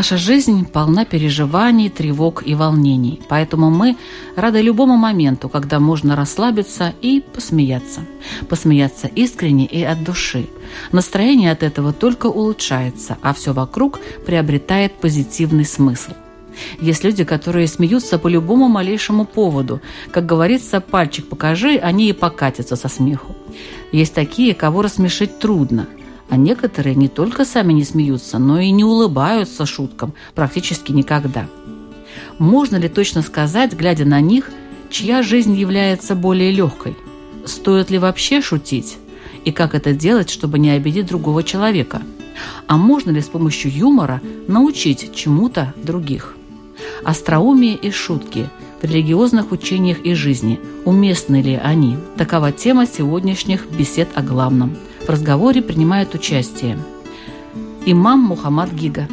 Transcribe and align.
Наша 0.00 0.16
жизнь 0.16 0.64
полна 0.64 1.04
переживаний, 1.04 1.90
тревог 1.90 2.42
и 2.46 2.54
волнений, 2.54 3.20
поэтому 3.28 3.70
мы 3.70 3.98
рады 4.34 4.62
любому 4.62 4.96
моменту, 4.96 5.50
когда 5.50 5.78
можно 5.78 6.16
расслабиться 6.16 6.94
и 7.02 7.20
посмеяться. 7.20 8.00
Посмеяться 8.48 9.08
искренне 9.08 9.66
и 9.66 9.82
от 9.82 10.02
души. 10.02 10.46
Настроение 10.90 11.52
от 11.52 11.62
этого 11.62 11.92
только 11.92 12.28
улучшается, 12.28 13.18
а 13.20 13.34
все 13.34 13.52
вокруг 13.52 14.00
приобретает 14.24 14.94
позитивный 14.94 15.66
смысл. 15.66 16.12
Есть 16.80 17.04
люди, 17.04 17.24
которые 17.24 17.68
смеются 17.68 18.18
по 18.18 18.28
любому 18.28 18.68
малейшему 18.68 19.26
поводу. 19.26 19.82
Как 20.10 20.24
говорится, 20.24 20.80
пальчик 20.80 21.28
покажи, 21.28 21.76
они 21.76 22.08
и 22.08 22.14
покатятся 22.14 22.74
со 22.74 22.88
смеху. 22.88 23.36
Есть 23.92 24.14
такие, 24.14 24.54
кого 24.54 24.80
рассмешить 24.80 25.38
трудно– 25.40 25.88
а 26.30 26.36
некоторые 26.36 26.94
не 26.94 27.08
только 27.08 27.44
сами 27.44 27.72
не 27.72 27.84
смеются, 27.84 28.38
но 28.38 28.60
и 28.60 28.70
не 28.70 28.84
улыбаются 28.84 29.66
шуткам 29.66 30.14
практически 30.34 30.92
никогда. 30.92 31.46
Можно 32.38 32.76
ли 32.76 32.88
точно 32.88 33.22
сказать, 33.22 33.74
глядя 33.74 34.04
на 34.04 34.20
них, 34.20 34.50
чья 34.90 35.22
жизнь 35.22 35.54
является 35.54 36.14
более 36.14 36.52
легкой? 36.52 36.96
Стоит 37.44 37.90
ли 37.90 37.98
вообще 37.98 38.40
шутить? 38.40 38.98
И 39.44 39.50
как 39.50 39.74
это 39.74 39.92
делать, 39.92 40.30
чтобы 40.30 40.58
не 40.58 40.70
обидеть 40.70 41.06
другого 41.06 41.42
человека? 41.42 42.00
А 42.66 42.76
можно 42.76 43.10
ли 43.10 43.20
с 43.20 43.26
помощью 43.26 43.72
юмора 43.72 44.20
научить 44.46 45.14
чему-то 45.14 45.74
других? 45.82 46.36
Остроумие 47.04 47.74
и 47.74 47.90
шутки 47.90 48.48
в 48.80 48.84
религиозных 48.84 49.50
учениях 49.50 49.98
и 50.04 50.14
жизни. 50.14 50.60
Уместны 50.84 51.42
ли 51.42 51.54
они? 51.62 51.96
Такова 52.16 52.52
тема 52.52 52.86
сегодняшних 52.86 53.68
бесед 53.70 54.08
о 54.14 54.22
главном– 54.22 54.76
в 55.10 55.12
разговоре 55.12 55.60
принимает 55.60 56.14
участие 56.14 56.78
имам 57.84 58.20
Мухаммад 58.20 58.72
Гига. 58.72 59.08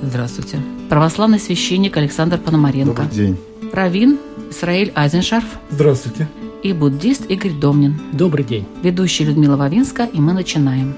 Здравствуйте. 0.00 0.60
Православный 0.88 1.40
священник 1.40 1.96
Александр 1.96 2.38
Пономаренко. 2.38 3.02
Добрый 3.02 3.08
день. 3.08 3.36
Равин 3.72 4.20
Исраиль 4.48 4.92
Айзеншарф. 4.94 5.58
Здравствуйте. 5.70 6.28
И 6.62 6.72
буддист 6.72 7.28
Игорь 7.28 7.50
Домнин. 7.50 8.00
Добрый 8.12 8.44
день. 8.44 8.64
Ведущая 8.84 9.24
Людмила 9.24 9.56
Вавинска, 9.56 10.04
и 10.04 10.20
мы 10.20 10.34
начинаем. 10.34 10.94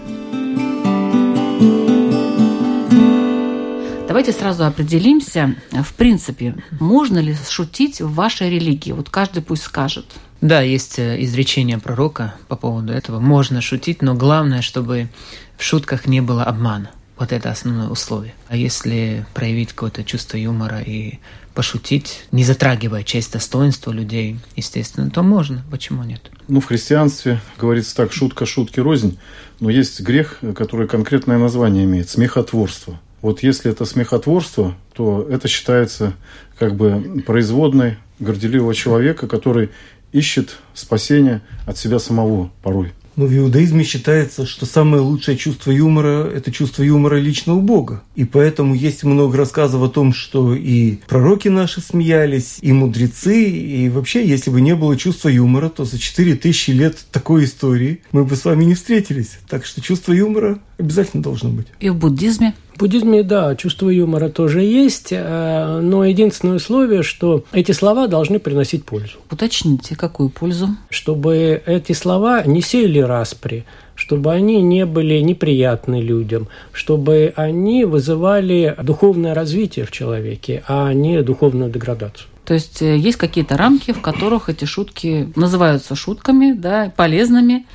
Давайте 4.06 4.32
сразу 4.32 4.66
определимся, 4.66 5.56
в 5.70 5.94
принципе, 5.94 6.56
можно 6.78 7.20
ли 7.20 7.34
шутить 7.48 8.02
в 8.02 8.12
вашей 8.12 8.50
религии? 8.50 8.92
Вот 8.92 9.08
каждый 9.08 9.42
пусть 9.42 9.62
скажет. 9.62 10.04
Да, 10.42 10.60
есть 10.60 10.98
э, 10.98 11.22
изречение 11.22 11.78
пророка 11.78 12.34
по 12.48 12.56
поводу 12.56 12.92
этого. 12.92 13.20
Можно 13.20 13.60
шутить, 13.60 14.02
но 14.02 14.14
главное, 14.14 14.60
чтобы 14.60 15.08
в 15.56 15.62
шутках 15.62 16.06
не 16.06 16.20
было 16.20 16.42
обмана. 16.42 16.90
Вот 17.16 17.32
это 17.32 17.52
основное 17.52 17.88
условие. 17.88 18.34
А 18.48 18.56
если 18.56 19.24
проявить 19.34 19.68
какое-то 19.68 20.02
чувство 20.02 20.36
юмора 20.36 20.80
и 20.80 21.20
пошутить, 21.54 22.24
не 22.32 22.42
затрагивая 22.42 23.04
часть 23.04 23.32
достоинства 23.32 23.92
людей, 23.92 24.40
естественно, 24.56 25.10
то 25.10 25.22
можно. 25.22 25.64
Почему 25.70 26.02
нет? 26.02 26.32
Ну, 26.48 26.60
в 26.60 26.64
христианстве 26.64 27.40
говорится 27.56 27.94
так, 27.94 28.12
шутка 28.12 28.44
шутки 28.44 28.80
рознь, 28.80 29.18
но 29.60 29.70
есть 29.70 30.00
грех, 30.00 30.40
который 30.56 30.88
конкретное 30.88 31.38
название 31.38 31.84
имеет– 31.84 32.08
смехотворство. 32.10 32.98
Вот 33.20 33.44
если 33.44 33.70
это 33.70 33.84
смехотворство, 33.84 34.74
то 34.94 35.24
это 35.30 35.46
считается 35.46 36.14
как 36.58 36.74
бы 36.74 37.22
производной 37.24 37.98
горделивого 38.18 38.74
человека, 38.74 39.28
который 39.28 39.70
ищет 40.12 40.58
спасения 40.74 41.42
от 41.66 41.78
себя 41.78 41.98
самого 41.98 42.50
порой. 42.62 42.92
Но 43.14 43.26
в 43.26 43.36
иудаизме 43.36 43.84
считается, 43.84 44.46
что 44.46 44.64
самое 44.64 45.02
лучшее 45.02 45.36
чувство 45.36 45.70
юмора– 45.70 46.30
это 46.34 46.50
чувство 46.50 46.82
юмора 46.82 47.16
личного 47.16 47.60
Бога. 47.60 48.02
И 48.14 48.24
поэтому 48.24 48.74
есть 48.74 49.04
много 49.04 49.36
рассказов 49.36 49.82
о 49.82 49.88
том, 49.88 50.14
что 50.14 50.54
и 50.54 50.96
пророки 51.08 51.48
наши 51.48 51.82
смеялись, 51.82 52.58
и 52.62 52.72
мудрецы, 52.72 53.50
и 53.50 53.90
вообще, 53.90 54.26
если 54.26 54.50
бы 54.50 54.62
не 54.62 54.74
было 54.74 54.96
чувства 54.96 55.28
юмора, 55.28 55.68
то 55.68 55.84
за 55.84 55.98
4000 55.98 56.70
лет 56.70 57.04
такой 57.10 57.44
истории 57.44 58.00
мы 58.12 58.24
бы 58.24 58.34
с 58.34 58.46
вами 58.46 58.64
не 58.64 58.74
встретились. 58.74 59.38
Так 59.46 59.66
что 59.66 59.82
чувство 59.82 60.12
юмора 60.12 60.58
обязательно 60.78 61.22
должно 61.22 61.50
быть. 61.50 61.66
И 61.80 61.90
в 61.90 61.96
буддизме? 61.96 62.54
В 62.74 62.78
буддизме, 62.78 63.22
да, 63.22 63.54
чувство 63.54 63.90
юмора 63.90 64.28
тоже 64.28 64.62
есть, 64.62 65.08
э, 65.10 65.80
но 65.82 66.04
единственное 66.04 66.56
условие, 66.56 67.02
что 67.02 67.44
эти 67.52 67.72
слова 67.72 68.06
должны 68.06 68.38
приносить 68.38 68.84
пользу. 68.84 69.18
Уточните, 69.30 69.94
какую 69.94 70.30
пользу? 70.30 70.68
Чтобы 70.88 71.62
эти 71.66 71.92
слова 71.92 72.42
не 72.44 72.62
сеяли 72.62 73.00
распри, 73.00 73.66
чтобы 73.94 74.32
они 74.32 74.62
не 74.62 74.86
были 74.86 75.20
неприятны 75.20 76.00
людям, 76.00 76.48
чтобы 76.72 77.32
они 77.36 77.84
вызывали 77.84 78.74
духовное 78.82 79.34
развитие 79.34 79.84
в 79.84 79.90
человеке, 79.90 80.64
а 80.66 80.92
не 80.92 81.22
духовную 81.22 81.70
деградацию. 81.70 82.28
То 82.44 82.54
есть 82.54 82.82
э, 82.82 82.96
есть 82.96 83.18
какие-то 83.18 83.56
рамки, 83.56 83.92
в 83.92 84.00
которых 84.00 84.48
эти 84.48 84.64
шутки 84.64 85.32
называются 85.36 85.94
шутками, 85.94 86.52
да, 86.52 86.92
полезными, 86.96 87.66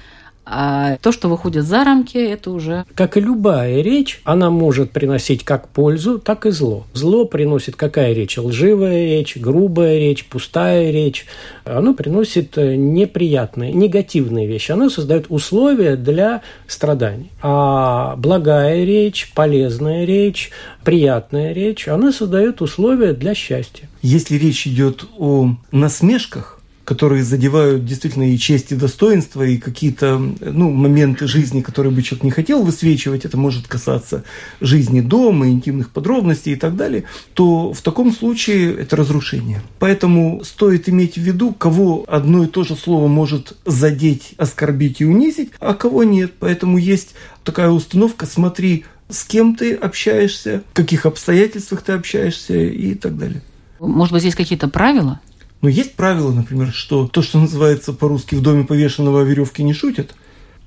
а 0.49 0.97
то, 1.01 1.11
что 1.11 1.27
выходит 1.27 1.65
за 1.65 1.83
рамки, 1.83 2.17
это 2.17 2.51
уже... 2.51 2.85
Как 2.95 3.17
и 3.17 3.19
любая 3.19 3.81
речь, 3.81 4.21
она 4.23 4.49
может 4.49 4.91
приносить 4.91 5.43
как 5.43 5.67
пользу, 5.67 6.19
так 6.19 6.45
и 6.45 6.51
зло. 6.51 6.85
Зло 6.93 7.25
приносит 7.25 7.75
какая 7.75 8.13
речь? 8.13 8.37
Лживая 8.37 9.05
речь, 9.05 9.35
грубая 9.35 9.99
речь, 9.99 10.25
пустая 10.25 10.89
речь. 10.91 11.25
Оно 11.65 11.93
приносит 11.93 12.57
э, 12.57 12.75
неприятные, 12.75 13.73
негативные 13.73 14.47
вещи. 14.47 14.71
Оно 14.71 14.89
создает 14.89 15.25
условия 15.29 15.97
для 15.97 16.41
страданий. 16.65 17.29
А 17.41 18.15
благая 18.15 18.85
речь, 18.85 19.31
полезная 19.35 20.05
речь, 20.05 20.51
приятная 20.85 21.51
речь, 21.53 21.87
она 21.89 22.13
создает 22.13 22.61
условия 22.61 23.13
для 23.13 23.35
счастья. 23.35 23.89
Если 24.01 24.37
речь 24.37 24.65
идет 24.65 25.05
о 25.17 25.55
насмешках, 25.71 26.56
которые 26.87 27.21
задевают 27.25 27.83
действительно 27.83 28.31
и 28.31 28.37
честь, 28.37 28.71
и 28.71 28.75
достоинство, 28.75 29.43
и 29.43 29.57
какие-то 29.57 30.17
ну, 30.39 30.71
моменты 30.71 31.27
жизни, 31.27 31.59
которые 31.59 31.91
бы 31.91 32.01
человек 32.01 32.23
не 32.23 32.31
хотел 32.31 32.63
высвечивать, 32.63 33.25
это 33.25 33.35
может 33.35 33.67
касаться 33.67 34.23
жизни 34.61 35.01
дома, 35.01 35.49
интимных 35.49 35.89
подробностей 35.89 36.53
и 36.53 36.55
так 36.55 36.77
далее, 36.77 37.03
то 37.33 37.73
в 37.73 37.81
таком 37.81 38.13
случае 38.13 38.73
это 38.73 38.95
разрушение. 38.95 39.61
Поэтому 39.79 40.41
стоит 40.45 40.87
иметь 40.87 41.15
в 41.15 41.21
виду, 41.21 41.51
кого 41.51 42.05
одно 42.07 42.45
и 42.45 42.47
то 42.47 42.63
же 42.63 42.77
слово 42.77 43.09
может 43.09 43.57
задеть, 43.65 44.33
оскорбить 44.37 45.01
и 45.01 45.05
унизить, 45.05 45.51
а 45.59 45.73
кого 45.73 46.05
нет. 46.05 46.35
Поэтому 46.39 46.77
есть 46.77 47.15
такая 47.43 47.69
установка 47.69 48.25
«смотри, 48.25 48.85
с 49.09 49.25
кем 49.25 49.55
ты 49.55 49.73
общаешься, 49.73 50.63
в 50.71 50.73
каких 50.73 51.05
обстоятельствах 51.05 51.81
ты 51.81 51.91
общаешься 51.91 52.55
и 52.55 52.95
так 52.95 53.17
далее. 53.17 53.41
Может 53.81 54.13
быть, 54.13 54.21
здесь 54.21 54.35
какие-то 54.35 54.69
правила? 54.69 55.19
Но 55.61 55.69
есть 55.69 55.95
правило, 55.95 56.31
например, 56.31 56.71
что 56.71 57.07
то, 57.07 57.21
что 57.21 57.39
называется 57.39 57.93
по-русски 57.93 58.35
«в 58.35 58.41
доме 58.41 58.63
повешенного 58.63 59.23
веревки 59.23 59.63
не 59.63 59.73
шутят», 59.73 60.13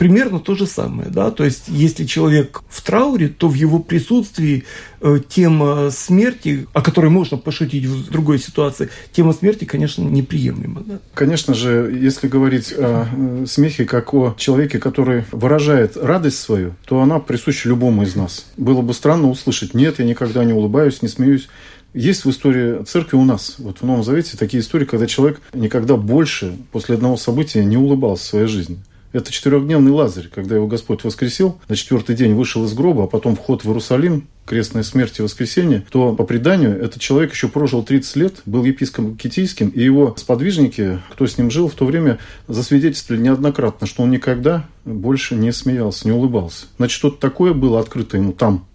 примерно 0.00 0.40
то 0.40 0.54
же 0.54 0.66
самое. 0.66 1.10
Да? 1.10 1.30
То 1.30 1.44
есть, 1.44 1.64
если 1.68 2.06
человек 2.06 2.62
в 2.70 2.82
трауре, 2.82 3.28
то 3.28 3.48
в 3.48 3.54
его 3.54 3.80
присутствии 3.80 4.64
э, 5.02 5.18
тема 5.28 5.90
смерти, 5.90 6.66
о 6.72 6.80
которой 6.80 7.10
можно 7.10 7.36
пошутить 7.36 7.84
в 7.84 8.10
другой 8.10 8.38
ситуации, 8.38 8.88
тема 9.12 9.34
смерти, 9.34 9.66
конечно, 9.66 10.02
неприемлема. 10.02 10.80
Да? 10.86 11.00
Конечно 11.12 11.52
же, 11.52 11.94
если 12.00 12.28
говорить 12.28 12.72
о 12.74 13.08
э, 13.14 13.44
смехе 13.46 13.84
как 13.84 14.14
о 14.14 14.34
человеке, 14.38 14.78
который 14.78 15.24
выражает 15.32 15.98
радость 15.98 16.38
свою, 16.38 16.74
то 16.86 17.02
она 17.02 17.18
присуща 17.18 17.68
любому 17.68 18.02
из 18.04 18.16
нас. 18.16 18.46
Было 18.56 18.80
бы 18.80 18.94
странно 18.94 19.28
услышать 19.28 19.74
«нет, 19.74 19.98
я 19.98 20.06
никогда 20.06 20.44
не 20.44 20.54
улыбаюсь, 20.54 21.02
не 21.02 21.08
смеюсь». 21.08 21.50
Есть 21.92 22.24
в 22.24 22.30
истории 22.30 22.84
церкви 22.84 23.16
у 23.16 23.24
нас, 23.24 23.56
вот 23.58 23.78
в 23.78 23.82
Новом 23.84 24.04
Завете, 24.04 24.36
такие 24.36 24.60
истории, 24.60 24.84
когда 24.84 25.06
человек 25.06 25.40
никогда 25.52 25.96
больше 25.96 26.56
после 26.70 26.94
одного 26.94 27.16
события 27.16 27.64
не 27.64 27.76
улыбался 27.76 28.22
в 28.22 28.26
своей 28.26 28.46
жизни. 28.46 28.78
Это 29.12 29.32
четырехдневный 29.32 29.90
Лазарь, 29.90 30.28
когда 30.32 30.54
его 30.54 30.68
Господь 30.68 31.02
воскресил, 31.02 31.58
на 31.68 31.74
четвертый 31.74 32.14
день 32.14 32.34
вышел 32.34 32.64
из 32.64 32.74
гроба, 32.74 33.04
а 33.04 33.06
потом 33.08 33.34
вход 33.34 33.64
в 33.64 33.66
Иерусалим, 33.66 34.28
крестная 34.46 34.84
смерть 34.84 35.18
и 35.18 35.22
воскресенье, 35.22 35.84
то 35.90 36.14
по 36.14 36.22
преданию 36.22 36.80
этот 36.80 37.00
человек 37.00 37.32
еще 37.32 37.48
прожил 37.48 37.82
30 37.82 38.16
лет, 38.16 38.34
был 38.46 38.64
епископом 38.64 39.16
китийским, 39.16 39.68
и 39.70 39.82
его 39.82 40.14
сподвижники, 40.16 41.00
кто 41.10 41.26
с 41.26 41.38
ним 41.38 41.50
жил 41.50 41.68
в 41.68 41.74
то 41.74 41.86
время, 41.86 42.18
засвидетельствовали 42.46 43.20
неоднократно, 43.20 43.88
что 43.88 44.04
он 44.04 44.12
никогда 44.12 44.64
больше 44.84 45.34
не 45.34 45.52
смеялся, 45.52 46.06
не 46.06 46.12
улыбался. 46.12 46.66
Значит, 46.76 46.96
что-то 46.96 47.20
такое 47.20 47.52
было 47.52 47.80
открыто 47.80 48.16
ему 48.16 48.32
там, 48.32 48.66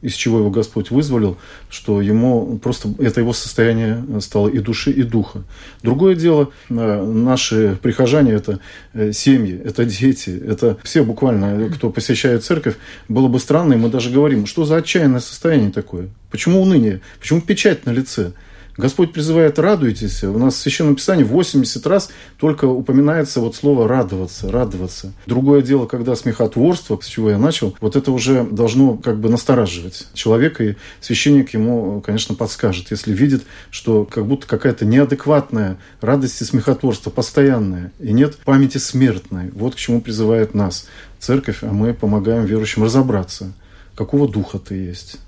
из 0.00 0.14
чего 0.14 0.38
его 0.38 0.50
Господь 0.50 0.90
вызволил, 0.90 1.38
что 1.70 2.00
ему 2.00 2.58
просто 2.58 2.88
это 2.98 3.20
его 3.20 3.32
состояние 3.32 4.04
стало 4.20 4.48
и 4.48 4.58
души, 4.58 4.90
и 4.90 5.02
духа. 5.02 5.42
Другое 5.82 6.14
дело, 6.14 6.50
э, 6.68 7.02
наши 7.04 7.78
прихожане– 7.82 8.32
это 8.34 8.60
э, 8.94 9.12
семьи, 9.12 9.60
это 9.64 9.84
дети, 9.84 10.30
это 10.30 10.76
все 10.84 11.02
буквально, 11.02 11.68
кто 11.70 11.90
посещает 11.90 12.44
церковь. 12.44 12.76
Было 13.08 13.28
бы 13.28 13.40
странно, 13.40 13.74
и 13.74 13.76
мы 13.76 13.88
даже 13.88 14.10
говорим, 14.10 14.46
что 14.46 14.64
за 14.64 14.76
отчаянное 14.76 15.20
состояние 15.20 15.70
такое? 15.70 16.08
Почему 16.30 16.62
уныние? 16.62 17.00
Почему 17.18 17.40
печать 17.40 17.86
на 17.86 17.90
лице? 17.90 18.32
Господь 18.78 19.12
призывает 19.12 19.58
«радуйтесь». 19.58 20.22
У 20.22 20.38
нас 20.38 20.54
в 20.54 20.58
Священном 20.58 20.94
Писании 20.94 21.24
80 21.24 21.84
раз 21.88 22.10
только 22.38 22.66
упоминается 22.66 23.40
вот 23.40 23.56
слово 23.56 23.88
«радоваться», 23.88 24.52
«радоваться». 24.52 25.12
Другое 25.26 25.62
дело, 25.62 25.86
когда 25.86 26.14
смехотворство, 26.14 26.96
с 27.02 27.06
чего 27.06 27.30
я 27.30 27.38
начал, 27.38 27.76
вот 27.80 27.96
это 27.96 28.12
уже 28.12 28.44
должно 28.44 28.96
как 28.96 29.18
бы 29.18 29.30
настораживать 29.30 30.06
человека, 30.14 30.62
и 30.62 30.74
священник 31.00 31.54
ему, 31.54 32.00
конечно, 32.00 32.36
подскажет, 32.36 32.92
если 32.92 33.12
видит, 33.12 33.42
что 33.70 34.04
как 34.04 34.24
будто 34.26 34.46
какая-то 34.46 34.84
неадекватная 34.84 35.78
радость 36.00 36.40
и 36.40 36.44
смехотворство 36.44 37.10
постоянная, 37.10 37.90
и 37.98 38.12
нет 38.12 38.36
памяти 38.36 38.78
смертной. 38.78 39.50
Вот 39.54 39.74
к 39.74 39.78
чему 39.78 40.00
призывает 40.00 40.54
нас 40.54 40.86
церковь, 41.18 41.58
а 41.62 41.72
мы 41.72 41.94
помогаем 41.94 42.44
верующим 42.44 42.84
разобраться, 42.84 43.52
какого 43.96 44.28
духа 44.28 44.60
ты 44.60 44.76
есть. 44.76 45.18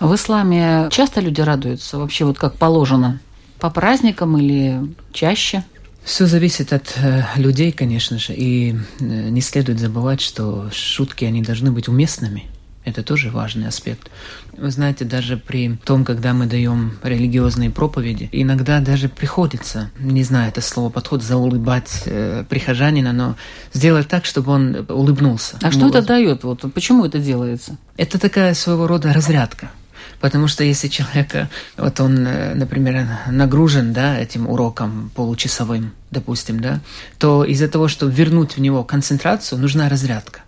В 0.00 0.14
исламе 0.14 0.88
часто 0.90 1.20
люди 1.20 1.40
радуются, 1.40 1.98
вообще 1.98 2.24
вот 2.24 2.38
как 2.38 2.54
положено? 2.54 3.20
По 3.58 3.70
праздникам 3.70 4.38
или 4.38 4.80
чаще? 5.12 5.64
Все 6.04 6.26
зависит 6.26 6.72
от 6.72 6.94
э, 6.96 7.22
людей, 7.36 7.72
конечно 7.72 8.18
же, 8.18 8.32
и 8.32 8.76
э, 9.00 9.04
не 9.04 9.40
следует 9.40 9.80
забывать, 9.80 10.20
что 10.20 10.70
шутки, 10.72 11.24
они 11.24 11.42
должны 11.42 11.72
быть 11.72 11.88
уместными. 11.88 12.44
Это 12.84 13.02
тоже 13.02 13.30
важный 13.30 13.68
аспект. 13.68 14.08
Вы 14.56 14.70
знаете, 14.70 15.04
даже 15.04 15.36
при 15.36 15.76
том, 15.84 16.06
когда 16.06 16.32
мы 16.32 16.46
даем 16.46 16.98
религиозные 17.02 17.68
проповеди, 17.68 18.30
иногда 18.32 18.80
даже 18.80 19.10
приходится, 19.10 19.90
не 19.98 20.24
знаю, 20.24 20.48
это 20.48 20.62
слово 20.62 20.88
подход, 20.88 21.22
заулыбать 21.22 22.04
э, 22.06 22.44
прихожанина, 22.48 23.12
но 23.12 23.36
сделать 23.74 24.08
так, 24.08 24.24
чтобы 24.24 24.52
он 24.52 24.86
улыбнулся. 24.88 25.58
А 25.60 25.70
что 25.72 25.88
это 25.88 26.00
дает? 26.00 26.44
Вот 26.44 26.64
почему 26.72 27.04
это 27.04 27.18
делается? 27.18 27.76
Это 27.98 28.18
такая 28.18 28.54
своего 28.54 28.86
рода 28.86 29.12
разрядка. 29.12 29.70
Потому 30.20 30.48
что 30.48 30.64
если 30.64 30.88
человека, 30.88 31.48
вот 31.76 32.00
он, 32.00 32.26
э, 32.26 32.54
например, 32.54 33.06
нагружен, 33.28 33.92
да, 33.92 34.18
этим 34.18 34.48
уроком 34.48 35.10
получасовым, 35.14 35.92
допустим, 36.10 36.60
да, 36.60 36.80
то 37.18 37.44
из-за 37.44 37.68
того, 37.68 37.88
чтобы 37.88 38.12
вернуть 38.12 38.56
в 38.56 38.60
него 38.60 38.84
концентрацию, 38.84 39.58
нужна 39.60 39.88
разрядка. 39.88 40.40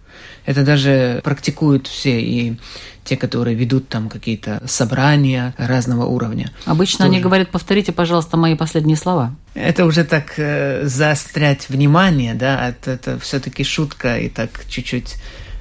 Это 0.46 0.64
даже 0.64 1.20
практикуют 1.22 1.86
все, 1.86 2.20
и 2.20 2.56
те, 3.04 3.16
которые 3.16 3.56
ведут 3.56 3.88
там 3.88 4.08
какие-то 4.08 4.62
собрания 4.66 5.54
разного 5.58 6.06
уровня. 6.06 6.52
Обычно 6.64 7.06
тоже. 7.06 7.10
они 7.10 7.20
говорят, 7.20 7.50
повторите, 7.50 7.92
пожалуйста, 7.92 8.36
мои 8.36 8.54
последние 8.54 8.96
слова. 8.96 9.34
Это 9.54 9.84
уже 9.84 10.04
так 10.04 10.34
э, 10.36 10.86
заострять 10.86 11.68
внимание, 11.68 12.34
да, 12.34 12.68
это, 12.68 12.92
это 12.92 13.18
все-таки 13.18 13.64
шутка 13.64 14.18
и 14.18 14.28
так 14.28 14.50
чуть-чуть 14.68 15.16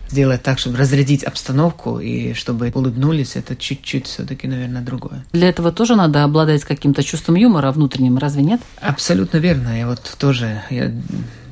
сделать 0.10 0.44
так, 0.44 0.60
чтобы 0.60 0.78
разрядить 0.78 1.24
обстановку 1.24 2.00
и 2.00 2.34
чтобы 2.34 2.72
улыбнулись, 2.74 3.36
это 3.36 3.56
чуть-чуть 3.56 4.08
все-таки, 4.08 4.48
наверное, 4.48 4.82
другое. 4.82 5.26
Для 5.32 5.50
этого 5.50 5.72
тоже 5.72 5.96
надо 5.96 6.24
обладать 6.24 6.64
каким-то 6.64 7.04
чувством 7.04 7.36
юмора 7.36 7.72
внутренним, 7.72 8.18
разве 8.18 8.44
нет? 8.44 8.62
Абсолютно 8.82 9.38
верно. 9.38 9.78
Я 9.78 9.88
вот 9.88 10.16
тоже 10.18 10.62
я 10.70 10.92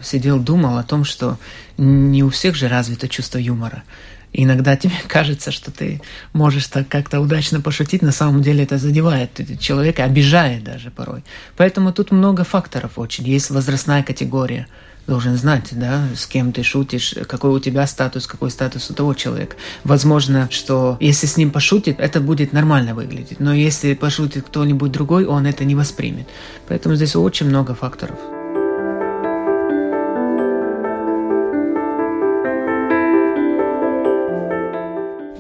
сидел, 0.02 0.40
думал 0.40 0.78
о 0.78 0.84
том, 0.84 1.04
что 1.04 1.38
не 1.78 2.24
у 2.24 2.30
всех 2.30 2.56
же 2.56 2.68
развито 2.68 3.08
чувство 3.08 3.38
юмора. 3.38 3.84
И 4.34 4.44
иногда 4.44 4.76
тебе 4.76 4.94
кажется, 5.08 5.52
что 5.52 5.72
ты 5.72 6.02
можешь 6.34 6.68
так 6.68 6.88
как-то 6.88 7.20
удачно 7.20 7.62
пошутить, 7.62 8.02
на 8.02 8.12
самом 8.12 8.42
деле 8.42 8.64
это 8.64 8.78
задевает 8.78 9.40
человека, 9.60 10.04
обижает 10.04 10.64
даже 10.64 10.92
порой. 10.92 11.24
Поэтому 11.56 11.94
тут 11.94 12.12
много 12.12 12.44
факторов 12.44 12.98
очень. 12.98 13.28
Есть 13.28 13.50
возрастная 13.50 14.04
категория– 14.04 14.68
должен 15.08 15.38
знать, 15.38 15.70
да, 15.72 16.04
с 16.16 16.28
кем 16.28 16.52
ты 16.52 16.64
шутишь, 16.64 17.16
какой 17.28 17.52
у 17.52 17.60
тебя 17.60 17.88
статус, 17.88 18.28
какой 18.28 18.52
статус 18.52 18.90
у 18.90 18.94
того 18.94 19.14
человека. 19.14 19.56
Возможно, 19.84 20.48
что 20.52 20.98
если 21.00 21.26
с 21.26 21.38
ним 21.38 21.52
пошутит, 21.52 22.00
это 22.00 22.20
будет 22.20 22.54
нормально 22.54 22.94
выглядеть, 22.94 23.40
но 23.40 23.54
если 23.54 23.94
пошутит 23.94 24.46
кто-нибудь 24.46 24.92
другой, 24.92 25.26
он 25.26 25.46
это 25.48 25.64
не 25.66 25.76
воспримет. 25.76 26.28
Поэтому 26.68 26.96
здесь 26.96 27.16
очень 27.16 27.48
много 27.48 27.74
факторов. 27.74 28.37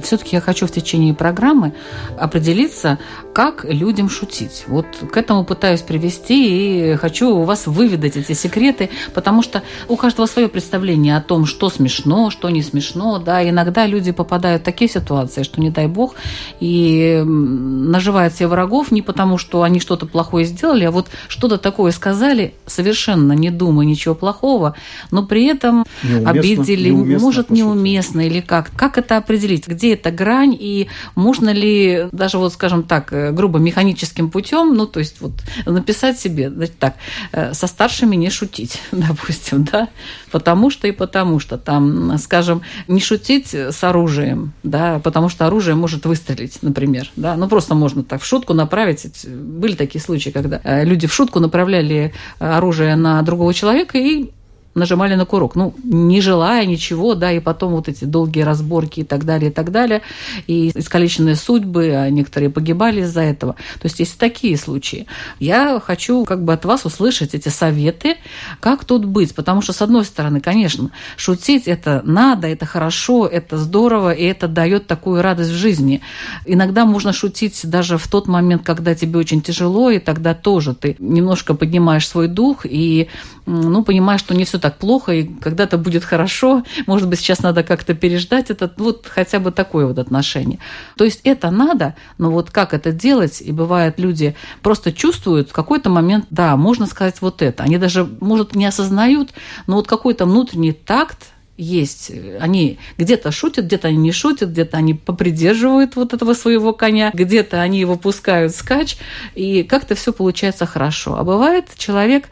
Все-таки 0.07 0.35
я 0.37 0.41
хочу 0.41 0.65
в 0.65 0.71
течение 0.71 1.13
программы 1.13 1.73
определиться, 2.17 2.97
как 3.33 3.65
людям 3.65 4.09
шутить. 4.09 4.63
Вот 4.67 4.85
к 5.11 5.17
этому 5.17 5.43
пытаюсь 5.43 5.81
привести 5.81 6.91
и 6.91 6.95
хочу 6.95 7.35
у 7.35 7.43
вас 7.43 7.67
выведать 7.67 8.15
эти 8.15 8.31
секреты, 8.31 8.89
потому 9.13 9.43
что 9.43 9.63
у 9.89 9.97
каждого 9.97 10.25
свое 10.25 10.47
представление 10.47 11.17
о 11.17 11.21
том, 11.21 11.45
что 11.45 11.69
смешно, 11.69 12.29
что 12.29 12.49
не 12.49 12.63
смешно. 12.63 13.19
Да, 13.19 13.47
иногда 13.47 13.85
люди 13.85 14.11
попадают 14.11 14.61
в 14.61 14.65
такие 14.65 14.89
ситуации, 14.89 15.43
что 15.43 15.59
не 15.59 15.69
дай 15.69 15.87
бог, 15.87 16.15
и 16.61 17.21
наживают 17.25 18.33
себе 18.33 18.47
врагов 18.47 18.91
не 18.91 19.01
потому, 19.01 19.37
что 19.37 19.63
они 19.63 19.81
что-то 19.81 20.05
плохое 20.05 20.45
сделали, 20.45 20.85
а 20.85 20.91
вот 20.91 21.07
что-то 21.27 21.57
такое 21.57 21.91
сказали, 21.91 22.53
совершенно 22.65 23.33
не 23.33 23.51
думая 23.51 23.85
ничего 23.85 24.15
плохого, 24.15 24.75
но 25.11 25.25
при 25.25 25.47
этом 25.47 25.85
неуместно, 26.01 26.29
обидели, 26.31 26.89
неуместно 26.89 27.25
может, 27.25 27.49
неуместно 27.49 28.21
или 28.21 28.39
как. 28.39 28.71
Как 28.75 28.97
это 28.97 29.17
определить? 29.17 29.67
Где 29.67 29.96
эта 29.97 30.11
грань, 30.11 30.55
и 30.57 30.87
можно 31.15 31.49
ли 31.49 32.07
даже 32.11 32.37
вот, 32.37 32.53
скажем 32.53 32.83
так, 32.83 33.11
э, 33.13 33.31
грубо 33.31 33.59
механическим 33.59 34.29
путем, 34.29 34.75
ну, 34.75 34.85
то 34.85 34.99
есть 34.99 35.21
вот 35.21 35.33
написать 35.65 36.19
себе, 36.19 36.49
значит, 36.49 36.77
так, 36.79 36.95
э, 37.31 37.53
со 37.53 37.67
старшими 37.67 38.15
не 38.15 38.29
шутить, 38.29 38.81
допустим, 38.91 39.63
да, 39.63 39.89
потому 40.31 40.69
что 40.69 40.87
и 40.87 40.91
потому 40.91 41.39
что 41.39 41.57
там, 41.57 42.17
скажем, 42.17 42.61
не 42.87 42.99
шутить 42.99 43.53
с 43.53 43.83
оружием, 43.83 44.53
да, 44.63 44.99
потому 44.99 45.29
что 45.29 45.45
оружие 45.47 45.75
может 45.75 46.05
выстрелить, 46.05 46.59
например, 46.61 47.09
да, 47.15 47.35
ну, 47.35 47.47
просто 47.47 47.75
можно 47.75 48.03
так 48.03 48.21
в 48.21 48.25
шутку 48.25 48.53
направить, 48.53 49.27
были 49.27 49.75
такие 49.75 50.01
случаи, 50.01 50.29
когда 50.29 50.61
э, 50.63 50.85
люди 50.85 51.07
в 51.07 51.13
шутку 51.13 51.39
направляли 51.39 52.13
оружие 52.39 52.95
на 52.95 53.21
другого 53.21 53.53
человека 53.53 53.97
и 53.97 54.31
нажимали 54.77 55.15
на 55.15 55.25
курок, 55.25 55.55
ну, 55.55 55.73
не 55.83 56.21
желая 56.21 56.65
ничего, 56.65 57.15
да, 57.15 57.31
и 57.31 57.39
потом 57.39 57.73
вот 57.73 57.89
эти 57.89 58.05
долгие 58.05 58.41
разборки 58.41 59.01
и 59.01 59.03
так 59.03 59.25
далее, 59.25 59.49
и 59.49 59.53
так 59.53 59.71
далее, 59.71 60.01
и 60.45 60.71
искалеченные 60.73 61.35
судьбы, 61.35 61.95
а 61.95 62.09
некоторые 62.09 62.49
погибали 62.49 63.01
из-за 63.01 63.21
этого. 63.21 63.53
То 63.53 63.85
есть 63.85 63.99
есть 63.99 64.17
такие 64.19 64.55
случаи. 64.55 65.07
Я 65.39 65.79
хочу 65.83 66.25
как 66.25 66.43
бы 66.43 66.53
от 66.53 66.63
вас 66.65 66.85
услышать 66.85 67.33
эти 67.33 67.49
советы, 67.49 68.17
как 68.59 68.85
тут 68.85 69.05
быть, 69.05 69.33
потому 69.33 69.61
что, 69.61 69.73
с 69.73 69.81
одной 69.81 70.05
стороны, 70.05 70.41
конечно, 70.41 70.91
шутить 71.17 71.67
это 71.67 72.01
надо, 72.05 72.47
это 72.47 72.65
хорошо, 72.65 73.25
это 73.25 73.57
здорово, 73.57 74.11
и 74.11 74.23
это 74.23 74.47
дает 74.47 74.85
такую 74.85 75.21
радость 75.21 75.51
в 75.51 75.55
жизни. 75.55 76.01
Иногда 76.45 76.85
можно 76.85 77.13
шутить 77.13 77.59
даже 77.63 77.97
в 77.97 78.07
тот 78.07 78.27
момент, 78.27 78.61
когда 78.63 78.93
тебе 78.93 79.19
очень 79.19 79.41
тяжело, 79.41 79.89
и 79.89 79.97
тогда 79.97 80.35
тоже 80.35 80.75
ты 80.75 80.95
немножко 80.99 81.55
поднимаешь 81.55 82.07
свой 82.07 82.27
дух 82.27 82.65
и 82.65 83.07
ну, 83.47 83.83
понимаешь, 83.83 84.19
что 84.19 84.35
не 84.35 84.43
все 84.43 84.59
так 84.59 84.66
плохо, 84.75 85.13
и 85.13 85.23
когда-то 85.23 85.77
будет 85.77 86.03
хорошо, 86.03 86.63
может 86.85 87.07
быть, 87.07 87.19
сейчас 87.19 87.39
надо 87.39 87.63
как-то 87.63 87.93
переждать 87.93 88.49
это, 88.49 88.71
вот 88.77 89.07
хотя 89.07 89.39
бы 89.39 89.51
такое 89.51 89.85
вот 89.85 89.97
отношение. 89.97 90.59
То 90.97 91.05
есть 91.05 91.21
это 91.23 91.49
надо, 91.49 91.95
но 92.17 92.31
вот 92.31 92.51
как 92.51 92.73
это 92.73 92.91
делать, 92.91 93.41
и 93.41 93.51
бывает, 93.51 93.99
люди 93.99 94.35
просто 94.61 94.91
чувствуют 94.91 95.49
в 95.49 95.53
какой-то 95.53 95.89
момент, 95.89 96.25
да, 96.29 96.55
можно 96.57 96.85
сказать 96.85 97.21
вот 97.21 97.41
это. 97.41 97.63
Они 97.63 97.77
даже, 97.77 98.07
может, 98.19 98.55
не 98.55 98.65
осознают, 98.65 99.31
но 99.67 99.75
вот 99.77 99.87
какой-то 99.87 100.25
внутренний 100.25 100.73
такт, 100.73 101.31
есть. 101.57 102.11
Они 102.39 102.77
где-то 102.97 103.31
шутят, 103.31 103.65
где-то 103.65 103.87
они 103.87 103.97
не 103.97 104.11
шутят, 104.11 104.51
где-то 104.51 104.77
они 104.77 104.93
попридерживают 104.93 105.95
вот 105.95 106.13
этого 106.13 106.33
своего 106.33 106.71
коня, 106.71 107.11
где-то 107.13 107.61
они 107.61 107.79
его 107.79 107.95
пускают 107.95 108.55
скач, 108.55 108.97
и 109.33 109.63
как-то 109.63 109.95
все 109.95 110.13
получается 110.13 110.65
хорошо. 110.65 111.17
А 111.17 111.23
бывает, 111.23 111.65
человек 111.75 112.29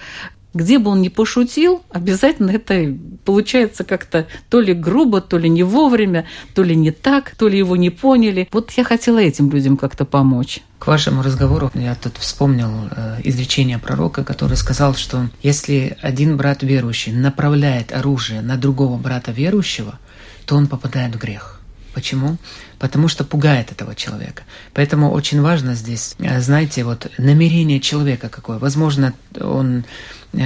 где 0.55 0.79
бы 0.79 0.89
он 0.89 1.01
ни 1.01 1.09
пошутил, 1.09 1.83
обязательно 1.91 2.51
это 2.51 2.97
получается 3.25 3.83
как-то 3.83 4.25
то 4.49 4.61
ли 4.61 4.73
грубо, 4.73 5.21
то 5.21 5.37
ли 5.37 5.49
не 5.49 5.63
вовремя, 5.63 6.25
то 6.55 6.63
ли 6.63 6.75
не 6.75 6.91
так, 6.91 7.35
то 7.35 7.47
ли 7.47 7.57
его 7.57 7.75
не 7.75 7.89
поняли. 7.89 8.47
Вот 8.51 8.71
я 8.71 8.83
хотела 8.83 9.19
этим 9.19 9.51
людям 9.51 9.77
как-то 9.77 10.05
помочь. 10.05 10.61
К 10.79 10.87
вашему 10.87 11.21
разговору 11.21 11.69
я 11.75 11.93
тут 11.95 12.17
вспомнил 12.17 12.69
э, 12.89 13.19
изречение 13.23 13.79
пророка, 13.79 14.23
который 14.23 14.55
сказал, 14.55 14.95
что 14.95 15.29
если 15.43 15.97
один 16.01 16.37
брат 16.37 16.63
верующий 16.63 17.11
направляет 17.11 17.91
оружие 17.91 18.41
на 18.41 18.55
другого 18.55 18.97
брата 18.97 19.31
верующего, 19.31 19.99
то 20.45 20.55
он 20.55 20.67
попадает 20.67 21.15
в 21.15 21.19
грех. 21.19 21.59
Почему? 21.95 22.35
Потому 22.77 23.07
что 23.07 23.23
пугает 23.23 23.71
этого 23.71 23.95
человека. 23.95 24.43
Поэтому 24.73 25.11
очень 25.11 25.41
важно 25.41 25.75
здесь, 25.75 26.15
э, 26.19 26.41
знаете, 26.41 26.83
вот 26.83 27.09
намерение 27.17 27.79
человека 27.79 28.27
какое. 28.27 28.59
Возможно, 28.59 29.13
он 29.39 29.85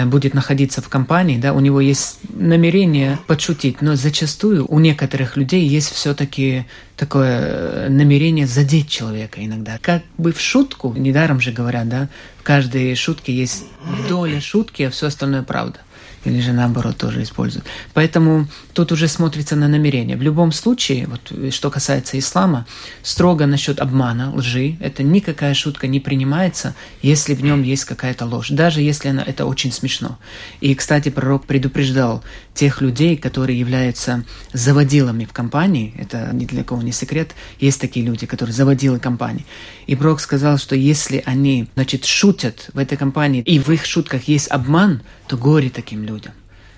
будет 0.06 0.34
находиться 0.34 0.82
в 0.82 0.90
компании, 0.90 1.38
да, 1.38 1.54
у 1.54 1.60
него 1.60 1.82
есть 1.82 2.20
намерение 2.30 3.18
подшутить, 3.28 3.82
но 3.82 3.96
зачастую 3.96 4.66
у 4.68 4.80
некоторых 4.80 5.38
людей 5.38 5.68
есть 5.68 5.92
все-таки 5.92 6.66
такое 6.96 7.40
э, 7.40 7.90
намерение 7.90 8.46
задеть 8.46 8.90
человека 8.90 9.44
иногда. 9.44 9.78
Как 9.82 10.04
бы 10.18 10.32
в 10.32 10.40
шутку, 10.40 10.94
недаром 10.94 11.40
же 11.40 11.52
говорят, 11.52 11.90
да, 11.90 12.10
в 12.40 12.44
каждой 12.44 12.96
шутке 12.96 13.34
есть 13.34 13.66
доля 14.08 14.42
шутки, 14.42 14.84
а 14.84 14.90
все 14.90 15.08
остальное 15.08 15.44
правда 15.44 15.80
или 16.26 16.40
же 16.42 16.54
наоборот 16.54 16.98
тоже 16.98 17.24
используют. 17.24 17.66
Поэтому 17.94 18.48
тут 18.74 18.92
уже 18.92 19.08
смотрится 19.08 19.56
на 19.56 19.68
намерение. 19.68 20.18
В 20.18 20.22
любом 20.22 20.52
случае, 20.52 21.08
вот 21.08 21.54
что 21.54 21.70
касается 21.70 22.18
ислама, 22.20 22.66
строго 23.04 23.46
насчет 23.46 23.80
обмана, 23.80 24.34
лжи, 24.36 24.78
это 24.80 25.04
никакая 25.04 25.54
шутка 25.54 25.88
не 25.88 26.00
принимается, 26.00 26.76
если 27.02 27.34
в 27.34 27.44
нем 27.44 27.64
есть 27.64 27.86
какая-то 27.86 28.26
ложь, 28.26 28.50
даже 28.50 28.82
если 28.82 29.10
она, 29.10 29.24
это 29.24 29.46
очень 29.46 29.72
смешно. 29.72 30.18
И, 30.62 30.76
кстати, 30.76 31.10
пророк 31.10 31.46
предупреждал 31.46 32.24
тех 32.54 32.82
людей, 32.82 33.16
которые 33.16 33.58
являются 33.58 34.26
заводилами 34.52 35.26
в 35.26 35.32
компании, 35.32 35.94
это 35.98 36.30
ни 36.34 36.46
для 36.46 36.64
кого 36.64 36.82
не 36.82 36.92
секрет, 36.92 37.32
есть 37.60 37.80
такие 37.80 38.06
люди, 38.06 38.26
которые 38.26 38.54
заводилы 38.54 39.00
компании. 39.00 39.46
И 39.88 39.96
пророк 39.96 40.20
сказал, 40.20 40.58
что 40.58 40.76
если 40.76 41.24
они, 41.26 41.70
значит, 41.76 42.06
шутят 42.06 42.70
в 42.74 42.78
этой 42.78 42.98
компании, 42.98 43.42
и 43.42 43.60
в 43.60 43.70
их 43.70 43.86
шутках 43.86 44.24
есть 44.28 44.50
обман, 44.50 45.02
то 45.28 45.38
горе 45.38 45.70
таким 45.70 46.04
людям. 46.04 46.09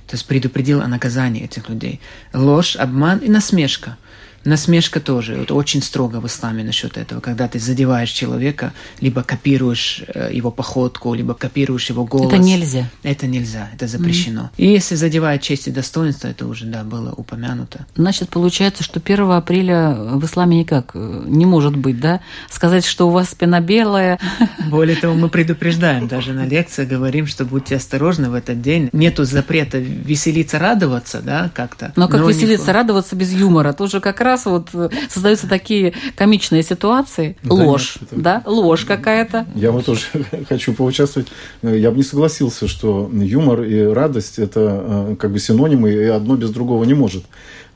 То 0.08 0.16
есть 0.16 0.28
предупредил 0.28 0.82
о 0.82 0.88
наказании 0.88 1.44
этих 1.44 1.70
людей. 1.70 2.02
Ложь, 2.34 2.76
обман 2.76 3.20
и 3.20 3.30
насмешка– 3.30 3.98
Насмешка 4.44 5.00
тоже. 5.00 5.36
Это 5.36 5.54
очень 5.54 5.82
строго 5.82 6.20
в 6.20 6.28
исламе 6.28 6.64
насчет 6.64 6.98
этого. 6.98 7.20
Когда 7.20 7.48
ты 7.48 7.60
задеваешь 7.60 8.10
человека, 8.10 8.74
либо 9.00 9.24
копируешь 9.24 10.04
э, 10.08 10.30
его 10.34 10.52
походку, 10.52 11.14
либо 11.14 11.34
копируешь 11.34 11.90
его 11.90 12.06
голос. 12.06 12.34
Это 12.34 12.42
нельзя. 12.42 12.90
Это 13.04 13.28
нельзя, 13.28 13.70
это 13.74 13.88
запрещено. 13.88 14.42
Mm. 14.42 14.50
И 14.58 14.68
если 14.68 14.96
задевает 14.96 15.42
честь 15.42 15.68
и 15.68 15.72
достоинство, 15.72 16.28
это 16.28 16.48
уже, 16.48 16.66
да, 16.66 16.84
было 16.84 17.12
упомянуто. 17.12 17.86
Значит, 17.96 18.30
получается, 18.30 18.84
что 18.84 19.00
1 19.04 19.32
апреля 19.32 19.94
в 19.94 20.26
исламе 20.26 20.60
никак 20.60 20.92
э, 20.94 21.24
не 21.26 21.46
может 21.46 21.76
быть, 21.76 22.00
да? 22.00 22.22
Сказать, 22.50 22.86
что 22.86 23.08
у 23.08 23.12
вас 23.12 23.30
спина 23.30 23.60
белая. 23.60 24.20
Более 24.70 24.96
того, 24.96 25.14
мы 25.14 25.30
предупреждаем 25.30 26.08
даже 26.08 26.34
на 26.34 26.46
лекции, 26.46 26.86
говорим, 26.86 27.28
что 27.28 27.46
будьте 27.46 27.76
осторожны 27.76 28.30
в 28.30 28.34
этот 28.34 28.62
день. 28.62 28.90
Нету 28.94 29.24
запрета 29.26 29.78
веселиться, 29.78 30.58
радоваться, 30.58 31.22
да, 31.22 31.52
как-то. 31.54 31.94
Но 31.96 32.08
как 32.08 32.22
Но 32.22 32.30
веселиться, 32.30 32.68
не... 32.68 32.74
радоваться 32.74 33.16
без 33.16 33.32
юмора? 33.32 33.74
Тоже 33.74 34.00
как 34.00 34.22
раз 34.22 34.31
раз 34.32 34.46
вот 34.46 34.70
э, 34.74 34.90
создаются 35.10 35.48
такие 35.48 35.94
комичные 36.16 36.64
ситуации. 36.64 37.38
Да 37.44 37.54
ложь, 37.54 37.98
нет, 38.02 38.14
это... 38.14 38.22
да, 38.22 38.44
ложь 38.46 38.86
какая-то. 38.86 39.46
Я 39.56 39.72
вот 39.72 39.86
тоже 39.86 40.02
хочу 40.50 40.74
поучаствовать. 40.74 41.28
Я 41.62 41.92
бы 41.92 41.98
не 41.98 42.04
согласился, 42.04 42.68
что 42.68 43.10
юмор 43.14 43.64
и 43.64 43.82
радость– 43.84 44.38
это 44.40 44.60
э, 45.12 45.16
как 45.20 45.32
бы 45.32 45.40
синонимы, 45.40 45.92
и 45.92 46.06
одно 46.06 46.36
без 46.36 46.50
другого 46.52 46.84
не 46.86 46.94
может. 46.94 47.24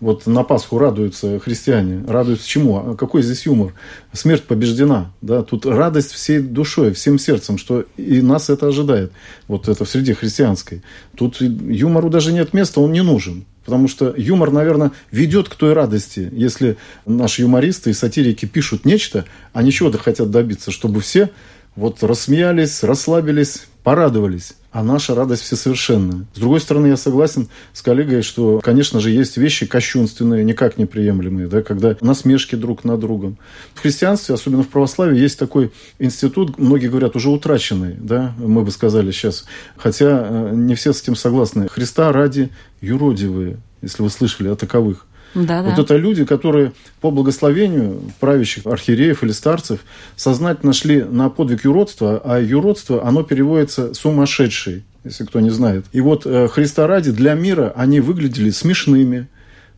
Вот 0.06 0.28
на 0.28 0.44
Пасху 0.44 0.78
радуются 0.78 1.40
христиане. 1.40 2.06
Радуются 2.08 2.48
чему? 2.48 2.78
А 2.78 2.96
какой 2.96 3.24
здесь 3.24 3.48
юмор? 3.48 3.74
Смерть 4.14 4.44
побеждена. 4.44 5.12
Да? 5.22 5.42
Тут 5.42 5.66
радость 5.66 6.12
всей 6.12 6.42
душой, 6.42 6.94
всем 6.94 7.18
сердцем, 7.18 7.58
что 7.58 7.86
и 7.98 8.22
нас 8.22 8.52
это 8.52 8.68
ожидает. 8.68 9.12
Вот 9.48 9.68
это 9.68 9.84
в 9.84 9.90
среде 9.90 10.14
христианской. 10.14 10.84
Тут 11.18 11.42
юмору 11.42 12.12
даже 12.12 12.34
нет 12.34 12.54
места, 12.54 12.82
он 12.82 12.92
не 12.92 13.02
нужен. 13.02 13.46
Потому 13.66 13.88
что 13.88 14.14
юмор, 14.16 14.52
наверное, 14.52 14.92
ведет 15.10 15.50
к 15.50 15.56
той 15.56 15.74
радости, 15.74 16.30
если 16.32 16.78
наши 17.08 17.42
юмористы 17.42 17.90
и 17.90 17.94
сатирики 17.94 18.46
пишут 18.46 18.86
нечто, 18.86 19.26
они 19.54 19.72
чего-то 19.72 19.98
хотят 19.98 20.30
добиться, 20.30 20.70
чтобы 20.70 21.02
все 21.02 21.32
вот 21.76 22.04
рассмеялись, 22.04 22.84
расслабились, 22.84 23.64
порадовались. 23.86 24.56
А 24.72 24.84
наша 24.84 25.14
радость 25.14 25.44
всесовершенная. 25.44 26.26
С 26.34 26.40
другой 26.40 26.60
стороны, 26.60 26.88
я 26.88 26.98
согласен 26.98 27.50
с 27.72 27.84
коллегой, 27.84 28.24
что, 28.24 28.60
конечно 28.62 29.00
же, 29.00 29.12
есть 29.12 29.38
вещи 29.38 29.68
кощунственные, 29.68 30.44
никак 30.44 30.80
неприемлемые, 30.80 31.48
да, 31.48 31.62
когда 31.62 31.96
насмешки 32.02 32.56
друг 32.56 32.84
над 32.84 33.00
другом. 33.00 33.38
В 33.76 33.82
христианстве, 33.82 34.34
особенно 34.34 34.64
в 34.64 34.70
православии, 34.70 35.20
есть 35.20 35.38
такой 35.38 35.72
институт, 36.00 36.58
многие 36.58 36.88
говорят, 36.88 37.16
уже 37.16 37.30
утраченный, 37.30 37.94
да, 37.94 38.34
мы 38.40 38.64
бы 38.64 38.72
сказали 38.72 39.12
сейчас. 39.12 39.46
Хотя 39.78 40.28
э, 40.30 40.52
не 40.56 40.74
все 40.74 40.92
с 40.92 41.02
этим 41.02 41.16
согласны. 41.16 41.68
Христа 41.70 42.12
ради 42.12 42.50
юродивые, 42.82 43.58
если 43.84 44.02
вы 44.02 44.10
слышали 44.10 44.48
о 44.48 44.56
таковых. 44.56 45.06
Да, 45.36 45.62
вот 45.62 45.78
это 45.78 45.98
люди, 45.98 46.24
которые 46.26 46.72
по 47.02 47.12
благословению 47.12 48.02
правящих 48.20 48.66
архиереев 48.66 49.24
или 49.24 49.32
старцев 49.32 49.82
сознательно 50.16 50.72
шли 50.74 51.04
на 51.04 51.30
подвиг 51.30 51.66
юродства, 51.66 52.22
а 52.24 52.40
юродство, 52.40 53.06
оно 53.06 53.22
переводится 53.24 53.94
«сумасшедший», 53.94 54.84
если 55.04 55.26
кто 55.26 55.42
не 55.42 55.50
знает. 55.50 55.86
И 55.92 56.00
вот 56.00 56.26
э, 56.26 56.48
Христа 56.48 56.88
ради 56.88 57.12
для 57.12 57.34
мира 57.34 57.74
они 57.76 58.00
выглядели 58.00 58.50
смешными, 58.50 59.28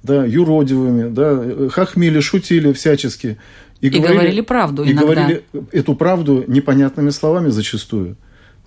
да, 0.04 0.24
юродивыми, 0.24 1.10
да, 1.10 1.70
хохмили, 1.70 2.20
шутили 2.20 2.72
всячески. 2.72 3.38
И, 3.82 3.88
и 3.88 3.90
говорили, 3.90 4.14
говорили 4.14 4.42
правду 4.42 4.84
И 4.84 4.92
иногда. 4.92 5.02
говорили 5.02 5.44
эту 5.72 5.96
правду 5.96 6.44
непонятными 6.48 7.10
словами 7.10 7.50
зачастую. 7.50 8.16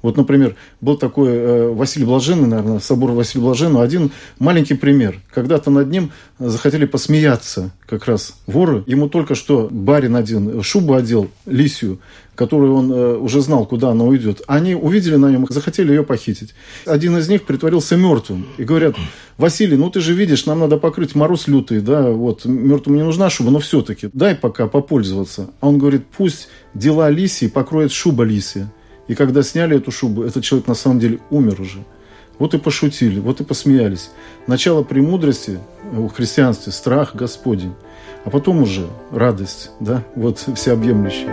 Вот, 0.02 0.16
например, 0.16 0.56
был 0.80 0.96
такой 0.96 1.28
э, 1.30 1.68
Василий 1.68 2.06
Блаженный, 2.06 2.48
наверное, 2.48 2.80
собор 2.80 3.12
Василия 3.12 3.44
Блаженного. 3.44 3.84
Один 3.84 4.10
маленький 4.38 4.74
пример. 4.74 5.20
Когда-то 5.32 5.70
над 5.70 5.88
ним 5.90 6.12
захотели 6.38 6.86
посмеяться 6.86 7.70
как 7.86 8.06
раз 8.06 8.34
воры. 8.46 8.82
Ему 8.86 9.08
только 9.08 9.34
что 9.34 9.68
барин 9.70 10.16
один 10.16 10.62
шубу 10.62 10.94
одел, 10.94 11.28
лисью, 11.44 12.00
которую 12.34 12.74
он 12.74 12.90
э, 12.90 13.16
уже 13.16 13.42
знал, 13.42 13.66
куда 13.66 13.90
она 13.90 14.04
уйдет. 14.04 14.40
Они 14.46 14.74
увидели 14.74 15.16
на 15.16 15.30
нем, 15.30 15.46
захотели 15.50 15.90
ее 15.90 16.02
похитить. 16.02 16.54
Один 16.86 17.18
из 17.18 17.28
них 17.28 17.44
притворился 17.44 17.96
мертвым. 17.96 18.46
И 18.56 18.64
говорят, 18.64 18.96
Василий, 19.36 19.76
ну 19.76 19.90
ты 19.90 20.00
же 20.00 20.14
видишь, 20.14 20.46
нам 20.46 20.60
надо 20.60 20.78
покрыть 20.78 21.14
мороз 21.14 21.48
лютый, 21.48 21.80
да, 21.80 22.10
вот, 22.10 22.46
мертвому 22.46 22.96
не 22.96 23.04
нужна 23.04 23.28
шуба, 23.28 23.50
но 23.50 23.58
все-таки 23.58 24.08
дай 24.14 24.34
пока 24.34 24.66
попользоваться. 24.66 25.50
А 25.60 25.68
он 25.68 25.78
говорит, 25.78 26.04
пусть 26.16 26.48
дела 26.72 27.10
лисии 27.10 27.46
покроет 27.46 27.92
шуба 27.92 28.24
лисия. 28.24 28.72
И 29.10 29.16
когда 29.16 29.42
сняли 29.42 29.76
эту 29.76 29.90
шубу, 29.90 30.22
этот 30.22 30.44
человек 30.44 30.68
на 30.68 30.74
самом 30.74 31.00
деле 31.00 31.18
умер 31.30 31.60
уже. 31.60 31.82
Вот 32.38 32.54
и 32.54 32.58
пошутили, 32.58 33.18
вот 33.18 33.40
и 33.40 33.44
посмеялись. 33.44 34.12
Начало 34.46 34.84
премудрости 34.84 35.58
в 35.90 36.10
христианстве– 36.10 36.70
страх 36.72 37.16
Господень. 37.16 37.74
А 38.24 38.30
потом 38.30 38.62
уже 38.62 38.86
радость, 39.10 39.72
да, 39.80 40.04
вот 40.14 40.38
всеобъемлющая. 40.54 41.26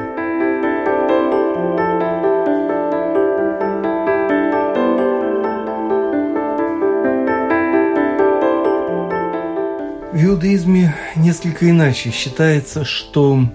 В 10.13 10.25
иудаизме 10.25 10.95
несколько 11.15 11.69
иначе. 11.69 12.09
Считается, 12.09 12.85
что 12.85 13.47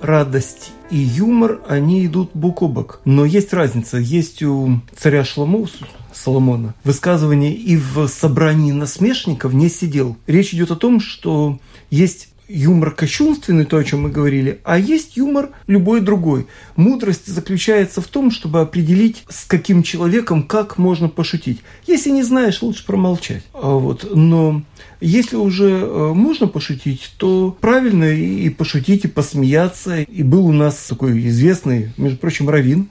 радость 0.00 0.72
и 0.90 0.96
юмор, 0.96 1.60
они 1.68 2.06
идут 2.06 2.30
бок 2.34 2.62
о 2.62 2.68
бок. 2.68 3.00
Но 3.04 3.24
есть 3.24 3.52
разница. 3.52 3.98
Есть 3.98 4.42
у 4.42 4.80
царя 4.96 5.24
Шломо, 5.24 5.66
Соломона, 6.12 6.74
высказывание 6.84 7.54
и 7.54 7.76
в 7.76 8.08
собрании 8.08 8.72
насмешников 8.72 9.52
не 9.52 9.68
сидел. 9.68 10.16
Речь 10.26 10.52
идет 10.52 10.70
о 10.70 10.76
том, 10.76 11.00
что 11.00 11.58
есть 11.90 12.27
юмор 12.48 12.90
кощунственный, 12.90 13.64
то, 13.64 13.76
о 13.76 13.84
чем 13.84 14.02
мы 14.02 14.10
говорили, 14.10 14.60
а 14.64 14.78
есть 14.78 15.16
юмор 15.16 15.50
любой 15.66 16.00
другой. 16.00 16.46
Мудрость 16.76 17.26
заключается 17.26 18.00
в 18.00 18.06
том, 18.06 18.30
чтобы 18.30 18.60
определить, 18.60 19.24
с 19.28 19.44
каким 19.44 19.82
человеком 19.82 20.42
как 20.42 20.78
можно 20.78 21.08
пошутить. 21.08 21.60
Если 21.86 22.10
не 22.10 22.22
знаешь, 22.22 22.62
лучше 22.62 22.84
промолчать. 22.86 23.44
А 23.52 23.74
вот. 23.74 24.08
Но 24.14 24.62
если 25.00 25.36
уже 25.36 25.70
э, 25.70 26.12
можно 26.14 26.48
пошутить, 26.48 27.12
то 27.18 27.56
правильно 27.60 28.04
и 28.04 28.48
пошутить, 28.48 29.04
и 29.04 29.08
посмеяться. 29.08 30.00
И 30.00 30.22
был 30.22 30.46
у 30.46 30.52
нас 30.52 30.76
такой 30.88 31.26
известный, 31.28 31.92
между 31.96 32.18
прочим, 32.18 32.48
раввин, 32.48 32.88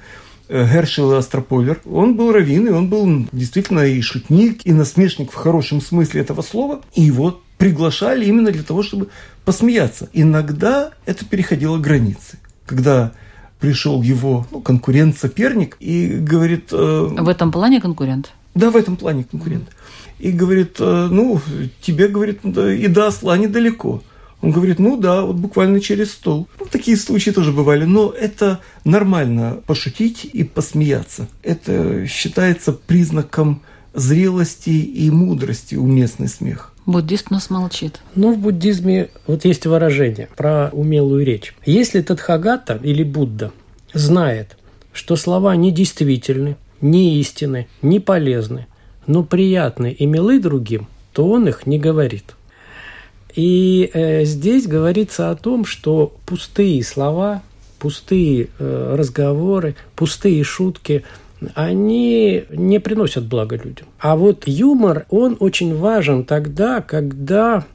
э, 0.48 0.66
Гершел 0.72 1.14
Астрополер. 1.14 1.82
Он 1.86 2.16
был 2.16 2.32
раввин, 2.32 2.68
и 2.68 2.72
он 2.72 2.90
был 2.90 3.28
действительно 3.32 3.82
и 3.82 4.00
шутник, 4.02 4.66
и 4.66 4.72
насмешник 4.72 5.32
в 5.32 5.36
хорошем 5.36 5.82
смысле 5.82 6.22
этого 6.22 6.42
слова. 6.42 6.82
И 6.94 7.02
его 7.02 7.42
приглашали 7.58 8.26
именно 8.26 8.52
для 8.52 8.64
того, 8.64 8.84
чтобы 8.84 9.10
посмеяться. 9.48 10.10
Иногда 10.12 10.92
это 11.06 11.24
переходило 11.24 11.78
границы. 11.78 12.38
Когда 12.66 13.14
пришел 13.62 14.02
его 14.02 14.46
ну, 14.52 14.60
конкурент, 14.60 15.18
соперник, 15.18 15.78
и 15.80 16.08
говорит... 16.08 16.68
Э, 16.74 17.08
в 17.18 17.30
этом 17.30 17.54
плане 17.54 17.80
конкурент? 17.80 18.34
Да, 18.56 18.72
в 18.72 18.76
этом 18.76 18.98
плане 18.98 19.24
конкурент. 19.24 19.70
И 20.20 20.34
говорит, 20.34 20.76
э, 20.82 21.08
ну, 21.10 21.40
тебе, 21.80 22.10
говорит, 22.10 22.44
и 22.44 22.88
до 22.88 23.08
осла 23.08 23.38
недалеко. 23.38 24.04
Он 24.42 24.52
говорит, 24.52 24.80
ну 24.80 24.98
да, 24.98 25.22
вот 25.22 25.38
буквально 25.38 25.80
через 25.80 26.12
стол. 26.12 26.50
Ну, 26.60 26.66
такие 26.66 26.98
случаи 26.98 27.32
тоже 27.32 27.54
бывали, 27.54 27.86
но 27.86 28.10
это 28.10 28.60
нормально 28.84 29.62
пошутить 29.66 30.26
и 30.26 30.44
посмеяться. 30.44 31.30
Это 31.42 32.06
считается 32.06 32.74
признаком 32.74 33.62
зрелости 33.94 34.72
и 34.72 35.10
мудрости 35.10 35.76
уместный 35.76 36.28
смех. 36.28 36.74
Буддист 36.88 37.32
нас 37.32 37.50
молчит. 37.50 38.00
Ну, 38.16 38.34
в 38.34 38.38
буддизме 38.38 39.10
вот 39.28 39.44
есть 39.44 39.66
выражение 39.66 40.30
про 40.38 40.70
умелую 40.72 41.26
речь. 41.26 41.54
Если 41.66 42.02
Тадхагата 42.02 42.80
или 42.82 43.04
Будда 43.04 43.52
знает, 43.94 44.56
что 44.94 45.18
слова 45.18 45.54
недействительны, 45.58 46.56
не 46.80 47.20
истины, 47.20 47.68
не 47.82 48.00
полезны, 48.00 48.68
но 49.06 49.24
приятны 49.24 49.92
и 49.92 50.06
милы 50.06 50.40
другим, 50.40 50.88
то 51.12 51.28
он 51.28 51.50
их 51.50 51.68
не 51.68 51.78
говорит. 51.78 52.36
И 53.36 53.92
э, 53.94 54.24
здесь 54.24 54.66
говорится 54.66 55.30
о 55.30 55.36
том, 55.36 55.66
что 55.66 56.16
пустые 56.26 56.82
слова, 56.86 57.44
пустые 57.80 58.48
э, 58.60 58.96
разговоры, 58.98 59.76
пустые 59.94 60.42
шутки– 60.46 61.04
они 61.56 62.44
не 62.50 62.80
приносят 62.80 63.26
блага 63.26 63.56
людям. 63.56 63.88
А 64.00 64.16
вот 64.16 64.48
юмор, 64.48 65.06
он 65.10 65.38
очень 65.40 65.76
важен 65.76 66.24
тогда, 66.24 66.82
когда 66.82 67.66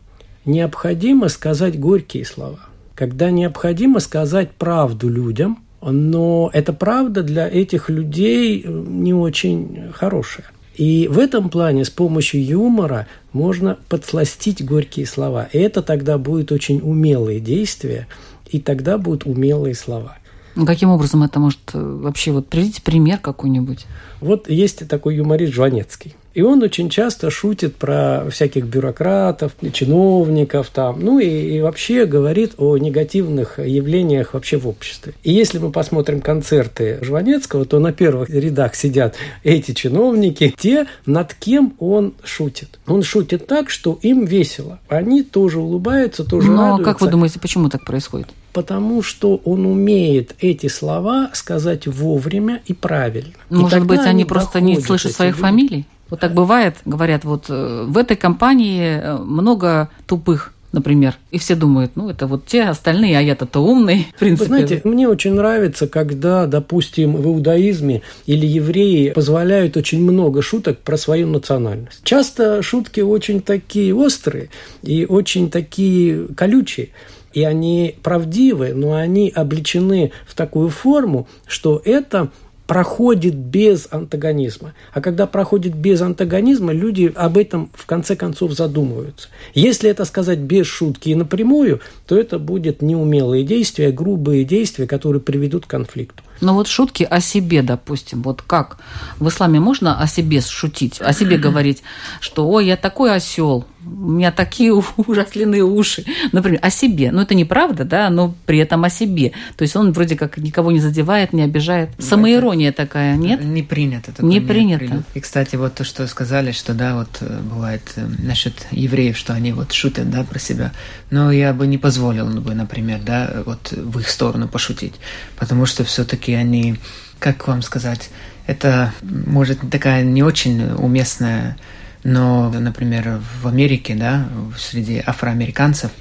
необходимо 0.45 1.29
сказать 1.29 1.79
горькие 1.79 2.25
слова, 2.25 2.59
когда 2.95 3.31
необходимо 3.31 4.01
сказать 4.01 4.51
правду 4.53 5.09
людям, 5.09 5.65
но 5.81 6.51
эта 6.53 6.73
правда 6.73 7.23
для 7.23 7.49
этих 7.49 7.89
людей 7.89 8.65
не 8.65 9.15
очень 9.15 9.91
хорошая. 9.93 10.47
И 10.77 11.07
в 11.11 11.19
этом 11.19 11.51
плане 11.51 11.85
с 11.85 11.91
помощью 11.91 12.45
юмора 12.45 13.07
можно 13.33 13.79
подсластить 13.89 14.65
горькие 14.65 15.07
слова. 15.07 15.49
И 15.53 15.59
это 15.59 15.83
тогда 15.83 16.19
будет 16.19 16.51
очень 16.51 16.81
умелые 16.83 17.41
действия, 17.41 18.07
и 18.51 18.59
тогда 18.59 18.97
будут 18.97 19.27
умелые 19.27 19.75
слова. 19.75 20.17
Ну, 20.55 20.67
каким 20.67 20.91
образом 20.91 21.23
это 21.23 21.41
может 21.41 21.61
э, 21.73 21.79
вообще? 21.79 22.33
Вот 22.33 22.49
приведите 22.49 22.83
пример 22.83 23.19
какой-нибудь. 23.19 23.87
Вот 24.21 24.49
есть 24.49 24.87
такой 24.89 25.17
юморист 25.17 25.55
Жванецкий. 25.55 26.15
И 26.35 26.41
он 26.41 26.63
очень 26.63 26.89
часто 26.89 27.31
шутит 27.31 27.77
про 27.77 28.27
всяких 28.31 28.65
бюрократов, 28.65 29.53
чиновников 29.73 30.71
там, 30.71 31.01
ну 31.01 31.19
и, 31.19 31.27
и 31.27 31.61
вообще 31.61 32.07
говорит 32.07 32.55
о 32.57 32.79
негативных 32.79 33.59
явлениях 33.59 34.33
вообще 34.33 34.57
в 34.57 34.67
обществе. 34.67 35.13
И 35.25 35.33
если 35.33 35.59
мы 35.59 35.71
посмотрим 35.71 36.21
концерты 36.21 36.99
Жванецкого, 37.03 37.67
то 37.67 37.79
на 37.81 37.93
первых 37.93 38.31
рядах 38.31 38.75
сидят 38.75 39.17
эти 39.45 39.73
чиновники, 39.73 40.55
те, 40.57 40.87
над 41.05 41.35
кем 41.35 41.75
он 41.79 42.15
шутит. 42.25 42.79
Он 42.87 43.03
шутит 43.03 43.47
так, 43.47 43.69
что 43.69 43.99
им 44.01 44.25
весело. 44.25 44.79
Они 44.89 45.23
тоже 45.23 45.59
улыбаются, 45.59 46.25
тоже 46.25 46.51
Но 46.51 46.63
радуются. 46.63 46.85
как 46.85 47.01
вы 47.03 47.11
думаете, 47.11 47.41
почему 47.41 47.69
так 47.69 47.85
происходит? 47.85 48.29
Потому 48.53 49.03
что 49.03 49.41
он 49.45 49.67
умеет 49.67 50.35
эти 50.41 50.69
слова 50.69 51.31
сказать 51.35 51.87
вовремя 51.87 52.63
и 52.67 52.73
правильно. 52.73 53.33
Может 53.51 53.79
и 53.79 53.87
быть, 53.87 54.01
они, 54.01 54.09
они 54.09 54.25
просто 54.25 54.61
не 54.61 54.81
слышат 54.81 55.13
своих 55.13 55.35
люди. 55.35 55.43
фамилий? 55.43 55.87
Вот 56.11 56.21
так 56.21 56.35
бывает, 56.35 56.77
говорят, 56.85 57.25
вот 57.25 57.47
э, 57.49 57.85
в 57.89 57.97
этой 57.97 58.17
компании 58.17 59.01
э, 59.01 59.17
много 59.17 59.89
тупых 60.07 60.53
например. 60.73 61.19
И 61.31 61.39
все 61.39 61.55
думают, 61.55 61.93
ну, 61.95 62.09
это 62.09 62.27
вот 62.27 62.47
те 62.47 62.63
остальные, 62.65 63.19
а 63.19 63.21
я-то-то 63.21 63.61
умный, 63.61 64.09
в 64.17 64.19
принципе. 64.19 64.49
Вы 64.49 64.57
знаете, 64.57 64.81
мне 64.85 65.07
очень 65.07 65.35
нравится, 65.35 65.87
когда, 65.87 66.47
допустим, 66.47 67.15
в 67.15 67.27
иудаизме 67.27 68.03
или 68.27 68.47
евреи 68.47 69.11
позволяют 69.11 69.77
очень 69.77 70.03
много 70.03 70.43
шуток 70.43 70.79
про 70.79 70.97
свою 70.97 71.27
национальность. 71.29 72.01
Часто 72.05 72.63
шутки 72.63 73.01
очень 73.01 73.43
такие 73.43 73.95
острые 73.95 74.49
и 74.83 75.05
очень 75.05 75.51
такие 75.51 76.27
колючие 76.35 76.89
и 77.33 77.43
они 77.43 77.97
правдивы, 78.03 78.73
но 78.75 78.95
они 78.95 79.33
обличены 79.35 80.13
в 80.27 80.35
такую 80.35 80.69
форму, 80.69 81.29
что 81.47 81.81
это 81.85 82.31
проходит 82.67 83.35
без 83.35 83.87
антагонизма. 83.91 84.73
А 84.93 85.01
когда 85.01 85.27
проходит 85.27 85.75
без 85.75 86.01
антагонизма, 86.01 86.73
люди 86.73 87.13
об 87.15 87.37
этом 87.37 87.71
в 87.75 87.87
конце 87.87 88.17
концов 88.17 88.53
задумываются. 88.53 89.29
Если 89.53 89.91
это 89.91 90.05
сказать 90.05 90.39
без 90.39 90.67
шутки 90.67 91.11
и 91.11 91.15
напрямую, 91.15 91.81
то 92.07 92.17
это 92.17 92.39
будет 92.39 92.81
неумелые 92.81 93.45
действия, 93.45 93.91
грубые 93.91 94.45
действия, 94.45 94.87
которые 94.87 95.21
приведут 95.21 95.67
к 95.67 95.71
конфликту. 95.71 96.23
Но 96.43 96.55
вот 96.55 96.67
шутки 96.67 97.05
о 97.05 97.21
себе, 97.21 97.63
допустим, 97.63 98.23
вот 98.23 98.43
как 98.43 98.79
в 99.19 99.29
исламе 99.29 99.61
можно 99.61 99.99
о 99.99 100.07
себе 100.07 100.41
шутить, 100.41 101.01
о 101.01 101.13
себе 101.13 101.39
говорить, 101.47 101.83
что 102.21 102.49
ой, 102.49 102.67
я 102.67 102.77
такой 102.77 103.15
осел, 103.15 103.65
у 103.85 104.11
меня 104.11 104.31
такие 104.33 104.73
ужасленные 104.97 105.65
уши, 105.65 106.05
например, 106.33 106.61
о 106.63 106.71
себе. 106.71 107.11
Ну, 107.13 107.23
это 107.23 107.35
неправда, 107.35 107.85
да, 107.85 108.11
но 108.11 108.35
при 108.47 108.59
этом 108.59 108.85
о 108.85 108.91
себе. 108.91 109.33
То 109.57 109.63
есть 109.63 109.77
он 109.77 109.93
вроде 109.93 110.17
как 110.17 110.39
никого 110.39 110.71
не 110.73 110.81
задевает, 110.81 111.33
не 111.33 111.43
обижает. 111.43 111.91
Самоирония 111.99 112.71
это 112.71 112.83
такая, 112.85 113.17
нет? 113.17 113.43
Не 113.45 113.63
принято. 113.63 114.13
Такое 114.13 114.31
не 114.31 114.41
принято. 114.41 115.03
И, 115.15 115.21
кстати, 115.21 115.57
вот 115.57 115.75
то, 115.75 115.85
что 115.85 116.07
сказали, 116.07 116.53
что, 116.53 116.75
да, 116.75 116.97
вот 116.97 117.19
э, 117.21 117.41
бывает 117.41 117.83
э, 117.97 118.07
насчет 118.19 118.55
евреев, 118.71 119.17
что 119.17 119.33
они 119.33 119.53
вот 119.53 119.73
шутят, 119.73 120.11
да, 120.11 120.25
про 120.25 120.39
себя. 120.39 120.73
Но 121.11 121.33
я 121.33 121.53
бы 121.53 121.67
не 121.67 121.79
позволил 121.79 122.27
бы, 122.41 122.55
например, 122.55 123.01
да, 123.05 123.43
вот 123.45 123.73
в 123.73 123.99
их 123.99 124.09
сторону 124.09 124.49
пошутить. 124.49 124.95
Потому 125.37 125.67
что 125.67 125.85
они, 126.35 126.77
как 127.19 127.47
вам 127.49 127.63
сказать, 127.63 128.11
это, 128.47 128.93
может, 129.03 129.59
такая 129.71 130.03
не 130.03 130.23
очень 130.23 130.73
уместная 130.73 131.57
но, 132.05 132.51
например, 132.51 133.21
в 133.41 133.47
Америке, 133.47 133.95
да, 133.95 134.29
среди 134.59 135.03
афроамериканцев, 135.05 135.93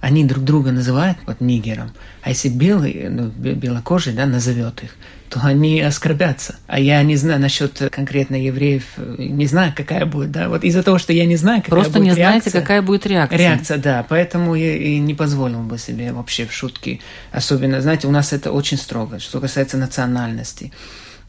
они 0.00 0.24
друг 0.24 0.44
друга 0.44 0.72
называют 0.72 1.18
вот 1.26 1.40
нигером, 1.40 1.92
а 2.22 2.30
если 2.30 2.48
белый, 2.48 3.08
ну, 3.08 3.28
белокожий, 3.28 4.12
да, 4.12 4.26
назовет 4.26 4.82
их, 4.82 4.96
то 5.28 5.40
они 5.42 5.80
оскорбятся. 5.80 6.56
А 6.66 6.80
я 6.80 7.02
не 7.02 7.16
знаю 7.16 7.40
насчет 7.40 7.78
конкретно 7.92 8.34
евреев, 8.34 8.84
не 9.18 9.46
знаю, 9.46 9.72
какая 9.76 10.06
будет, 10.06 10.32
да, 10.32 10.48
вот 10.48 10.64
из-за 10.64 10.82
того, 10.82 10.98
что 10.98 11.12
я 11.12 11.26
не 11.26 11.36
знаю, 11.36 11.62
какая 11.62 11.70
Просто 11.70 11.98
будет 11.98 12.02
не 12.02 12.14
реакция, 12.16 12.50
знаете, 12.50 12.50
какая 12.50 12.82
будет 12.82 13.06
реакция. 13.06 13.38
Реакция, 13.38 13.78
да, 13.78 14.06
поэтому 14.08 14.54
я 14.54 14.76
и 14.76 14.98
не 14.98 15.14
позволил 15.14 15.60
бы 15.60 15.78
себе 15.78 16.12
вообще 16.12 16.46
в 16.46 16.52
шутки. 16.52 17.00
Особенно, 17.30 17.80
знаете, 17.80 18.08
у 18.08 18.10
нас 18.10 18.32
это 18.32 18.50
очень 18.52 18.78
строго, 18.78 19.18
что 19.20 19.40
касается 19.40 19.76
национальности. 19.76 20.72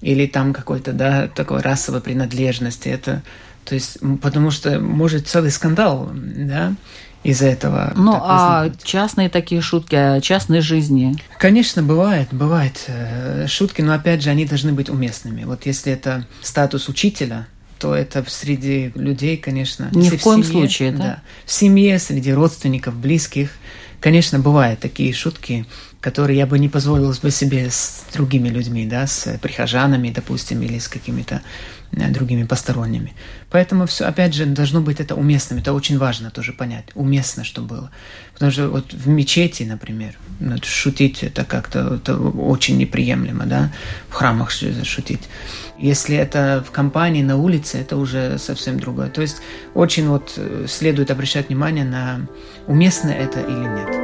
Или 0.02 0.26
там 0.26 0.52
какой-то, 0.52 0.94
да, 0.94 1.28
такой 1.28 1.62
расовой 1.62 2.02
принадлежности, 2.02 2.90
это 2.90 3.22
то 3.66 3.76
есть, 3.76 4.00
потому 4.22 4.52
что 4.52 4.80
может 4.80 5.28
целый 5.28 5.52
скандал, 5.52 6.10
да, 6.14 6.74
из-за 7.24 7.48
этого. 7.48 7.94
Ну, 7.96 8.14
а 8.16 8.62
возникнуть. 8.62 8.84
частные 8.84 9.30
такие 9.30 9.62
шутки 9.62 9.96
о 9.96 10.22
частной 10.22 10.62
жизни? 10.62 11.16
Конечно, 11.38 11.84
бывает, 11.84 12.30
бывает 12.32 12.84
э, 12.88 13.46
шутки, 13.48 13.82
но 13.82 13.94
опять 13.94 14.24
же, 14.24 14.30
они 14.30 14.46
должны 14.46 14.74
быть 14.74 14.90
уместными. 14.90 15.44
Вот 15.44 15.66
если 15.66 15.94
это 15.94 16.26
статус 16.42 16.90
учителя, 16.90 17.48
то 17.78 17.96
это 17.96 18.24
среди 18.28 18.92
людей, 18.96 19.38
конечно. 19.38 19.90
Ни 19.92 20.10
в 20.10 20.22
коем 20.22 20.44
семье, 20.44 20.52
случае, 20.52 20.92
да? 20.92 20.98
да? 20.98 21.22
В 21.46 21.52
семье, 21.52 22.00
среди 22.00 22.32
родственников, 22.32 22.96
близких. 22.96 23.52
Конечно, 24.00 24.40
бывают 24.40 24.80
такие 24.80 25.14
шутки, 25.14 25.68
которые 26.00 26.40
я 26.40 26.48
бы 26.48 26.58
не 26.58 26.70
позволил 26.70 27.14
бы 27.22 27.30
себе 27.30 27.70
с 27.70 28.04
другими 28.14 28.50
людьми, 28.50 28.88
да, 28.88 29.06
с 29.06 29.38
прихожанами, 29.40 30.10
допустим, 30.10 30.62
или 30.64 30.80
с 30.80 30.88
какими-то 30.88 31.42
другими 31.92 32.44
посторонними. 32.44 33.14
Поэтому 33.50 33.86
все, 33.86 34.06
опять 34.06 34.34
же, 34.34 34.46
должно 34.46 34.82
быть 34.82 35.00
это 35.00 35.16
уместным. 35.16 35.60
Это 35.60 35.74
очень 35.74 35.98
важно 35.98 36.32
тоже 36.32 36.54
понять. 36.54 36.86
Уместно, 36.96 37.44
что 37.44 37.62
было. 37.62 37.92
Потому 38.34 38.52
что 38.52 38.70
вот 38.70 38.94
в 38.94 39.08
мечети, 39.08 39.64
например, 39.64 40.16
ну, 40.40 40.56
шутить 40.64 41.24
это 41.24 41.44
как-то 41.44 41.96
это 41.96 42.18
очень 42.18 42.78
неприемлемо, 42.78 43.46
да, 43.46 43.72
в 44.10 44.14
храмах 44.14 44.52
шутить. 44.52 45.30
Если 45.78 46.16
это 46.16 46.64
в 46.68 46.72
компании, 46.72 47.24
на 47.24 47.38
улице, 47.38 47.80
это 47.80 47.98
уже 47.98 48.38
совсем 48.38 48.80
другое. 48.80 49.10
То 49.10 49.22
есть 49.22 49.38
очень 49.74 50.08
вот 50.08 50.40
следует 50.68 51.12
обращать 51.12 51.50
внимание 51.50 51.86
на 51.86 52.28
уместно 52.68 53.10
это 53.10 53.42
или 53.42 53.68
нет. 53.68 54.01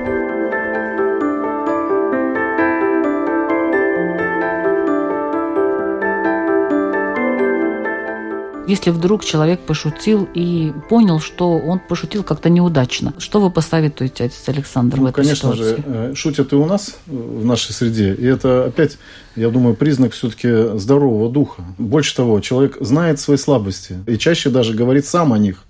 Если 8.67 8.91
вдруг 8.91 9.23
человек 9.23 9.61
пошутил 9.61 10.27
и 10.33 10.73
понял, 10.89 11.19
что 11.19 11.51
он 11.51 11.79
пошутил 11.79 12.23
как-то 12.23 12.49
неудачно, 12.49 13.13
что 13.17 13.39
вы 13.39 13.49
посоветуете, 13.49 14.25
отец 14.25 14.43
Александр, 14.47 14.97
ну, 14.97 15.03
в 15.03 15.05
этой 15.07 15.15
конечно 15.15 15.53
ситуации? 15.53 15.83
же, 15.87 16.15
шутят 16.15 16.51
и 16.51 16.55
у 16.55 16.65
нас 16.65 16.97
в 17.05 17.45
нашей 17.45 17.71
среде. 17.71 18.13
И 18.13 18.25
это 18.25 18.65
опять, 18.65 18.97
я 19.37 19.49
думаю, 19.49 19.75
признак 19.75 20.11
все-таки 20.11 20.77
здорового 20.77 21.31
духа. 21.31 21.63
Больше 21.77 22.15
того, 22.15 22.41
человек 22.41 22.77
знает 22.81 23.21
свои 23.21 23.37
слабости 23.37 23.95
и 24.05 24.17
чаще 24.17 24.49
даже 24.49 24.73
говорит 24.73 25.05
сам 25.05 25.31
о 25.31 25.37
них. 25.37 25.63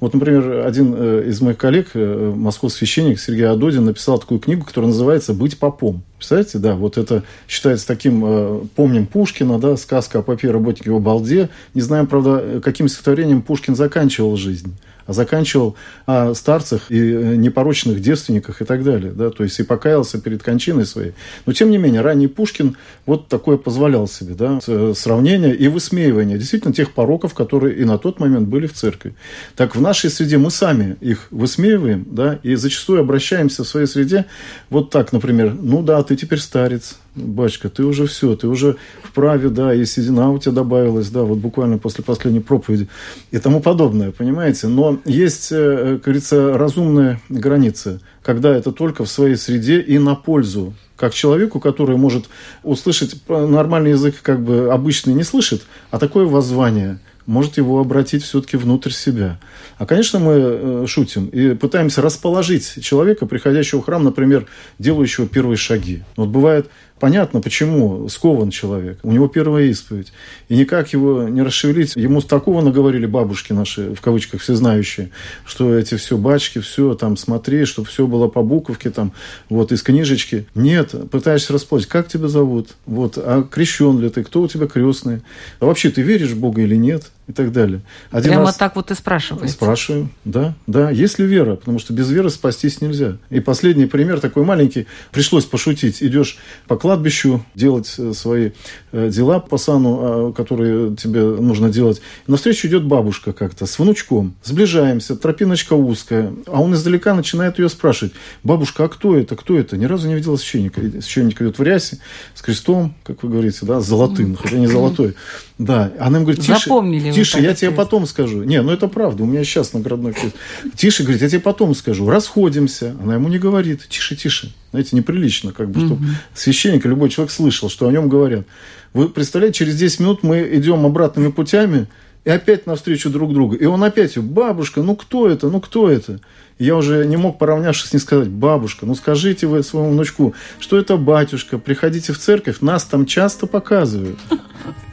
Вот, 0.00 0.14
например, 0.14 0.64
один 0.66 0.94
из 1.22 1.40
моих 1.40 1.56
коллег, 1.56 1.88
московский 1.94 2.78
священник 2.78 3.18
Сергей 3.18 3.48
Адодин, 3.48 3.84
написал 3.84 4.18
такую 4.18 4.38
книгу, 4.40 4.64
которая 4.64 4.90
называется 4.90 5.32
«Быть 5.32 5.58
попом». 5.58 6.02
Представляете, 6.16 6.58
да, 6.58 6.74
вот 6.74 6.98
это 6.98 7.24
считается 7.48 7.86
таким, 7.86 8.68
помним 8.76 9.06
Пушкина, 9.06 9.58
да, 9.58 9.76
сказка 9.76 10.20
о 10.20 10.22
попе 10.22 10.50
работнике 10.50 10.90
в 10.90 11.00
балде. 11.00 11.48
Не 11.74 11.80
знаем, 11.80 12.06
правда, 12.06 12.60
каким 12.62 12.88
стихотворением 12.88 13.42
Пушкин 13.42 13.74
заканчивал 13.74 14.36
жизнь. 14.36 14.74
Заканчивал 15.08 15.76
о 16.06 16.34
старцах 16.34 16.90
и 16.90 16.98
э, 16.98 17.34
непорочных 17.36 18.00
девственниках 18.00 18.62
и 18.62 18.64
так 18.64 18.84
далее. 18.84 19.12
Да? 19.12 19.30
То 19.30 19.44
есть 19.44 19.58
и 19.58 19.62
покаялся 19.62 20.20
перед 20.20 20.42
кончиной 20.42 20.86
своей. 20.86 21.14
Но, 21.46 21.52
тем 21.52 21.70
не 21.70 21.78
менее, 21.78 22.02
ранний 22.02 22.28
Пушкин 22.28 22.76
вот 23.06 23.28
такое 23.28 23.56
позволял 23.56 24.06
себе. 24.06 24.34
Да? 24.34 24.60
Э, 24.66 24.92
сравнение 24.96 25.54
и 25.54 25.68
высмеивание 25.68 26.38
действительно 26.38 26.74
тех 26.74 26.92
пороков, 26.92 27.34
которые 27.34 27.76
и 27.76 27.84
на 27.84 27.98
тот 27.98 28.20
момент 28.20 28.48
были 28.48 28.66
в 28.66 28.74
церкви. 28.74 29.14
Так 29.56 29.74
в 29.74 29.80
нашей 29.80 30.10
среде 30.10 30.38
мы 30.38 30.50
сами 30.50 30.96
их 31.00 31.28
высмеиваем, 31.30 32.06
да, 32.10 32.38
и 32.42 32.54
зачастую 32.54 33.00
обращаемся 33.00 33.64
в 33.64 33.68
своей 33.68 33.86
среде 33.86 34.26
вот 34.70 34.90
так, 34.90 35.12
например, 35.12 35.54
ну 35.60 35.82
да, 35.82 36.02
ты 36.02 36.16
теперь 36.16 36.40
старец, 36.40 36.96
батюшка, 37.18 37.68
ты 37.68 37.84
уже 37.84 38.06
все, 38.06 38.36
ты 38.36 38.48
уже 38.48 38.76
вправе, 39.02 39.48
да, 39.48 39.74
и 39.74 39.84
седина 39.84 40.30
у 40.30 40.38
тебя 40.38 40.52
добавилась, 40.52 41.08
да, 41.10 41.22
вот 41.22 41.38
буквально 41.38 41.78
после 41.78 42.04
последней 42.04 42.40
проповеди 42.40 42.88
и 43.30 43.38
тому 43.38 43.60
подобное, 43.60 44.10
понимаете? 44.10 44.68
Но 44.68 44.98
есть, 45.04 45.48
э, 45.50 45.94
как 45.94 46.04
говорится, 46.04 46.56
разумная 46.56 47.20
граница, 47.28 48.00
когда 48.22 48.54
это 48.54 48.72
только 48.72 49.04
в 49.04 49.10
своей 49.10 49.36
среде 49.36 49.80
и 49.80 49.98
на 49.98 50.14
пользу 50.14 50.74
как 50.96 51.14
человеку, 51.14 51.60
который 51.60 51.96
может 51.96 52.24
услышать 52.64 53.16
нормальный 53.28 53.90
язык, 53.90 54.16
как 54.20 54.40
бы 54.40 54.72
обычный 54.72 55.14
не 55.14 55.22
слышит, 55.22 55.62
а 55.90 55.98
такое 55.98 56.26
воззвание– 56.26 56.98
может 57.28 57.58
его 57.58 57.78
обратить 57.78 58.24
все-таки 58.24 58.56
внутрь 58.56 58.90
себя. 58.90 59.38
А, 59.76 59.84
конечно, 59.84 60.18
мы 60.18 60.32
э, 60.34 60.84
шутим 60.88 61.26
и 61.26 61.54
пытаемся 61.54 62.00
расположить 62.00 62.82
человека, 62.82 63.26
приходящего 63.26 63.82
в 63.82 63.84
храм, 63.84 64.02
например, 64.02 64.46
делающего 64.78 65.28
первые 65.28 65.58
шаги. 65.58 66.02
Вот 66.16 66.30
бывает 66.30 66.70
Понятно, 67.00 67.40
почему 67.40 68.08
скован 68.08 68.50
человек. 68.50 68.98
У 69.02 69.12
него 69.12 69.28
первая 69.28 69.64
исповедь. 69.64 70.12
И 70.48 70.56
никак 70.56 70.92
его 70.92 71.28
не 71.28 71.42
расшевелить. 71.42 71.96
Ему 71.96 72.20
такого 72.20 72.60
наговорили 72.60 73.06
бабушки 73.06 73.52
наши, 73.52 73.94
в 73.94 74.00
кавычках, 74.00 74.40
всезнающие, 74.40 75.10
что 75.44 75.74
эти 75.74 75.96
все 75.96 76.16
бачки, 76.16 76.58
все 76.60 76.94
там 76.94 77.16
смотри, 77.16 77.64
чтобы 77.64 77.88
все 77.88 78.06
было 78.06 78.28
по 78.28 78.42
буковке, 78.42 78.90
там, 78.90 79.12
вот, 79.48 79.72
из 79.72 79.82
книжечки. 79.82 80.46
Нет, 80.54 80.94
пытаешься 81.10 81.52
расплатить. 81.52 81.88
Как 81.88 82.08
тебя 82.08 82.28
зовут? 82.28 82.70
Вот, 82.86 83.14
а 83.16 83.42
крещен 83.42 83.98
ли 84.00 84.08
ты? 84.08 84.24
Кто 84.24 84.42
у 84.42 84.48
тебя 84.48 84.66
крестный? 84.66 85.22
А 85.60 85.66
вообще, 85.66 85.90
ты 85.90 86.02
веришь 86.02 86.30
в 86.30 86.40
Бога 86.40 86.62
или 86.62 86.76
нет? 86.76 87.10
И 87.28 87.32
так 87.32 87.52
далее. 87.52 87.82
Один 88.10 88.30
Прямо 88.30 88.46
раз... 88.46 88.56
так 88.56 88.74
вот 88.74 88.90
и 88.90 88.94
спрашиваете? 88.94 89.52
Спрашиваю, 89.52 90.08
да. 90.24 90.54
Да, 90.66 90.90
есть 90.90 91.18
ли 91.18 91.26
вера? 91.26 91.56
Потому 91.56 91.78
что 91.78 91.92
без 91.92 92.08
веры 92.10 92.30
спастись 92.30 92.80
нельзя. 92.80 93.18
И 93.28 93.40
последний 93.40 93.84
пример 93.84 94.18
такой 94.18 94.44
маленький. 94.44 94.86
Пришлось 95.12 95.44
пошутить. 95.44 96.02
Идешь 96.02 96.38
по 96.68 96.76
кладбищу 96.76 97.44
делать 97.54 97.94
э, 97.98 98.14
свои 98.14 98.52
э, 98.92 99.10
дела 99.10 99.40
по 99.40 99.58
сану, 99.58 99.98
а, 100.00 100.32
которые 100.32 100.96
тебе 100.96 101.20
нужно 101.20 101.68
делать. 101.68 102.00
И 102.26 102.30
навстречу 102.30 102.66
идет 102.66 102.84
бабушка 102.84 103.34
как-то 103.34 103.66
с 103.66 103.78
внучком. 103.78 104.34
Сближаемся, 104.42 105.14
тропиночка 105.14 105.74
узкая. 105.74 106.32
А 106.46 106.62
он 106.62 106.72
издалека 106.72 107.12
начинает 107.14 107.58
ее 107.58 107.68
спрашивать. 107.68 108.14
Бабушка, 108.42 108.84
а 108.84 108.88
кто 108.88 109.14
это? 109.14 109.36
Кто 109.36 109.58
это? 109.58 109.76
Ни 109.76 109.84
разу 109.84 110.08
не 110.08 110.14
видела 110.14 110.36
священника. 110.36 110.80
Священник 110.80 111.42
идет 111.42 111.58
в 111.58 111.62
рясе, 111.62 111.98
с 112.34 112.40
крестом, 112.40 112.94
как 113.04 113.22
вы 113.22 113.28
говорите, 113.28 113.66
да, 113.66 113.82
с 113.82 113.86
золотым, 113.86 114.34
хотя 114.34 114.56
не 114.56 114.66
золотой. 114.66 115.14
Да, 115.58 115.92
она 115.98 116.20
говорит, 116.20 116.40
тише, 116.40 116.60
Запомнили 116.60 117.10
тише, 117.10 117.40
я 117.40 117.52
тебе 117.52 117.72
потом 117.72 118.06
скажу. 118.06 118.44
Не, 118.44 118.62
ну 118.62 118.70
это 118.70 118.86
правда, 118.86 119.24
у 119.24 119.26
меня 119.26 119.42
сейчас 119.42 119.72
наградной 119.72 120.12
крест. 120.12 120.36
Тише, 120.76 121.02
говорит, 121.02 121.20
я 121.20 121.28
тебе 121.28 121.40
потом 121.40 121.74
скажу. 121.74 122.08
Расходимся. 122.08 122.96
Она 123.02 123.14
ему 123.14 123.28
не 123.28 123.38
говорит, 123.38 123.88
тише, 123.88 124.14
тише. 124.14 124.52
Знаете, 124.70 124.94
неприлично, 124.94 125.52
как 125.52 125.70
бы, 125.70 125.84
чтобы 125.84 126.04
священник 126.32 126.86
и 126.86 126.88
любой 126.88 127.08
человек 127.10 127.32
слышал, 127.32 127.68
что 127.68 127.88
о 127.88 127.92
нем 127.92 128.08
говорят. 128.08 128.46
Вы 128.92 129.08
представляете, 129.08 129.58
через 129.58 129.76
10 129.76 130.00
минут 130.00 130.22
мы 130.22 130.48
идем 130.52 130.86
обратными 130.86 131.30
путями, 131.30 131.88
и 132.24 132.30
опять 132.30 132.66
навстречу 132.66 133.10
друг 133.10 133.32
другу. 133.32 133.54
И 133.54 133.64
он 133.64 133.82
опять, 133.82 134.18
бабушка, 134.18 134.82
ну 134.82 134.96
кто 134.96 135.28
это, 135.28 135.48
ну 135.48 135.60
кто 135.60 135.90
это? 135.90 136.20
И 136.58 136.64
я 136.64 136.76
уже 136.76 137.06
не 137.06 137.16
мог, 137.16 137.38
поравнявшись, 137.38 137.92
не 137.92 137.98
сказать, 137.98 138.28
бабушка, 138.28 138.86
ну 138.86 138.94
скажите 138.94 139.46
вы 139.46 139.62
своему 139.62 139.92
внучку, 139.92 140.34
что 140.58 140.78
это 140.78 140.96
батюшка, 140.96 141.58
приходите 141.58 142.12
в 142.12 142.18
церковь, 142.18 142.60
нас 142.60 142.84
там 142.84 143.06
часто 143.06 143.46
показывают. 143.46 144.18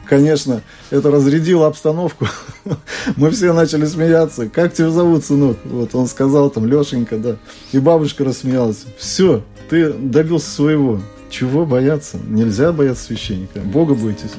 Конечно, 0.08 0.62
это 0.90 1.10
разрядило 1.10 1.66
обстановку. 1.66 2.26
Мы 3.16 3.30
все 3.30 3.52
начали 3.52 3.86
смеяться. 3.86 4.48
Как 4.48 4.72
тебя 4.72 4.90
зовут, 4.90 5.24
сынок? 5.24 5.56
Вот 5.64 5.94
он 5.94 6.06
сказал 6.06 6.50
там, 6.50 6.66
Лешенька, 6.66 7.18
да. 7.18 7.36
И 7.72 7.78
бабушка 7.78 8.24
рассмеялась. 8.24 8.84
Все, 8.98 9.42
ты 9.68 9.92
добился 9.92 10.50
своего. 10.50 11.00
Чего 11.28 11.66
бояться? 11.66 12.18
Нельзя 12.28 12.72
бояться 12.72 13.04
священника. 13.04 13.60
Бога 13.60 13.94
бойтесь. 13.94 14.30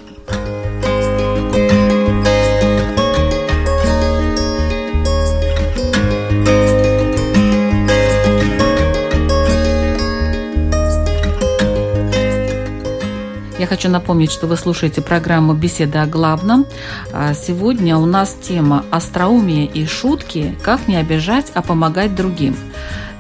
Хочу 13.68 13.90
напомнить, 13.90 14.32
что 14.32 14.48
вы 14.48 14.56
слушаете 14.56 15.02
программу 15.02 15.54
«Беседа 15.54 16.04
о 16.04 16.06
главном». 16.06 16.66
А 17.12 17.34
сегодня 17.34 17.98
у 17.98 18.06
нас 18.06 18.34
тема 18.42 18.86
«Остроумие 18.92 19.66
и 19.66 19.86
шутки. 19.86 20.56
Как 20.64 20.88
не 20.88 20.96
обижать, 20.96 21.52
а 21.54 21.62
помогать 21.62 22.16
другим». 22.16 22.56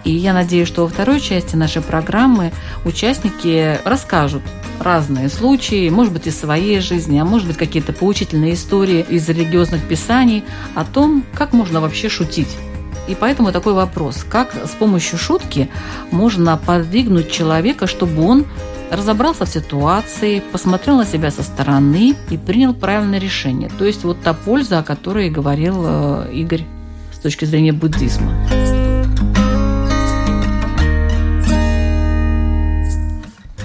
И 0.05 0.11
я 0.11 0.33
надеюсь, 0.33 0.69
что 0.69 0.83
во 0.83 0.87
второй 0.87 1.19
части 1.19 1.57
нашей 1.57 1.81
программы 1.81 2.53
участники 2.85 3.77
расскажут 3.83 4.41
разные 4.79 5.27
случаи, 5.27 5.89
может 5.89 6.13
быть, 6.13 6.27
из 6.27 6.39
своей 6.39 6.79
жизни, 6.79 7.19
а 7.19 7.25
может 7.25 7.45
быть, 7.45 7.57
какие-то 7.57 7.91
поучительные 7.91 8.53
истории 8.53 9.05
из 9.09 9.27
религиозных 9.27 9.83
писаний 9.83 10.45
о 10.75 10.85
том, 10.85 11.25
как 11.33 11.51
можно 11.51 11.81
вообще 11.81 12.07
шутить. 12.07 12.55
И 13.09 13.15
поэтому 13.15 13.51
такой 13.51 13.73
вопрос, 13.73 14.25
как 14.29 14.53
с 14.53 14.71
помощью 14.71 15.17
шутки 15.17 15.69
можно 16.11 16.57
подвигнуть 16.57 17.31
человека, 17.31 17.85
чтобы 17.85 18.23
он 18.23 18.45
разобрался 18.91 19.45
в 19.45 19.49
ситуации, 19.49 20.41
посмотрел 20.51 20.97
на 20.97 21.05
себя 21.05 21.31
со 21.31 21.43
стороны 21.43 22.15
и 22.29 22.37
принял 22.37 22.73
правильное 22.73 23.19
решение. 23.19 23.69
То 23.77 23.85
есть 23.85 24.03
вот 24.03 24.21
та 24.21 24.33
польза, 24.33 24.79
о 24.79 24.83
которой 24.83 25.29
говорил 25.29 25.83
э, 25.85 26.31
Игорь 26.33 26.65
с 27.13 27.19
точки 27.19 27.45
зрения 27.45 27.73
буддизма. 27.73 28.33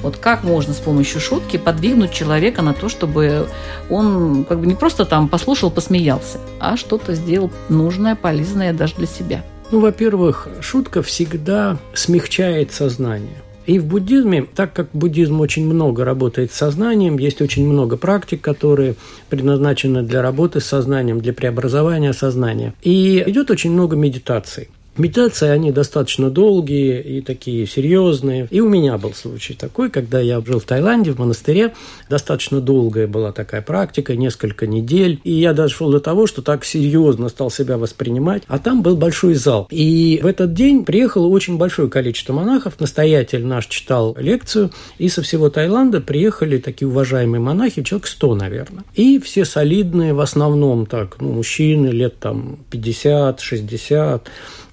Вот 0.03 0.17
как 0.17 0.43
можно 0.43 0.75
с 0.75 0.79
помощью 0.79 1.21
шутки 1.21 1.59
подвигнуть 1.59 2.13
человека 2.13 2.61
на 2.63 2.75
то, 2.75 2.89
чтобы 2.89 3.47
он 3.89 4.45
как 4.45 4.59
бы 4.59 4.67
не 4.67 4.75
просто 4.75 5.05
там 5.05 5.29
послушал, 5.29 5.71
посмеялся, 5.71 6.39
а 6.59 6.77
что-то 6.77 7.15
сделал 7.15 7.53
нужное, 7.69 8.17
полезное 8.17 8.73
даже 8.73 8.97
для 8.97 9.07
себя? 9.07 9.45
Ну, 9.71 9.79
во-первых, 9.79 10.49
шутка 10.61 11.03
всегда 11.03 11.79
смягчает 11.95 12.73
сознание. 12.73 13.42
И 13.67 13.79
в 13.79 13.87
буддизме, 13.87 14.47
так 14.55 14.73
как 14.73 14.89
буддизм 14.93 15.41
очень 15.41 15.67
много 15.67 16.05
работает 16.05 16.53
с 16.53 16.57
сознанием, 16.57 17.19
есть 17.19 17.41
очень 17.41 17.67
много 17.67 17.97
практик, 17.97 18.41
которые 18.41 18.97
предназначены 19.29 20.03
для 20.03 20.23
работы 20.23 20.61
с 20.61 20.65
сознанием, 20.65 21.21
для 21.21 21.33
преобразования 21.33 22.13
сознания. 22.13 22.75
И 22.83 23.23
идет 23.27 23.51
очень 23.51 23.73
много 23.73 23.97
медитаций. 23.97 24.69
Медитации, 24.99 25.49
они 25.49 25.73
достаточно 25.73 26.29
долгие 26.29 27.01
и 27.01 27.23
такие 27.23 27.67
серьезные. 27.67 28.47
И 28.51 28.61
у 28.61 28.69
меня 28.69 28.99
был 28.99 29.15
случай 29.15 29.55
такой, 29.55 29.89
когда 29.89 30.21
я 30.21 30.43
жил 30.43 30.61
в 30.61 30.65
Таиланде, 30.65 31.13
в 31.13 31.19
монастыре. 31.19 31.73
Достаточно 32.11 32.61
долгая 32.61 33.07
была 33.07 33.33
такая 33.33 33.63
практика, 33.63 34.15
несколько 34.17 34.67
недель. 34.67 35.19
И 35.25 35.33
я 35.33 35.55
дошел 35.55 35.91
до 35.91 35.99
того, 35.99 36.27
что 36.27 36.43
так 36.43 36.67
серьезно 36.67 37.31
стал 37.31 37.51
себя 37.51 37.79
воспринимать. 37.79 38.43
А 38.49 38.59
там 38.59 38.83
был 38.83 38.97
большой 38.97 39.33
зал. 39.33 39.67
И 39.71 40.21
в 40.23 40.27
этот 40.27 40.53
день 40.53 40.85
приехало 40.85 41.27
очень 41.27 41.57
большое 41.57 41.89
количество 41.89 42.35
монахов. 42.35 42.79
Настоятель 42.79 43.47
наш 43.47 43.69
читал 43.69 44.15
лекцию. 44.19 44.73
И 44.99 45.09
со 45.09 45.23
всего 45.23 45.49
Таиланда 45.49 46.03
приехали 46.03 46.59
такие 46.59 46.87
уважаемые 46.87 47.41
монахи, 47.41 47.83
человек 47.83 48.09
100, 48.09 48.35
наверное. 48.35 48.85
И 48.95 49.19
все 49.21 49.47
солидные, 49.47 50.13
в 50.13 50.21
основном 50.21 50.85
так, 50.85 51.19
ну, 51.19 51.33
мужчины 51.33 51.87
лет 51.87 52.19
там 52.19 52.59
50, 52.71 53.41
60 53.41 54.29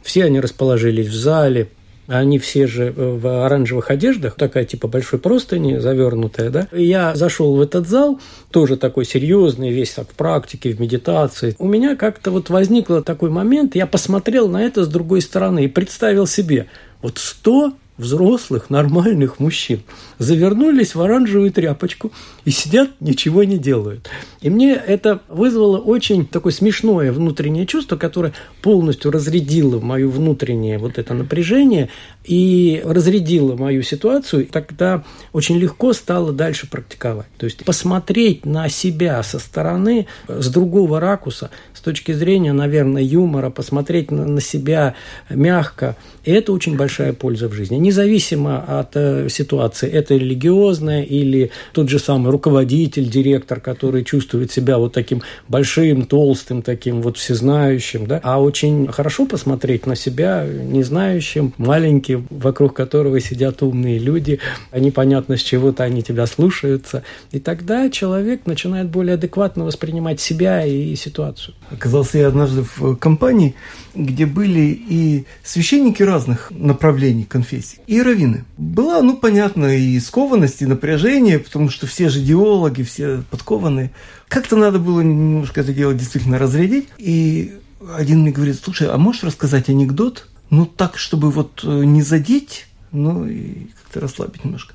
все 0.09 0.25
они 0.25 0.39
расположились 0.39 1.05
в 1.05 1.13
зале, 1.13 1.69
они 2.07 2.39
все 2.39 2.65
же 2.65 2.91
в 2.91 3.45
оранжевых 3.45 3.91
одеждах, 3.91 4.33
такая 4.33 4.65
типа 4.65 4.87
большой 4.87 5.19
простыни, 5.19 5.77
завернутая, 5.77 6.49
да. 6.49 6.67
Я 6.71 7.13
зашел 7.13 7.55
в 7.55 7.61
этот 7.61 7.87
зал, 7.87 8.19
тоже 8.49 8.75
такой 8.75 9.05
серьезный, 9.05 9.69
весь 9.69 9.91
так 9.91 10.09
в 10.09 10.15
практике, 10.15 10.71
в 10.71 10.81
медитации. 10.81 11.55
У 11.59 11.67
меня 11.67 11.95
как-то 11.95 12.31
вот 12.31 12.49
возник 12.49 12.87
такой 13.05 13.29
момент, 13.29 13.75
я 13.75 13.85
посмотрел 13.85 14.47
на 14.49 14.63
это 14.63 14.83
с 14.83 14.87
другой 14.87 15.21
стороны 15.21 15.65
и 15.65 15.67
представил 15.67 16.25
себе, 16.25 16.65
вот 17.03 17.19
сто 17.19 17.73
взрослых, 17.99 18.71
нормальных 18.71 19.39
мужчин 19.39 19.81
завернулись 20.17 20.95
в 20.95 21.01
оранжевую 21.01 21.51
тряпочку 21.51 22.11
и 22.49 22.51
сидят, 22.51 22.89
ничего 22.99 23.43
не 23.43 23.59
делают. 23.59 24.09
И 24.41 24.49
мне 24.49 24.73
это 24.73 25.19
вызвало 25.27 25.77
очень 25.77 26.25
такое 26.25 26.51
смешное 26.51 27.11
внутреннее 27.11 27.67
чувство, 27.67 27.95
которое 27.95 28.33
полностью 28.63 29.11
разрядило 29.11 29.79
мое 29.79 30.07
внутреннее 30.07 30.79
вот 30.79 30.97
это 30.97 31.13
напряжение 31.13 31.89
и 32.25 32.81
разрядило 32.83 33.55
мою 33.55 33.83
ситуацию. 33.83 34.47
Тогда 34.51 35.03
очень 35.31 35.59
легко 35.59 35.93
стало 35.93 36.33
дальше 36.33 36.67
практиковать. 36.67 37.27
То 37.37 37.45
есть 37.45 37.63
посмотреть 37.65 38.47
на 38.47 38.67
себя 38.67 39.21
со 39.21 39.37
стороны, 39.37 40.07
с 40.27 40.49
другого 40.49 40.99
ракурса, 40.99 41.51
с 41.75 41.81
точки 41.81 42.13
зрения, 42.13 42.51
наверное, 42.51 43.03
юмора, 43.03 43.51
посмотреть 43.51 44.09
на, 44.09 44.25
на 44.25 44.41
себя 44.41 44.95
мягко. 45.29 45.95
И 46.23 46.31
это 46.31 46.51
очень 46.51 46.77
большая 46.77 47.13
польза 47.13 47.47
в 47.47 47.53
жизни. 47.53 47.75
Независимо 47.75 48.79
от 48.79 48.95
э, 48.95 49.29
ситуации, 49.29 49.89
это 49.89 50.15
религиозная 50.15 51.03
или 51.03 51.51
тот 51.73 51.89
же 51.89 51.99
самый 51.99 52.31
руководитель, 52.39 53.09
директор, 53.09 53.59
который 53.59 54.05
чувствует 54.05 54.49
себя 54.49 54.77
вот 54.77 54.93
таким 54.93 55.21
большим, 55.49 56.05
толстым, 56.05 56.61
таким 56.61 57.01
вот 57.01 57.17
всезнающим, 57.17 58.07
да, 58.07 58.21
а 58.23 58.41
очень 58.41 58.87
хорошо 58.87 59.25
посмотреть 59.25 59.85
на 59.85 59.97
себя 59.97 60.47
незнающим, 60.47 61.53
маленьким, 61.57 62.27
вокруг 62.29 62.73
которого 62.73 63.19
сидят 63.19 63.61
умные 63.61 63.99
люди, 63.99 64.39
а 64.71 64.79
непонятно 64.79 65.35
с 65.35 65.41
чего-то 65.41 65.83
они 65.83 66.01
тебя 66.01 66.25
слушаются. 66.27 67.03
И 67.31 67.39
тогда 67.39 67.89
человек 67.89 68.45
начинает 68.45 68.87
более 68.89 69.15
адекватно 69.15 69.65
воспринимать 69.65 70.21
себя 70.21 70.65
и 70.65 70.95
ситуацию. 70.95 71.55
Оказался 71.69 72.19
я 72.19 72.27
однажды 72.27 72.63
в 72.63 72.95
компании, 72.95 73.53
где 73.95 74.25
были 74.25 74.79
и 74.89 75.25
священники 75.43 76.03
разных 76.03 76.51
направлений 76.51 77.25
конфессий, 77.25 77.79
и 77.85 78.01
раввины. 78.01 78.45
Была, 78.57 79.01
ну, 79.01 79.17
понятно, 79.17 79.75
и 79.75 79.99
скованность, 79.99 80.61
и 80.61 80.65
напряжение, 80.65 81.39
потому 81.39 81.69
что 81.69 81.85
все 81.85 82.07
же 82.07 82.19
идеологи, 82.29 82.83
все 82.83 83.23
подкованные. 83.29 83.91
Как-то 84.27 84.55
надо 84.55 84.79
было 84.79 85.01
немножко 85.01 85.61
это 85.61 85.73
дело 85.73 85.93
действительно 85.93 86.37
разрядить. 86.37 86.87
И 86.99 87.55
один 87.95 88.21
мне 88.21 88.31
говорит, 88.31 88.59
слушай, 88.63 88.87
а 88.87 88.97
можешь 88.97 89.23
рассказать 89.23 89.69
анекдот? 89.69 90.27
Ну, 90.51 90.65
так, 90.65 90.97
чтобы 90.97 91.31
вот 91.31 91.61
э, 91.63 91.83
не 91.83 92.01
задеть, 92.01 92.67
ну, 92.91 93.25
и 93.27 93.67
как-то 93.81 93.99
расслабить 93.99 94.43
немножко. 94.43 94.73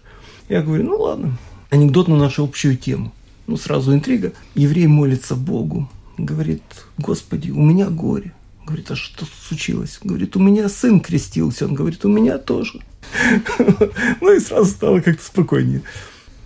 Я 0.48 0.62
говорю, 0.62 0.84
ну, 0.84 0.96
ладно. 0.96 1.38
Анекдот 1.70 2.08
на 2.08 2.16
нашу 2.16 2.44
общую 2.44 2.76
тему. 2.76 3.12
Ну, 3.46 3.56
сразу 3.56 3.92
интрига. 3.92 4.32
Еврей 4.54 4.86
молится 4.86 5.34
Богу, 5.34 5.88
говорит, 6.16 6.62
Господи, 6.98 7.50
у 7.50 7.60
меня 7.60 7.88
горе. 7.88 8.32
Говорит, 8.64 8.90
а 8.90 8.96
что 8.96 9.26
случилось? 9.48 9.98
Говорит, 10.02 10.36
у 10.36 10.40
меня 10.40 10.68
сын 10.68 11.00
крестился. 11.00 11.66
Он 11.66 11.74
говорит, 11.74 12.04
у 12.04 12.08
меня 12.08 12.38
тоже. 12.38 12.80
Ну 14.20 14.32
и 14.34 14.40
сразу 14.40 14.70
стало 14.70 15.00
как-то 15.00 15.22
спокойнее. 15.22 15.82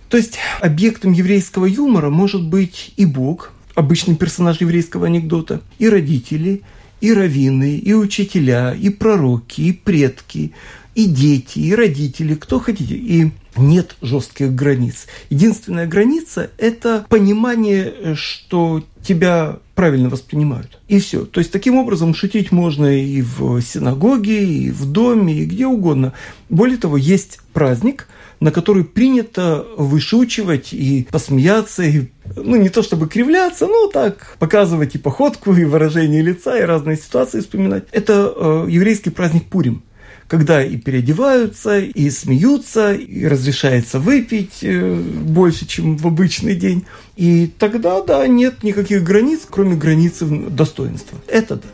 То 0.09 0.17
есть 0.17 0.39
объектом 0.59 1.13
еврейского 1.13 1.65
юмора 1.65 2.09
может 2.09 2.43
быть 2.43 2.93
и 2.97 3.05
Бог, 3.05 3.53
обычный 3.75 4.15
персонаж 4.15 4.59
еврейского 4.59 5.05
анекдота, 5.05 5.61
и 5.77 5.87
родители, 5.87 6.63
и 6.99 7.13
раввины, 7.13 7.77
и 7.77 7.93
учителя, 7.93 8.73
и 8.73 8.89
пророки, 8.89 9.61
и 9.61 9.71
предки, 9.71 10.51
и 10.95 11.05
дети, 11.05 11.59
и 11.59 11.75
родители, 11.75 12.33
кто 12.35 12.59
хотите. 12.59 12.95
И 12.95 13.31
нет 13.59 13.95
жестких 14.01 14.53
границ. 14.53 15.07
Единственная 15.29 15.87
граница– 15.87 16.49
это 16.57 17.05
понимание, 17.09 18.15
что 18.15 18.83
тебя 19.03 19.59
правильно 19.75 20.09
воспринимают. 20.09 20.79
И 20.87 20.99
все. 20.99 21.25
То 21.25 21.39
есть, 21.39 21.51
таким 21.51 21.75
образом, 21.75 22.13
шутить 22.13 22.51
можно 22.51 22.85
и 22.85 23.21
в 23.21 23.61
синагоге, 23.61 24.43
и 24.43 24.71
в 24.71 24.85
доме, 24.91 25.33
и 25.33 25.45
где 25.45 25.67
угодно. 25.67 26.13
Более 26.49 26.77
того, 26.77 26.97
есть 26.97 27.39
праздник, 27.53 28.07
на 28.39 28.51
который 28.51 28.83
принято 28.83 29.65
вышучивать 29.77 30.73
и 30.73 31.07
посмеяться, 31.11 31.83
и, 31.83 32.07
ну, 32.35 32.55
не 32.55 32.69
то 32.69 32.81
чтобы 32.81 33.07
кривляться, 33.07 33.67
но 33.67 33.87
так, 33.87 34.35
показывать 34.39 34.95
и 34.95 34.97
походку, 34.97 35.53
и 35.53 35.65
выражение 35.65 36.21
лица, 36.21 36.57
и 36.57 36.63
разные 36.63 36.97
ситуации 36.97 37.41
вспоминать. 37.41 37.85
Это 37.91 38.33
э, 38.35 38.65
еврейский 38.69 39.09
праздник 39.09 39.45
Пурим 39.45 39.83
когда 40.29 40.63
и 40.63 40.77
переодеваются, 40.77 41.79
и 41.79 42.09
смеются, 42.11 42.93
и 42.93 43.25
разрешается 43.25 43.99
выпить 43.99 44.59
э, 44.61 44.93
больше, 44.93 45.65
чем 45.65 45.97
в 45.97 46.05
обычный 46.05 46.55
день. 46.55 46.85
И 47.17 47.51
тогда, 47.57 48.01
да, 48.03 48.25
нет 48.27 48.63
никаких 48.63 49.03
границ, 49.03 49.41
кроме 49.49 49.75
границы 49.75 50.27
достоинства. 50.27 51.17
Это 51.27 51.55
да. 51.55 51.67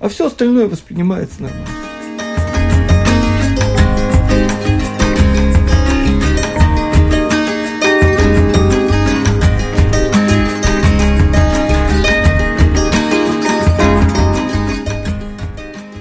А 0.00 0.08
все 0.08 0.26
остальное 0.26 0.66
воспринимается 0.66 1.42
нормально. 1.42 1.68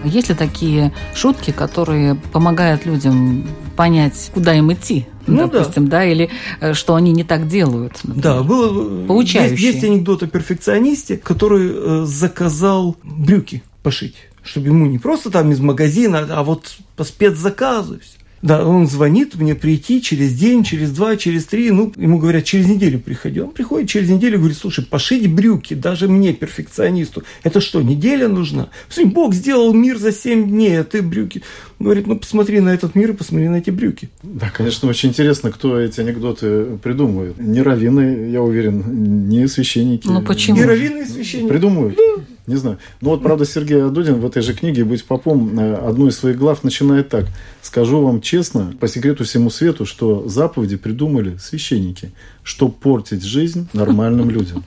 Есть 0.09 0.29
ли 0.29 0.35
такие 0.35 0.91
шутки, 1.13 1.51
которые 1.51 2.15
помогают 2.15 2.85
людям 2.85 3.47
понять, 3.75 4.31
куда 4.33 4.53
им 4.53 4.71
идти? 4.73 5.05
Ну, 5.27 5.47
допустим, 5.47 5.87
да. 5.87 5.99
да, 5.99 6.05
или 6.05 6.29
э, 6.59 6.73
что 6.73 6.95
они 6.95 7.11
не 7.11 7.23
так 7.23 7.47
делают. 7.47 7.99
Например. 8.03 8.23
Да, 8.23 8.43
было 8.43 9.05
Получающие. 9.05 9.57
Есть, 9.57 9.75
есть 9.75 9.83
анекдот 9.83 10.23
о 10.23 10.27
перфекционисте, 10.27 11.17
который 11.17 11.71
э, 11.71 12.05
заказал 12.05 12.97
брюки 13.03 13.63
пошить, 13.83 14.15
чтобы 14.43 14.67
ему 14.67 14.87
не 14.87 14.97
просто 14.97 15.29
там 15.29 15.51
из 15.51 15.59
магазина, 15.59 16.27
а 16.29 16.43
вот 16.43 16.77
по 16.95 17.03
спецзаказу. 17.03 17.99
Да, 18.41 18.65
он 18.65 18.87
звонит 18.87 19.35
мне 19.35 19.55
прийти 19.55 20.01
через 20.01 20.33
день, 20.33 20.63
через 20.63 20.91
два, 20.91 21.17
через 21.17 21.45
три. 21.45 21.71
Ну, 21.71 21.91
ему 21.97 22.19
говорят, 22.19 22.45
через 22.45 22.67
неделю 22.67 22.99
приходи. 22.99 23.41
Он 23.41 23.51
приходит 23.51 23.89
через 23.89 24.09
неделю 24.09 24.35
и 24.35 24.37
говорит, 24.37 24.57
слушай, 24.57 24.85
пошить 24.85 25.29
брюки, 25.31 25.73
даже 25.73 26.07
мне, 26.07 26.33
перфекционисту. 26.33 27.23
Это 27.43 27.59
что, 27.61 27.81
неделя 27.81 28.27
нужна? 28.27 28.69
Посмотри, 28.87 29.11
Бог 29.11 29.33
сделал 29.33 29.73
мир 29.73 29.97
за 29.97 30.11
семь 30.11 30.49
дней, 30.49 30.79
а 30.79 30.83
ты 30.83 31.01
брюки. 31.01 31.41
Он 31.79 31.85
говорит, 31.85 32.07
ну, 32.07 32.17
посмотри 32.17 32.59
на 32.59 32.69
этот 32.69 32.95
мир 32.95 33.11
и 33.11 33.13
посмотри 33.13 33.47
на 33.49 33.57
эти 33.57 33.69
брюки. 33.69 34.09
Да, 34.23 34.49
конечно, 34.49 34.89
очень 34.89 35.09
интересно, 35.09 35.51
кто 35.51 35.79
эти 35.79 35.99
анекдоты 35.99 36.65
придумывает. 36.81 37.39
Не 37.39 37.61
раввины, 37.61 38.29
я 38.31 38.41
уверен, 38.41 39.27
не 39.27 39.47
священники. 39.47 40.07
Ну, 40.07 40.21
почему? 40.21 40.57
Не 40.57 40.65
раввины 40.65 41.03
и 41.03 41.05
священники. 41.05 41.49
Придумывают. 41.49 41.97
Да. 41.97 42.23
Не 42.49 42.55
знаю. 42.55 42.79
Ну 42.99 43.11
вот, 43.11 43.21
правда, 43.21 43.45
Сергей 43.45 43.85
Адудин 43.85 44.15
в 44.15 44.25
этой 44.25 44.41
же 44.41 44.55
книге 44.55 44.83
«Быть 44.83 45.05
попом» 45.05 45.59
э, 45.59 45.75
одну 45.75 46.07
из 46.07 46.17
своих 46.17 46.35
глав 46.35 46.63
начинает 46.63 47.07
так. 47.07 47.27
«Скажу 47.61 48.01
вам 48.01 48.21
честно, 48.21 48.73
по 48.79 48.87
секрету 48.87 49.23
всему 49.23 49.51
свету, 49.51 49.85
что 49.85 50.27
заповеди 50.27 50.75
придумали 50.75 51.37
священники, 51.37 52.11
чтобы 52.41 52.73
портить 52.73 53.23
жизнь 53.23 53.69
нормальным 53.73 54.31
людям». 54.31 54.65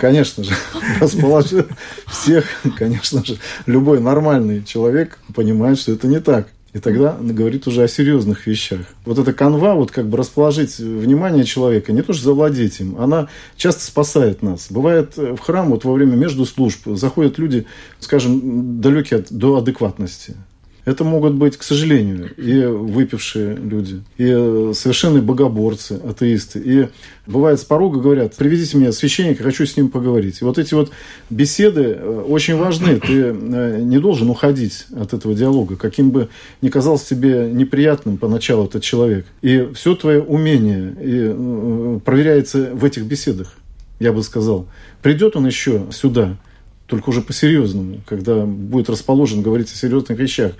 Конечно 0.00 0.42
же, 0.42 0.52
расположил 1.00 1.66
всех, 2.08 2.46
конечно 2.76 3.24
же, 3.24 3.38
любой 3.66 4.00
нормальный 4.00 4.64
человек 4.64 5.20
понимает, 5.32 5.78
что 5.78 5.92
это 5.92 6.08
не 6.08 6.18
так. 6.18 6.48
И 6.72 6.78
тогда 6.78 7.16
говорит 7.20 7.66
уже 7.66 7.82
о 7.82 7.88
серьезных 7.88 8.46
вещах. 8.46 8.86
Вот 9.04 9.18
эта 9.18 9.32
канва, 9.32 9.74
вот 9.74 9.90
как 9.90 10.08
бы 10.08 10.16
расположить 10.16 10.78
внимание 10.78 11.44
человека, 11.44 11.92
не 11.92 12.02
то 12.02 12.12
что 12.12 12.26
завладеть 12.26 12.78
им, 12.78 12.96
она 13.00 13.28
часто 13.56 13.84
спасает 13.84 14.42
нас. 14.42 14.68
Бывает 14.70 15.14
э, 15.16 15.34
в 15.34 15.40
храм 15.40 15.70
вот 15.70 15.84
во 15.84 15.92
время 15.92 16.14
между 16.14 16.46
служб 16.46 16.86
заходят 16.96 17.38
люди, 17.38 17.66
скажем, 17.98 18.80
далекие 18.80 19.20
от, 19.20 19.32
до 19.32 19.56
адекватности. 19.56 20.36
Это 20.84 21.04
могут 21.04 21.34
быть, 21.34 21.56
к 21.56 21.62
сожалению, 21.62 22.30
и 22.36 22.64
выпившие 22.64 23.54
люди, 23.56 24.02
и 24.16 24.26
э, 24.26 24.72
совершенные 24.74 25.22
богоборцы, 25.22 26.00
атеисты. 26.04 26.60
И 26.64 26.88
бывает 27.26 27.60
с 27.60 27.64
порога 27.64 28.00
говорят, 28.00 28.34
приведите 28.36 28.78
мне 28.78 28.92
священника, 28.92 29.42
хочу 29.42 29.66
с 29.66 29.76
ним 29.76 29.90
поговорить. 29.90 30.40
И 30.40 30.44
вот 30.44 30.58
эти 30.58 30.74
вот 30.74 30.90
беседы 31.28 31.82
э, 31.82 32.24
очень 32.26 32.56
важны. 32.56 32.98
Ты 32.98 33.12
э, 33.12 33.80
не 33.82 33.98
должен 33.98 34.30
уходить 34.30 34.86
от 34.96 35.12
этого 35.12 35.34
диалога, 35.34 35.76
каким 35.76 36.10
бы 36.10 36.28
ни 36.62 36.70
казался 36.70 37.08
тебе 37.08 37.50
неприятным 37.52 38.16
поначалу 38.16 38.64
этот 38.64 38.82
человек. 38.82 39.26
И 39.42 39.68
все 39.74 39.94
твое 39.94 40.22
умение 40.22 40.94
и 41.00 42.00
проверяется 42.00 42.70
в 42.72 42.84
этих 42.84 43.04
беседах, 43.04 43.54
я 43.98 44.12
бы 44.12 44.22
сказал. 44.22 44.66
Придет 45.02 45.36
он 45.36 45.46
еще 45.46 45.86
сюда– 45.92 46.36
только 46.90 47.08
уже 47.08 47.22
по-серьезному, 47.22 48.00
когда 48.06 48.44
будет 48.44 48.90
расположен 48.90 49.42
говорить 49.42 49.72
о 49.72 49.76
серьезных 49.76 50.18
вещах. 50.18 50.52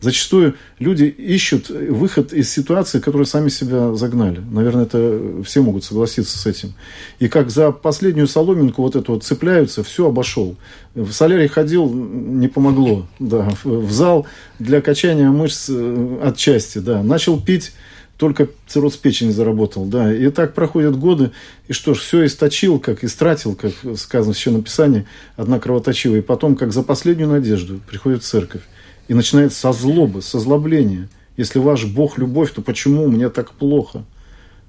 Зачастую 0.00 0.54
люди 0.78 1.04
ищут 1.04 1.70
выход 1.70 2.32
из 2.32 2.48
ситуации, 2.50 3.00
которую 3.00 3.26
сами 3.26 3.48
себя 3.48 3.94
загнали. 3.94 4.38
Наверное, 4.38 4.84
это 4.84 5.42
все 5.44 5.60
могут 5.60 5.82
согласиться 5.82 6.38
с 6.38 6.46
этим. 6.46 6.74
И 7.18 7.26
как 7.26 7.50
за 7.50 7.72
последнюю 7.72 8.28
соломинку 8.28 8.82
вот 8.82 8.94
эту 8.94 9.14
вот 9.14 9.24
цепляются, 9.24 9.82
все 9.82 10.06
обошел. 10.06 10.56
В 10.94 11.10
солярий 11.10 11.48
ходил, 11.48 11.92
не 11.92 12.46
помогло. 12.46 13.08
Да. 13.18 13.50
В 13.64 13.90
зал 13.90 14.26
для 14.60 14.80
качания 14.80 15.30
мышц 15.30 15.68
э, 15.68 16.18
отчасти. 16.22 16.78
Да. 16.78 17.02
Начал 17.02 17.40
пить, 17.40 17.72
только 18.18 18.48
цирроз 18.66 18.96
печени 18.96 19.30
заработал, 19.30 19.84
да. 19.84 20.12
И 20.12 20.28
так 20.30 20.52
проходят 20.52 20.98
годы, 20.98 21.30
и 21.68 21.72
что 21.72 21.94
ж, 21.94 22.00
все 22.00 22.26
источил, 22.26 22.80
как 22.80 23.04
истратил, 23.04 23.54
как 23.54 23.72
сказано 23.96 24.34
в 24.34 24.36
Священном 24.36 24.64
Писании, 24.64 25.06
одна 25.36 25.60
кровоточила. 25.60 26.16
И 26.16 26.20
потом, 26.20 26.56
как 26.56 26.72
за 26.72 26.82
последнюю 26.82 27.30
надежду, 27.30 27.80
приходит 27.88 28.24
церковь 28.24 28.62
и 29.06 29.14
начинает 29.14 29.52
со 29.52 29.72
злобы, 29.72 30.20
со 30.20 30.38
злобления 30.40 31.08
Если 31.36 31.60
ваш 31.60 31.86
Бог– 31.86 32.18
любовь, 32.18 32.52
то 32.52 32.60
почему 32.60 33.06
мне 33.06 33.28
так 33.30 33.52
плохо? 33.52 34.04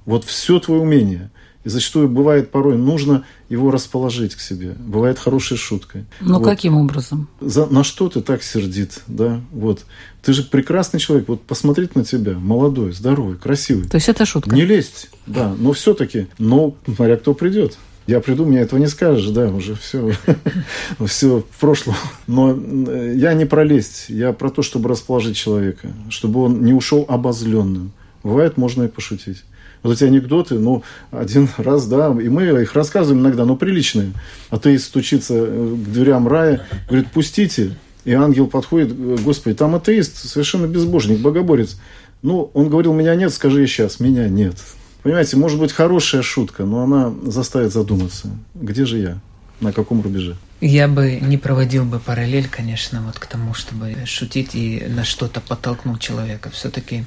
Вот 0.06 0.24
все 0.24 0.60
твое 0.60 0.82
умение. 0.82 1.32
И 1.66 1.70
зачастую 1.70 2.08
бывает 2.08 2.52
порой 2.52 2.78
нужно 2.78 3.26
его 3.50 3.70
расположить 3.70 4.34
к 4.36 4.40
себе. 4.40 4.76
Бывает 4.80 5.20
хорошей 5.20 5.58
шуткой. 5.58 6.06
Ну, 6.22 6.36
вот. 6.40 6.46
каким 6.46 6.78
образом? 6.78 7.28
За, 7.42 7.66
на 7.66 7.84
что 7.84 8.08
ты 8.08 8.22
так 8.22 8.44
сердит, 8.44 9.02
да? 9.08 9.42
Вот. 9.52 9.86
Ты 10.22 10.32
же 10.32 10.44
прекрасный 10.44 11.02
человек. 11.02 11.28
Вот 11.28 11.42
посмотреть 11.42 11.96
на 11.96 12.06
тебя. 12.06 12.34
Молодой, 12.40 12.94
здоровый, 12.94 13.38
красивый. 13.38 13.90
То 13.90 13.96
есть 13.96 14.08
это 14.08 14.26
шутка? 14.26 14.56
Не 14.56 14.64
лезть, 14.64 15.10
да. 15.28 15.54
Но 15.58 15.74
все-таки, 15.74 16.28
но 16.38 16.76
смотря 16.86 17.18
кто 17.18 17.34
придет. 17.34 17.78
Я 18.08 18.22
приду, 18.22 18.44
мне 18.44 18.62
этого 18.62 18.80
не 18.80 18.88
скажешь, 18.88 19.28
да, 19.28 19.50
уже 19.50 19.76
все, 19.76 20.14
все 21.06 21.42
в 21.42 21.60
прошлом. 21.60 21.96
Но 22.26 22.58
э, 22.58 23.14
я 23.16 23.34
не 23.34 23.46
про 23.46 23.64
лезть, 23.64 24.06
я 24.08 24.34
про 24.34 24.50
то, 24.50 24.64
чтобы 24.64 24.90
расположить 24.90 25.38
человека, 25.38 25.92
чтобы 26.10 26.42
он 26.42 26.64
не 26.64 26.74
ушел 26.74 27.06
обозленным. 27.08 27.92
Бывает, 28.24 28.58
можно 28.58 28.84
и 28.84 28.88
пошутить. 28.88 29.44
Вот 29.82 29.94
эти 29.94 30.04
анекдоты, 30.04 30.56
ну, 30.56 30.84
один 31.12 31.48
раз, 31.58 31.88
да, 31.88 32.08
и 32.08 32.30
мы 32.30 32.44
их 32.44 32.74
рассказываем 32.74 33.22
иногда, 33.22 33.46
но 33.46 33.56
приличные. 33.56 34.12
Атеист 34.50 34.86
стучится 34.86 35.34
э, 35.36 35.76
к 35.76 35.92
дверям 35.92 36.28
рая, 36.28 36.66
говорит, 36.88 37.12
пустите. 37.12 37.76
И 38.06 38.14
ангел 38.14 38.48
подходит, 38.48 38.98
Господи, 39.22 39.56
там 39.56 39.76
атеист, 39.76 40.18
совершенно 40.18 40.66
безбожник, 40.68 41.20
богоборец. 41.20 41.78
Ну, 42.22 42.50
он 42.54 42.70
говорил, 42.70 42.94
меня 42.94 43.16
нет, 43.16 43.34
скажи 43.34 43.66
сейчас, 43.68 44.00
меня 44.00 44.28
нет. 44.28 44.56
Понимаете, 45.04 45.38
может 45.38 45.60
быть 45.60 45.72
хорошая 45.72 46.22
шутка, 46.22 46.66
но 46.66 46.84
она 46.84 47.14
заставит 47.24 47.72
задуматься, 47.72 48.30
где 48.54 48.86
же 48.86 48.98
я, 48.98 49.20
на 49.62 49.72
каком 49.72 50.02
рубеже. 50.02 50.36
Я 50.62 50.90
бы 50.90 51.20
не 51.22 51.38
проводил 51.38 51.86
бы 51.86 52.00
параллель, 52.00 52.50
конечно, 52.50 53.02
вот 53.06 53.18
к 53.18 53.26
тому, 53.26 53.54
чтобы 53.54 53.96
шутить 54.06 54.56
и 54.56 54.86
на 54.90 55.06
что-то 55.06 55.40
подтолкнуть 55.40 56.02
человека. 56.02 56.50
Все-таки 56.50 57.06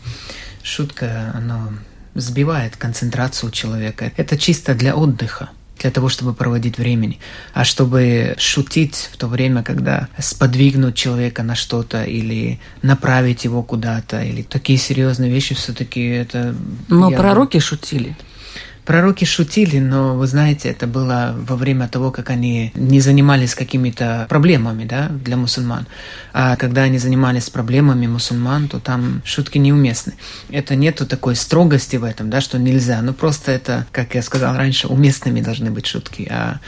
шутка, 0.63 1.33
она 1.35 1.71
сбивает 2.15 2.77
концентрацию 2.77 3.51
человека. 3.51 4.13
Это 4.17 4.37
чисто 4.39 4.75
для 4.75 4.95
отдыха 4.95 5.51
для 5.83 5.91
того, 5.91 6.09
чтобы 6.09 6.33
проводить 6.33 6.79
времени, 6.79 7.19
а 7.55 7.65
чтобы 7.65 8.35
шутить 8.39 9.11
в 9.13 9.17
то 9.17 9.27
время, 9.27 9.65
когда 9.65 10.09
сподвигнуть 10.19 10.95
человека 10.95 11.43
на 11.43 11.57
что-то 11.57 12.05
или 12.05 12.61
направить 12.83 13.45
его 13.45 13.63
куда-то, 13.65 14.23
или 14.23 14.43
такие 14.43 14.79
серьезные 14.79 15.31
вещи 15.31 15.55
все-таки 15.55 16.07
это... 16.07 16.55
Но 16.89 17.11
пророки 17.11 17.59
шутили. 17.59 18.17
Пророки 18.85 19.25
шутили, 19.25 19.79
но, 19.79 20.17
вы 20.17 20.27
знаете, 20.27 20.69
это 20.69 20.89
было 20.89 21.37
во 21.37 21.55
время 21.55 21.87
того, 21.89 22.11
как 22.11 22.31
они 22.31 22.73
не 22.75 23.01
занимались 23.01 23.55
какими-то 23.55 24.27
проблемами 24.29 24.85
да, 24.85 25.09
для 25.09 25.37
мусульман. 25.37 25.87
А 26.33 26.57
когда 26.57 26.83
они 26.83 26.99
занимались 26.99 27.49
проблемами 27.49 28.09
мусульман, 28.09 28.67
то 28.67 28.81
там 28.81 29.23
шутки 29.25 29.59
неуместны. 29.59 30.15
Это 30.51 30.75
нету 30.75 31.07
такой 31.07 31.37
строгости 31.37 31.95
в 31.95 32.03
этом, 32.03 32.29
да, 32.29 32.41
что 32.41 32.59
нельзя. 32.59 33.01
Ну, 33.03 33.13
просто 33.13 33.53
это, 33.53 33.87
как 33.93 34.17
я 34.17 34.23
сказал 34.23 34.57
раньше, 34.57 34.89
уместными 34.89 35.41
должны 35.41 35.71
быть 35.71 35.87
шутки. 35.87 36.27
А 36.29 36.59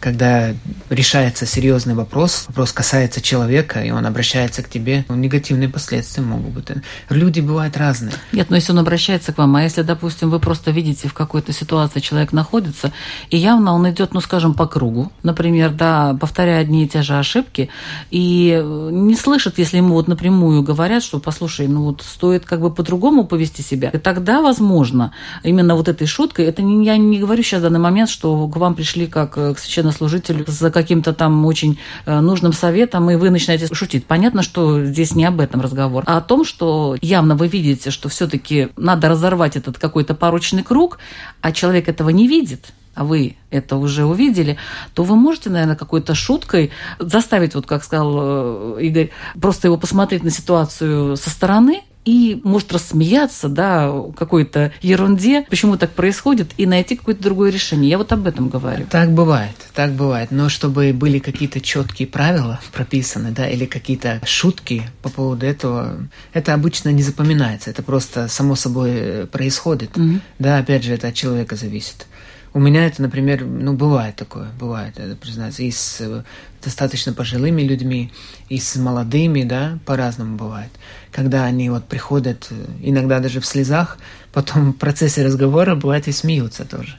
когда 0.00 0.54
решается 0.88 1.44
серьезный 1.44 1.94
вопрос, 1.94 2.46
вопрос 2.48 2.72
касается 2.72 3.20
человека, 3.20 3.82
и 3.82 3.90
он 3.90 4.06
обращается 4.06 4.62
к 4.62 4.68
тебе, 4.68 5.04
ну, 5.08 5.14
негативные 5.14 5.68
последствия 5.68 6.22
могут 6.22 6.52
быть. 6.52 6.68
Люди 7.10 7.40
бывают 7.40 7.76
разные. 7.76 8.14
Нет, 8.32 8.48
но 8.48 8.56
если 8.56 8.72
он 8.72 8.78
обращается 8.78 9.32
к 9.32 9.38
вам, 9.38 9.56
а 9.56 9.62
если, 9.62 9.82
допустим, 9.82 10.30
вы 10.30 10.40
просто 10.40 10.70
видите 10.70 11.06
в 11.06 11.14
какой-то 11.14 11.52
ситуации 11.52 12.00
человек 12.00 12.32
находится, 12.32 12.92
и 13.28 13.36
явно 13.36 13.74
он 13.74 13.88
идет, 13.90 14.14
ну, 14.14 14.20
скажем, 14.20 14.54
по 14.54 14.66
кругу, 14.66 15.12
например, 15.22 15.70
да, 15.70 16.16
повторяя 16.18 16.62
одни 16.62 16.84
и 16.84 16.88
те 16.88 17.02
же 17.02 17.18
ошибки, 17.18 17.68
и 18.10 18.60
не 18.90 19.14
слышит, 19.14 19.58
если 19.58 19.76
ему 19.76 19.94
вот 19.94 20.08
напрямую 20.08 20.62
говорят, 20.62 21.02
что, 21.02 21.20
послушай, 21.20 21.68
ну 21.68 21.84
вот 21.84 22.02
стоит 22.02 22.46
как 22.46 22.62
бы 22.62 22.72
по-другому 22.72 23.24
повести 23.24 23.60
себя, 23.60 23.90
и 23.90 23.98
тогда, 23.98 24.40
возможно, 24.40 25.12
именно 25.44 25.76
вот 25.76 25.88
этой 25.88 26.06
шуткой, 26.06 26.46
это 26.46 26.62
не, 26.62 26.86
я 26.86 26.96
не 26.96 27.18
говорю 27.18 27.42
сейчас 27.42 27.60
в 27.60 27.64
данный 27.64 27.80
момент, 27.80 28.08
что 28.08 28.48
к 28.48 28.56
вам 28.56 28.74
пришли 28.74 29.06
как 29.06 29.34
к 29.34 29.58
священному 29.58 29.89
священнослужителю 29.90 30.44
за 30.46 30.70
каким-то 30.70 31.12
там 31.12 31.44
очень 31.46 31.78
э, 32.06 32.20
нужным 32.20 32.52
советом, 32.52 33.10
и 33.10 33.16
вы 33.16 33.30
начинаете 33.30 33.72
шутить. 33.72 34.06
Понятно, 34.06 34.42
что 34.42 34.84
здесь 34.84 35.14
не 35.14 35.24
об 35.24 35.40
этом 35.40 35.60
разговор, 35.60 36.04
а 36.06 36.18
о 36.18 36.20
том, 36.20 36.44
что 36.44 36.96
явно 37.00 37.34
вы 37.36 37.48
видите, 37.48 37.90
что 37.90 38.08
все-таки 38.08 38.68
надо 38.76 39.08
разорвать 39.08 39.56
этот 39.56 39.78
какой-то 39.78 40.14
порочный 40.14 40.62
круг, 40.62 40.98
а 41.40 41.52
человек 41.52 41.88
этого 41.88 42.10
не 42.10 42.26
видит, 42.26 42.72
а 42.94 43.04
вы 43.04 43.36
это 43.50 43.76
уже 43.76 44.04
увидели, 44.04 44.56
то 44.94 45.04
вы 45.04 45.16
можете, 45.16 45.50
наверное, 45.50 45.76
какой-то 45.76 46.14
шуткой 46.14 46.70
заставить, 46.98 47.54
вот 47.54 47.66
как 47.66 47.84
сказал 47.84 48.76
э, 48.76 48.82
Игорь, 48.82 49.10
просто 49.40 49.68
его 49.68 49.76
посмотреть 49.76 50.24
на 50.24 50.30
ситуацию 50.30 51.16
со 51.16 51.30
стороны, 51.30 51.82
и 52.04 52.40
может 52.44 52.72
рассмеяться, 52.72 53.48
да, 53.48 53.92
какой-то 54.16 54.72
ерунде, 54.80 55.46
почему 55.50 55.76
так 55.76 55.90
происходит, 55.90 56.52
и 56.56 56.66
найти 56.66 56.96
какое-то 56.96 57.22
другое 57.22 57.50
решение. 57.50 57.90
Я 57.90 57.98
вот 57.98 58.12
об 58.12 58.26
этом 58.26 58.48
говорю. 58.48 58.86
Так 58.90 59.12
бывает, 59.12 59.54
так 59.74 59.92
бывает. 59.92 60.30
Но 60.30 60.48
чтобы 60.48 60.92
были 60.92 61.18
какие-то 61.18 61.60
четкие 61.60 62.08
правила 62.08 62.60
прописаны, 62.72 63.32
да, 63.32 63.48
или 63.48 63.66
какие-то 63.66 64.20
шутки 64.24 64.84
по 65.02 65.10
поводу 65.10 65.46
этого, 65.46 66.08
это 66.32 66.54
обычно 66.54 66.88
не 66.90 67.02
запоминается. 67.02 67.70
Это 67.70 67.82
просто 67.82 68.28
само 68.28 68.54
собой 68.54 68.90
э, 68.92 69.26
происходит. 69.26 69.90
Mm-hmm. 69.96 70.20
Да, 70.38 70.58
опять 70.58 70.84
же, 70.84 70.94
это 70.94 71.08
от 71.08 71.14
человека 71.14 71.56
зависит. 71.56 72.06
У 72.52 72.58
меня 72.58 72.86
это, 72.86 73.00
например, 73.02 73.44
ну, 73.44 73.74
бывает 73.74 74.16
такое, 74.16 74.48
бывает, 74.58 74.98
это 74.98 75.14
признаться, 75.14 75.62
и 75.62 75.70
с 75.70 76.00
э, 76.00 76.24
достаточно 76.64 77.12
пожилыми 77.12 77.62
людьми, 77.62 78.12
и 78.48 78.58
с 78.58 78.74
молодыми, 78.74 79.44
да, 79.44 79.78
по-разному 79.86 80.36
бывает. 80.36 80.70
Когда 81.12 81.44
они 81.44 81.70
вот 81.70 81.84
приходят, 81.84 82.48
э, 82.50 82.54
иногда 82.82 83.20
даже 83.20 83.40
в 83.40 83.46
слезах, 83.46 83.98
потом 84.32 84.72
в 84.72 84.76
процессе 84.76 85.24
разговора 85.24 85.76
бывает 85.76 86.08
и 86.08 86.12
смеются 86.12 86.64
тоже. 86.64 86.96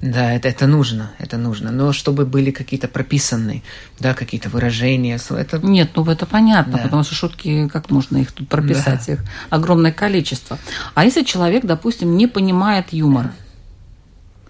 Да, 0.00 0.32
это, 0.32 0.48
это 0.48 0.66
нужно, 0.66 1.12
это 1.18 1.36
нужно. 1.36 1.70
Но 1.70 1.92
чтобы 1.92 2.26
были 2.26 2.50
какие-то 2.50 2.88
прописанные, 2.88 3.62
да, 4.00 4.12
какие-то 4.12 4.48
выражения. 4.48 5.18
Это... 5.30 5.58
Нет, 5.58 5.92
ну 5.94 6.04
это 6.04 6.26
понятно, 6.26 6.74
да. 6.74 6.78
потому 6.78 7.04
что 7.04 7.14
шутки, 7.14 7.68
как 7.68 7.90
можно 7.90 8.18
их 8.18 8.32
тут 8.32 8.48
прописать? 8.48 9.04
Да. 9.06 9.12
Их 9.14 9.24
огромное 9.50 9.92
количество. 9.92 10.58
А 10.94 11.04
если 11.04 11.22
человек, 11.22 11.64
допустим, 11.64 12.16
не 12.16 12.26
понимает 12.26 12.92
юмора, 12.92 13.32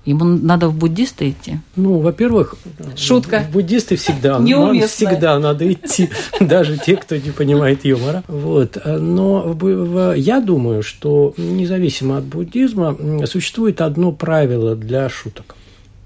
Ему 0.05 0.25
надо 0.25 0.69
в 0.69 0.77
буддисты 0.77 1.31
идти? 1.31 1.59
Ну, 1.77 2.01
во-первых, 2.01 2.57
шутка. 2.95 3.47
В 3.49 3.53
буддисты 3.53 3.97
всегда, 3.97 4.39
всегда 4.87 5.39
надо 5.39 5.73
идти, 5.73 6.11
даже 6.41 6.77
те, 6.77 6.97
кто 6.97 7.17
не 7.17 7.31
понимает 7.31 7.85
юмора. 7.85 8.23
Вот. 8.29 8.77
Но 8.85 9.57
я 10.15 10.41
думаю, 10.41 10.83
что 10.83 11.33
независимо 11.39 12.19
от 12.19 12.25
буддизма 12.25 13.27
существует 13.27 13.81
одно 13.81 14.13
правило 14.13 14.77
для 14.77 15.09
шуток. 15.09 15.57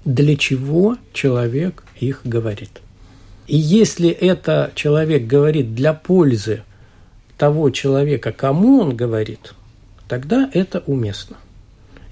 Для 0.05 0.37
чего 0.37 0.97
человек 1.11 1.83
их 1.99 2.21
говорит? 2.23 2.81
И 3.47 3.57
если 3.57 4.09
это 4.09 4.71
человек 4.75 5.27
говорит 5.27 5.75
для 5.75 5.93
пользы 5.93 6.63
того 7.37 7.69
человека, 7.69 8.31
кому 8.31 8.79
он 8.79 8.95
говорит, 8.95 9.53
тогда 10.07 10.49
это 10.53 10.83
уместно. 10.85 11.35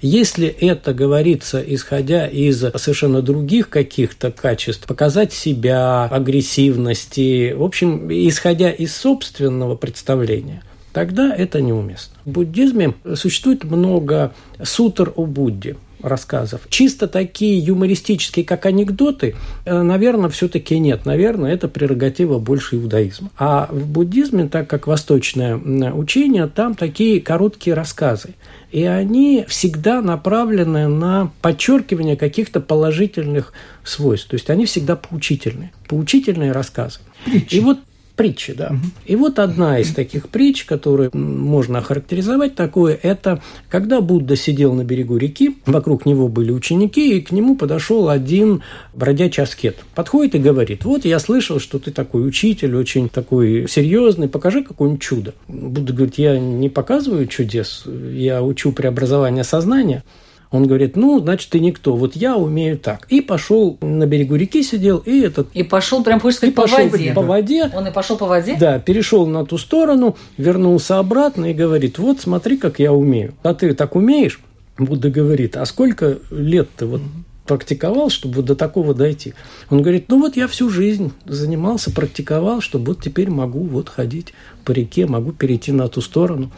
Если 0.00 0.46
это 0.46 0.94
говорится, 0.94 1.60
исходя 1.60 2.26
из 2.26 2.60
совершенно 2.60 3.20
других 3.20 3.68
каких-то 3.68 4.30
качеств, 4.30 4.86
показать 4.86 5.32
себя, 5.32 6.04
агрессивности, 6.04 7.52
в 7.52 7.64
общем, 7.64 8.08
исходя 8.10 8.70
из 8.70 8.94
собственного 8.94 9.74
представления, 9.74 10.62
тогда 10.92 11.34
это 11.34 11.60
неуместно. 11.60 12.14
В 12.24 12.30
буддизме 12.30 12.94
существует 13.16 13.64
много 13.64 14.32
сутр 14.62 15.12
о 15.16 15.26
Будде– 15.26 15.76
рассказов. 16.02 16.62
Чисто 16.68 17.08
такие 17.08 17.58
юмористические, 17.58 18.44
как 18.44 18.66
анекдоты, 18.66 19.36
э, 19.64 19.82
наверное, 19.82 20.30
все-таки 20.30 20.78
нет. 20.78 21.06
Наверное, 21.06 21.52
это 21.52 21.68
прерогатива 21.68 22.38
больше 22.38 22.76
иудаизма. 22.76 23.30
А 23.38 23.68
в 23.70 23.86
буддизме, 23.86 24.48
так 24.48 24.68
как 24.68 24.86
восточное 24.86 25.56
учение, 25.56 26.46
там 26.46 26.74
такие 26.74 27.20
короткие 27.20 27.74
рассказы. 27.74 28.34
И 28.70 28.84
они 28.84 29.44
всегда 29.48 30.02
направлены 30.02 30.88
на 30.88 31.32
подчеркивание 31.40 32.16
каких-то 32.16 32.60
положительных 32.60 33.52
свойств. 33.82 34.28
То 34.28 34.34
есть 34.34 34.50
они 34.50 34.66
всегда 34.66 34.96
поучительные. 34.96 35.72
Поучительные 35.88 36.52
рассказы. 36.52 37.00
И 37.26 37.60
вот 37.60 37.78
притчи, 38.18 38.52
да. 38.52 38.72
И 39.06 39.14
вот 39.14 39.38
одна 39.38 39.78
из 39.78 39.94
таких 39.94 40.28
притч, 40.28 40.64
которую 40.64 41.10
можно 41.16 41.78
охарактеризовать 41.78 42.56
такое, 42.56 42.98
это 43.00 43.40
когда 43.70 44.00
Будда 44.00 44.34
сидел 44.34 44.74
на 44.74 44.82
берегу 44.82 45.16
реки, 45.16 45.56
вокруг 45.66 46.04
него 46.04 46.26
были 46.28 46.50
ученики, 46.50 47.16
и 47.16 47.20
к 47.20 47.30
нему 47.30 47.56
подошел 47.56 48.08
один 48.08 48.62
бродячий 48.92 49.44
аскет. 49.44 49.76
Подходит 49.94 50.34
и 50.34 50.38
говорит, 50.38 50.84
вот 50.84 51.04
я 51.04 51.20
слышал, 51.20 51.60
что 51.60 51.78
ты 51.78 51.92
такой 51.92 52.26
учитель, 52.26 52.74
очень 52.74 53.08
такой 53.08 53.66
серьезный, 53.68 54.28
покажи 54.28 54.64
какое-нибудь 54.64 55.00
чудо. 55.00 55.34
Будда 55.46 55.92
говорит, 55.92 56.18
я 56.18 56.40
не 56.40 56.68
показываю 56.68 57.28
чудес, 57.28 57.84
я 57.86 58.42
учу 58.42 58.72
преобразование 58.72 59.44
сознания. 59.44 60.02
Он 60.50 60.66
говорит, 60.66 60.96
ну, 60.96 61.20
значит, 61.20 61.50
ты 61.50 61.60
никто, 61.60 61.94
вот 61.94 62.16
я 62.16 62.36
умею 62.36 62.78
так. 62.78 63.06
И 63.10 63.20
пошел 63.20 63.76
на 63.82 64.06
берегу 64.06 64.34
реки 64.34 64.62
сидел, 64.62 64.98
и 64.98 65.20
этот... 65.20 65.48
И 65.52 65.62
пошел, 65.62 66.02
прям 66.02 66.20
хочешь 66.20 66.38
сказать, 66.38 66.52
и 66.52 66.56
по 66.56 66.62
пошел 66.62 66.88
воде. 66.88 67.12
по 67.12 67.22
воде. 67.22 67.70
Он 67.74 67.86
и 67.86 67.92
пошел 67.92 68.16
по 68.16 68.26
воде? 68.26 68.56
Да, 68.58 68.78
перешел 68.78 69.26
на 69.26 69.44
ту 69.44 69.58
сторону, 69.58 70.16
вернулся 70.38 70.98
обратно 70.98 71.50
и 71.50 71.54
говорит, 71.54 71.98
вот 71.98 72.20
смотри, 72.20 72.56
как 72.56 72.78
я 72.78 72.94
умею. 72.94 73.34
А 73.42 73.52
ты 73.52 73.74
так 73.74 73.94
умеешь? 73.94 74.40
Будда 74.78 75.10
говорит, 75.10 75.56
а 75.56 75.66
сколько 75.66 76.18
лет 76.30 76.68
ты 76.76 76.86
вот 76.86 77.02
практиковал, 77.46 78.08
чтобы 78.08 78.36
вот 78.36 78.46
до 78.46 78.54
такого 78.54 78.94
дойти? 78.94 79.34
Он 79.68 79.82
говорит, 79.82 80.06
ну 80.08 80.18
вот 80.20 80.36
я 80.36 80.46
всю 80.46 80.70
жизнь 80.70 81.12
занимался, 81.26 81.90
практиковал, 81.90 82.62
чтобы 82.62 82.94
вот 82.94 83.02
теперь 83.02 83.28
могу 83.28 83.60
вот 83.60 83.88
ходить 83.88 84.32
по 84.64 84.70
реке, 84.70 85.06
могу 85.06 85.32
перейти 85.32 85.72
на 85.72 85.88
ту 85.88 86.00
сторону. 86.00 86.50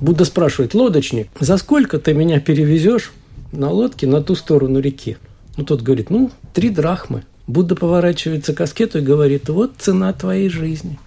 Будда 0.00 0.24
спрашивает, 0.24 0.74
лодочник, 0.74 1.28
за 1.40 1.56
сколько 1.56 1.98
ты 1.98 2.12
меня 2.12 2.40
перевезешь 2.40 3.12
на 3.52 3.70
лодке 3.70 4.06
на 4.06 4.22
ту 4.22 4.34
сторону 4.34 4.80
реки? 4.80 5.16
Ну, 5.56 5.64
тот 5.64 5.82
говорит, 5.82 6.10
ну, 6.10 6.30
три 6.54 6.70
драхмы. 6.70 7.24
Будда 7.46 7.74
поворачивается 7.74 8.54
к 8.54 8.60
аскету 8.60 8.98
и 8.98 9.02
говорит, 9.02 9.48
вот 9.48 9.72
цена 9.78 10.12
твоей 10.12 10.48
жизни. 10.48 10.98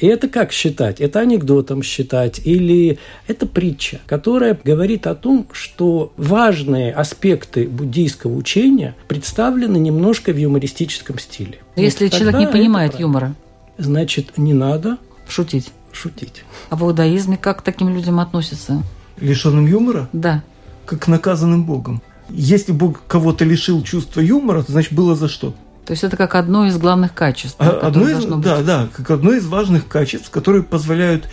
И 0.00 0.06
это 0.06 0.28
как 0.28 0.52
считать? 0.52 1.00
Это 1.00 1.20
анекдотом 1.20 1.82
считать 1.82 2.40
или 2.44 2.98
это 3.28 3.46
притча, 3.46 4.00
которая 4.06 4.58
говорит 4.62 5.06
о 5.06 5.14
том, 5.14 5.46
что 5.52 6.12
важные 6.18 6.92
аспекты 6.92 7.66
буддийского 7.66 8.34
учения 8.34 8.94
представлены 9.08 9.78
немножко 9.78 10.32
в 10.32 10.36
юмористическом 10.36 11.18
стиле. 11.18 11.60
Если 11.76 12.08
Вот 12.08 12.14
человек 12.18 12.38
не 12.40 12.46
понимает 12.46 12.92
правильно. 12.92 13.08
юмора, 13.08 13.34
Значит, 13.78 14.36
не 14.36 14.52
надо 14.52 14.98
шутить. 15.28 15.70
шутить. 15.92 16.44
А 16.68 16.76
в 16.76 16.82
иудаизме 16.82 17.38
как 17.38 17.60
к 17.60 17.62
таким 17.62 17.88
людям 17.94 18.20
относятся? 18.20 18.82
Лишенным 19.18 19.66
юмора, 19.66 20.08
Да. 20.12 20.42
Как 20.86 21.00
к 21.02 21.06
наказанным 21.08 21.64
Богом. 21.64 22.02
Если 22.28 22.72
Бог 22.72 23.02
кого-то 23.06 23.44
лишил 23.44 23.82
чувства 23.82 24.20
юмора, 24.20 24.62
то 24.62 24.72
значит 24.72 24.92
было 24.92 25.14
за 25.14 25.28
что. 25.28 25.54
То 25.84 25.92
есть 25.92 26.02
это 26.02 26.16
как 26.16 26.34
одно 26.34 26.66
из 26.66 26.76
главных 26.78 27.14
качеств, 27.14 27.56
А 27.58 27.68
Одно 27.68 28.08
из, 28.08 28.24
быть. 28.24 28.40
да, 28.40 28.62
да, 28.62 28.88
как 28.92 29.10
одно 29.10 29.32
из 29.34 29.46
важных 29.46 29.86
качеств, 29.86 30.30
которые 30.30 30.64
позволяют 30.64 31.28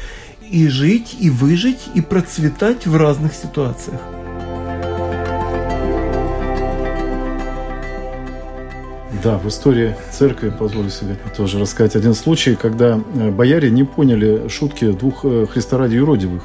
и 0.51 0.67
жить, 0.67 1.15
и 1.19 1.31
выжить, 1.31 1.79
и 1.95 2.01
процветать 2.01 2.85
в 2.85 2.95
разных 2.95 3.33
ситуациях. 3.33 3.99
Да, 9.23 9.37
в 9.37 9.47
истории 9.47 9.95
церкви, 10.11 10.49
позволю 10.49 10.89
себе 10.89 11.17
тоже 11.35 11.57
рассказать 11.57 11.95
один 11.95 12.13
случай, 12.13 12.55
когда 12.55 12.99
э, 13.15 13.31
бояре 13.31 13.71
не 13.71 13.85
поняли 13.85 14.49
шутки 14.49 14.91
двух 14.91 15.23
э, 15.23 15.45
Христа 15.49 15.77
ради 15.77 15.95
юродивых. 15.95 16.43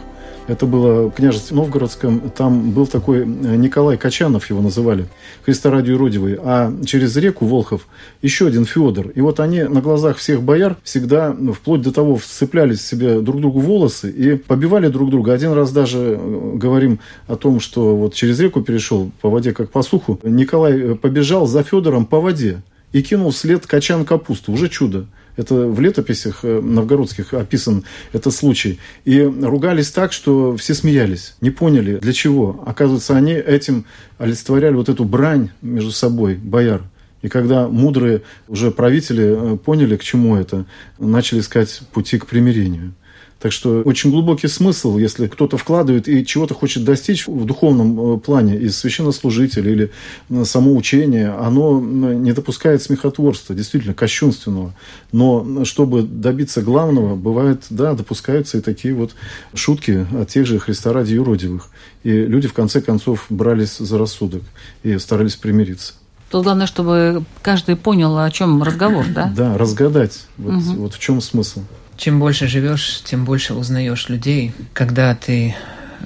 Это 0.49 0.65
было 0.65 1.09
в 1.09 1.11
княжестве 1.11 1.55
Новгородском. 1.55 2.31
Там 2.31 2.71
был 2.71 2.87
такой 2.87 3.21
э, 3.21 3.23
Николай 3.25 3.99
Качанов, 3.99 4.49
его 4.49 4.63
называли, 4.63 5.07
Христа 5.45 5.71
ради 5.71 5.91
юродивый. 5.91 6.39
А 6.43 6.73
через 6.87 7.15
реку 7.17 7.45
Волхов 7.45 7.87
еще 8.23 8.47
один 8.47 8.65
Федор. 8.65 9.11
И 9.11 9.21
вот 9.21 9.41
они 9.41 9.65
на 9.65 9.83
глазах 9.83 10.17
всех 10.17 10.43
бояр 10.43 10.77
всегда, 10.83 11.37
ну, 11.39 11.53
вплоть 11.53 11.83
до 11.83 11.93
того, 11.93 12.17
вцеплялись 12.17 12.81
себе 12.81 13.21
друг 13.21 13.43
другу 13.43 13.61
волосы 13.61 14.11
и 14.11 14.37
побивали 14.37 14.89
друг 14.89 15.11
друга. 15.11 15.35
Один 15.35 15.53
раз 15.53 15.71
даже 15.71 15.99
э, 16.19 16.53
говорим 16.55 16.99
о 17.27 17.37
том, 17.37 17.61
что 17.61 17.95
вот 17.95 18.15
через 18.15 18.41
реку 18.41 18.63
перешел 18.63 19.11
по 19.21 19.29
воде, 19.29 19.53
как 19.53 19.71
по 19.71 19.83
суху. 19.83 20.19
Николай 20.23 20.81
э, 20.81 20.95
побежал 20.95 21.47
за 21.47 21.63
Федором 21.63 22.07
по 22.07 22.21
воде 22.21 22.63
и 22.93 23.03
кинул 23.03 23.33
вслед 23.33 23.67
качан 23.67 24.07
капусту. 24.07 24.53
Уже 24.53 24.71
чудо. 24.71 25.07
Это 25.39 25.55
в 25.55 25.81
летописях 25.81 26.41
э, 26.43 26.61
новгородских 26.61 27.33
описан 27.33 27.85
этот 28.13 28.35
случай. 28.35 28.81
И 29.05 29.21
ругались 29.23 29.93
так, 29.93 30.13
что 30.13 30.57
все 30.57 30.75
смеялись. 30.75 31.37
Не 31.41 31.51
поняли, 31.51 31.99
для 31.99 32.13
чего. 32.13 32.61
Оказывается, 32.67 33.17
они 33.17 33.35
этим 33.35 33.85
олицетворяли 34.19 34.75
вот 34.75 34.89
эту 34.89 35.05
брань 35.05 35.51
между 35.63 35.93
собой, 35.93 36.35
бояр. 36.35 36.83
И 37.23 37.29
когда 37.29 37.69
мудрые 37.69 38.23
уже 38.49 38.73
правители 38.73 39.55
э, 39.55 39.57
поняли, 39.57 39.97
к 39.97 40.03
чему 40.03 40.35
это, 40.35 40.67
начали 40.99 41.39
искать 41.39 41.83
пути 41.93 42.19
к 42.19 42.27
примирению. 42.27 42.95
Так 43.41 43.53
что 43.53 43.83
очень 43.83 44.11
глубокий 44.11 44.49
смысл, 44.49 44.99
если 44.99 45.29
кто-то 45.29 45.57
вкладывает 45.57 46.09
и 46.09 46.27
чего-то 46.27 46.55
хочет 46.55 46.83
достичь 46.83 47.29
в 47.29 47.45
духовном 47.45 48.17
э, 48.17 48.19
плане 48.19 48.57
из 48.57 48.77
священнослужителя 48.77 49.71
или 49.71 49.93
э, 50.29 50.45
само 50.45 50.75
учение, 50.75 51.31
оно 51.31 51.81
не 51.81 52.33
допускает 52.33 52.83
смехотворства, 52.83 53.55
действительно, 53.55 53.95
кощунственного. 53.95 54.75
Но 55.13 55.65
чтобы 55.65 56.03
добиться 56.03 56.63
главного, 56.63 57.15
бывает, 57.15 57.63
да, 57.71 57.95
допускаются 57.95 58.59
и 58.59 58.61
такие 58.61 58.93
вот 58.93 59.15
шутки 59.55 60.05
от 60.21 60.29
тех 60.29 60.45
же 60.45 60.59
Христа 60.59 60.93
ради 60.93 61.15
юродивых. 61.15 61.69
И 62.03 62.11
люди, 62.11 62.49
в 62.49 62.53
конце 62.53 62.81
концов, 62.81 63.27
брались 63.31 63.79
за 63.79 63.99
рассудок 63.99 64.43
и 64.83 64.99
старались 64.99 65.37
примириться. 65.37 65.93
Тут 66.29 66.43
главное, 66.43 66.67
чтобы 66.67 67.25
каждый 67.43 67.77
понял, 67.77 68.19
о 68.19 68.31
чем 68.33 68.65
разговор, 68.65 69.07
да? 69.15 69.33
Да, 69.35 69.57
разгадать, 69.57 70.27
вот, 70.37 70.55
вот 70.55 70.95
в 70.95 70.99
чем 70.99 71.21
смысл. 71.21 71.61
Чем 71.99 72.21
больше 72.21 72.47
живешь, 72.47 73.03
тем 73.05 73.25
больше 73.25 73.55
узнаешь 73.55 74.09
людей. 74.09 74.53
Когда 74.73 75.17
ты 75.17 75.57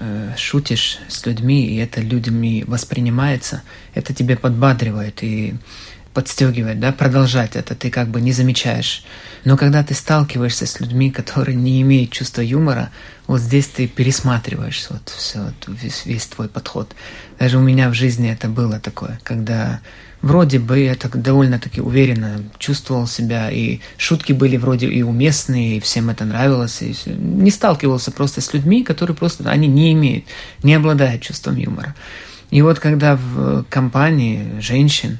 э, 0.00 0.32
шутишь 0.38 0.98
с 1.06 1.26
людьми, 1.26 1.66
и 1.66 1.76
это 1.76 2.00
людьми 2.00 2.64
воспринимается, 2.66 3.62
это 3.92 4.14
тебе 4.14 4.38
подбадривает 4.38 5.22
и 5.22 5.54
подстегивает, 6.14 6.80
да, 6.80 6.92
продолжать 6.92 7.56
это, 7.56 7.74
ты 7.74 7.90
как 7.90 8.08
бы 8.08 8.22
не 8.22 8.32
замечаешь. 8.32 9.04
Но 9.44 9.58
когда 9.58 9.84
ты 9.84 9.92
сталкиваешься 9.92 10.64
с 10.64 10.80
людьми, 10.80 11.10
которые 11.10 11.56
не 11.56 11.82
имеют 11.82 12.10
чувства 12.10 12.40
юмора, 12.40 12.90
вот 13.26 13.40
здесь 13.40 13.66
ты 13.66 13.86
пересматриваешь 13.86 14.86
вот 14.88 15.10
все, 15.10 15.40
вот, 15.40 15.68
весь, 15.68 16.06
весь 16.06 16.26
твой 16.26 16.48
подход. 16.48 16.94
Даже 17.38 17.58
у 17.58 17.62
меня 17.62 17.90
в 17.90 17.94
жизни 17.94 18.30
это 18.30 18.48
было 18.48 18.80
такое, 18.80 19.20
когда 19.24 19.80
вроде 20.22 20.58
бы 20.58 20.78
я 20.78 20.94
так 20.94 21.20
довольно-таки 21.20 21.80
уверенно 21.80 22.42
чувствовал 22.58 23.06
себя, 23.06 23.50
и 23.50 23.80
шутки 23.96 24.32
были 24.32 24.56
вроде 24.56 24.86
и 24.86 25.02
уместные, 25.02 25.76
и 25.76 25.80
всем 25.80 26.10
это 26.10 26.24
нравилось, 26.24 26.80
и 26.80 26.94
не 27.06 27.50
сталкивался 27.50 28.12
просто 28.12 28.40
с 28.40 28.54
людьми, 28.54 28.84
которые 28.84 29.16
просто, 29.16 29.50
они 29.50 29.66
не 29.66 29.92
имеют, 29.92 30.24
не 30.62 30.74
обладают 30.74 31.22
чувством 31.22 31.56
юмора. 31.56 31.94
И 32.50 32.62
вот 32.62 32.78
когда 32.78 33.16
в 33.16 33.64
компании 33.64 34.60
женщин, 34.60 35.18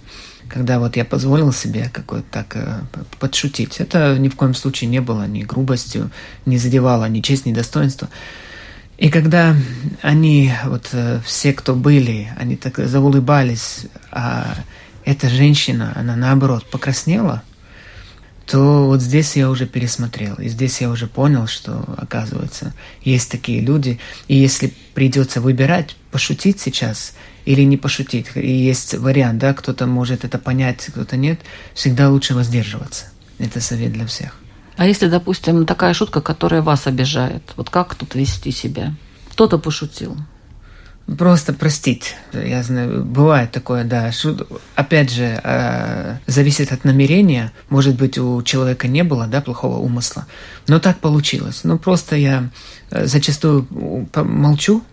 когда 0.48 0.78
вот 0.78 0.96
я 0.96 1.04
позволил 1.04 1.52
себе 1.52 1.90
какой-то 1.92 2.26
так 2.30 2.56
э, 2.56 2.80
подшутить, 3.18 3.80
это 3.80 4.18
ни 4.18 4.28
в 4.28 4.36
коем 4.36 4.54
случае 4.54 4.90
не 4.90 5.00
было 5.00 5.26
ни 5.26 5.42
грубостью, 5.42 6.10
не 6.44 6.58
задевало 6.58 7.08
ни 7.08 7.20
честь, 7.20 7.46
ни 7.46 7.54
достоинство. 7.54 8.08
И 8.98 9.08
когда 9.08 9.56
они, 10.02 10.52
вот 10.66 10.90
э, 10.92 11.20
все, 11.24 11.54
кто 11.54 11.74
были, 11.74 12.30
они 12.36 12.56
так 12.56 12.76
заулыбались, 12.86 13.86
а 14.10 14.54
эта 15.04 15.28
женщина, 15.28 15.92
она 15.96 16.16
наоборот 16.16 16.64
покраснела, 16.70 17.42
то 18.46 18.86
вот 18.86 19.00
здесь 19.00 19.36
я 19.36 19.48
уже 19.50 19.66
пересмотрел. 19.66 20.34
И 20.36 20.48
здесь 20.48 20.80
я 20.80 20.90
уже 20.90 21.06
понял, 21.06 21.46
что, 21.46 21.84
оказывается, 21.96 22.74
есть 23.02 23.30
такие 23.30 23.60
люди. 23.60 23.98
И 24.28 24.36
если 24.36 24.72
придется 24.94 25.40
выбирать, 25.40 25.96
пошутить 26.10 26.60
сейчас 26.60 27.14
или 27.44 27.62
не 27.62 27.76
пошутить, 27.76 28.26
и 28.34 28.50
есть 28.50 28.94
вариант, 28.94 29.38
да, 29.38 29.54
кто-то 29.54 29.86
может 29.86 30.24
это 30.24 30.38
понять, 30.38 30.84
кто-то 30.84 31.16
нет, 31.16 31.40
всегда 31.74 32.10
лучше 32.10 32.34
воздерживаться. 32.34 33.06
Это 33.38 33.60
совет 33.60 33.92
для 33.92 34.06
всех. 34.06 34.36
А 34.76 34.86
если, 34.86 35.08
допустим, 35.08 35.66
такая 35.66 35.94
шутка, 35.94 36.20
которая 36.20 36.62
вас 36.62 36.86
обижает, 36.86 37.42
вот 37.56 37.70
как 37.70 37.94
тут 37.94 38.14
вести 38.14 38.50
себя? 38.52 38.94
Кто-то 39.32 39.58
пошутил. 39.58 40.16
Просто 41.18 41.52
простить. 41.52 42.14
Я 42.32 42.62
знаю, 42.62 43.04
бывает 43.04 43.50
такое, 43.50 43.84
да. 43.84 44.10
Опять 44.76 45.10
же, 45.10 45.40
э, 45.42 46.16
зависит 46.26 46.72
от 46.72 46.84
намерения. 46.84 47.52
Может 47.68 47.96
быть, 47.96 48.18
у 48.18 48.42
человека 48.42 48.88
не 48.88 49.02
было, 49.02 49.26
да, 49.26 49.40
плохого 49.40 49.78
умысла. 49.78 50.26
Но 50.68 50.78
так 50.78 50.98
получилось. 50.98 51.62
Ну, 51.64 51.78
просто 51.78 52.16
я 52.16 52.50
э, 52.90 53.06
зачастую 53.06 53.66
молчу, 54.14 54.84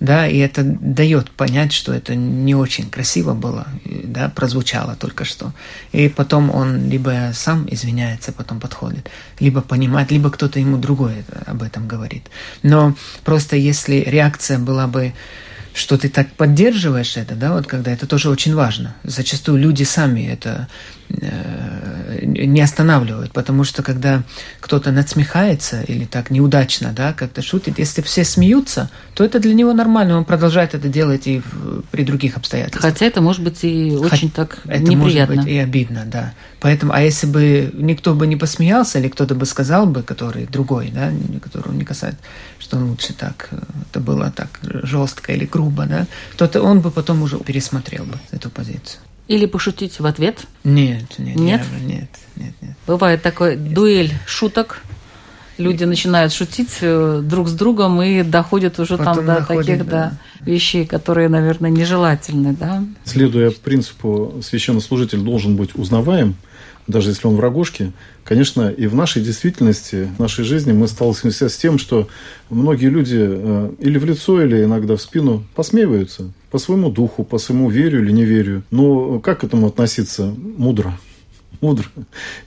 да, 0.00 0.26
и 0.26 0.38
это 0.38 0.62
дает 0.64 1.30
понять, 1.30 1.72
что 1.72 1.92
это 1.92 2.14
не 2.14 2.54
очень 2.54 2.90
красиво 2.90 3.34
было, 3.34 3.66
да, 3.84 4.28
прозвучало 4.28 4.96
только 4.96 5.24
что. 5.24 5.52
И 5.92 6.08
потом 6.08 6.50
он 6.50 6.88
либо 6.88 7.30
сам 7.34 7.66
извиняется, 7.70 8.32
потом 8.32 8.60
подходит, 8.60 9.10
либо 9.40 9.60
понимает, 9.60 10.10
либо 10.10 10.30
кто-то 10.30 10.58
ему 10.58 10.76
другой 10.78 11.24
об 11.46 11.62
этом 11.62 11.88
говорит. 11.88 12.24
Но 12.62 12.94
просто 13.24 13.56
если 13.56 14.04
реакция 14.06 14.58
была 14.58 14.86
бы 14.86 15.12
что 15.74 15.98
ты 15.98 16.08
так 16.08 16.32
поддерживаешь 16.34 17.16
это, 17.16 17.34
да, 17.34 17.52
вот 17.52 17.66
когда 17.66 17.90
это 17.90 18.06
тоже 18.06 18.30
очень 18.30 18.54
важно. 18.54 18.94
Зачастую 19.02 19.58
люди 19.58 19.82
сами 19.82 20.20
это 20.20 20.68
не 22.44 22.60
останавливают, 22.60 23.32
потому 23.32 23.64
что 23.64 23.82
когда 23.82 24.22
кто-то 24.60 24.90
надсмехается 24.90 25.82
или 25.82 26.04
так 26.04 26.30
неудачно, 26.30 26.92
да, 26.92 27.12
как-то 27.12 27.42
шутит, 27.42 27.78
если 27.78 28.02
все 28.02 28.24
смеются, 28.24 28.90
то 29.14 29.24
это 29.24 29.38
для 29.38 29.54
него 29.54 29.72
нормально, 29.72 30.16
он 30.16 30.24
продолжает 30.24 30.74
это 30.74 30.88
делать 30.88 31.26
и 31.26 31.40
в, 31.40 31.82
при 31.90 32.04
других 32.04 32.36
обстоятельствах. 32.36 32.82
Хотя 32.82 33.06
это 33.06 33.20
может 33.20 33.42
быть 33.42 33.64
и 33.64 33.96
очень 33.96 34.30
Хотя 34.30 34.46
так 34.46 34.58
это 34.64 34.82
неприятно. 34.82 35.36
может 35.36 35.44
быть 35.44 35.54
и 35.54 35.58
обидно, 35.58 36.04
да. 36.06 36.34
Поэтому, 36.60 36.92
а 36.92 37.00
если 37.00 37.26
бы 37.26 37.70
никто 37.74 38.14
бы 38.14 38.26
не 38.26 38.36
посмеялся, 38.36 38.98
или 38.98 39.08
кто-то 39.08 39.34
бы 39.34 39.46
сказал 39.46 39.86
бы, 39.86 40.02
который 40.02 40.46
другой, 40.46 40.90
да, 40.94 41.12
которого 41.42 41.72
не 41.72 41.84
касается, 41.84 42.20
что 42.58 42.78
лучше 42.78 43.12
так, 43.12 43.48
э, 43.50 43.58
это 43.90 44.00
было 44.00 44.30
так 44.30 44.60
жестко 44.62 45.32
или 45.32 45.44
грубо, 45.44 45.86
да, 45.86 46.06
-то 46.36 46.60
он 46.60 46.80
бы 46.80 46.90
потом 46.90 47.22
уже 47.22 47.38
пересмотрел 47.38 48.04
бы 48.04 48.18
эту 48.32 48.50
позицию. 48.50 49.00
Или 49.26 49.46
пошутить 49.46 50.00
в 50.00 50.06
ответ. 50.06 50.44
Нет, 50.64 51.18
нет, 51.18 51.36
Нет? 51.36 51.62
нет, 51.80 52.08
нет, 52.36 52.54
нет. 52.60 52.76
Бывает 52.86 53.22
такой 53.22 53.56
дуэль 53.56 54.12
шуток. 54.26 54.82
Люди 55.56 55.84
начинают 55.84 56.32
шутить 56.32 56.78
э, 56.80 57.20
друг 57.22 57.48
с 57.48 57.52
другом 57.52 58.02
и 58.02 58.22
доходят 58.22 58.78
уже 58.80 58.96
там 58.96 59.06
Потом 59.06 59.26
до 59.26 59.34
находят, 59.34 59.66
таких 59.66 59.86
да, 59.86 60.12
вещей, 60.40 60.84
которые, 60.84 61.28
наверное, 61.28 61.70
нежелательны, 61.70 62.54
да. 62.54 62.82
Следуя 63.04 63.50
принципу, 63.52 64.40
священнослужитель 64.42 65.20
должен 65.20 65.54
быть 65.54 65.76
узнаваем, 65.76 66.34
даже 66.86 67.10
если 67.10 67.26
он 67.26 67.36
в 67.36 67.40
рогожке. 67.40 67.92
Конечно, 68.24 68.68
и 68.68 68.86
в 68.86 68.94
нашей 68.94 69.22
действительности, 69.22 70.08
в 70.16 70.20
нашей 70.20 70.44
жизни 70.44 70.72
мы 70.72 70.88
сталкиваемся 70.88 71.48
с 71.48 71.56
тем, 71.56 71.78
что 71.78 72.08
многие 72.50 72.86
люди 72.86 73.18
э, 73.20 73.70
или 73.78 73.98
в 73.98 74.04
лицо, 74.04 74.42
или 74.42 74.64
иногда 74.64 74.96
в 74.96 75.02
спину 75.02 75.44
посмеиваются 75.54 76.30
по 76.50 76.58
своему 76.58 76.90
духу, 76.90 77.24
по 77.24 77.38
своему 77.38 77.68
верю 77.68 78.02
или 78.02 78.12
неверию. 78.12 78.62
Но 78.70 79.18
как 79.20 79.40
к 79.40 79.44
этому 79.44 79.66
относиться? 79.66 80.34
Мудро. 80.56 80.98
Мудро. 81.60 81.86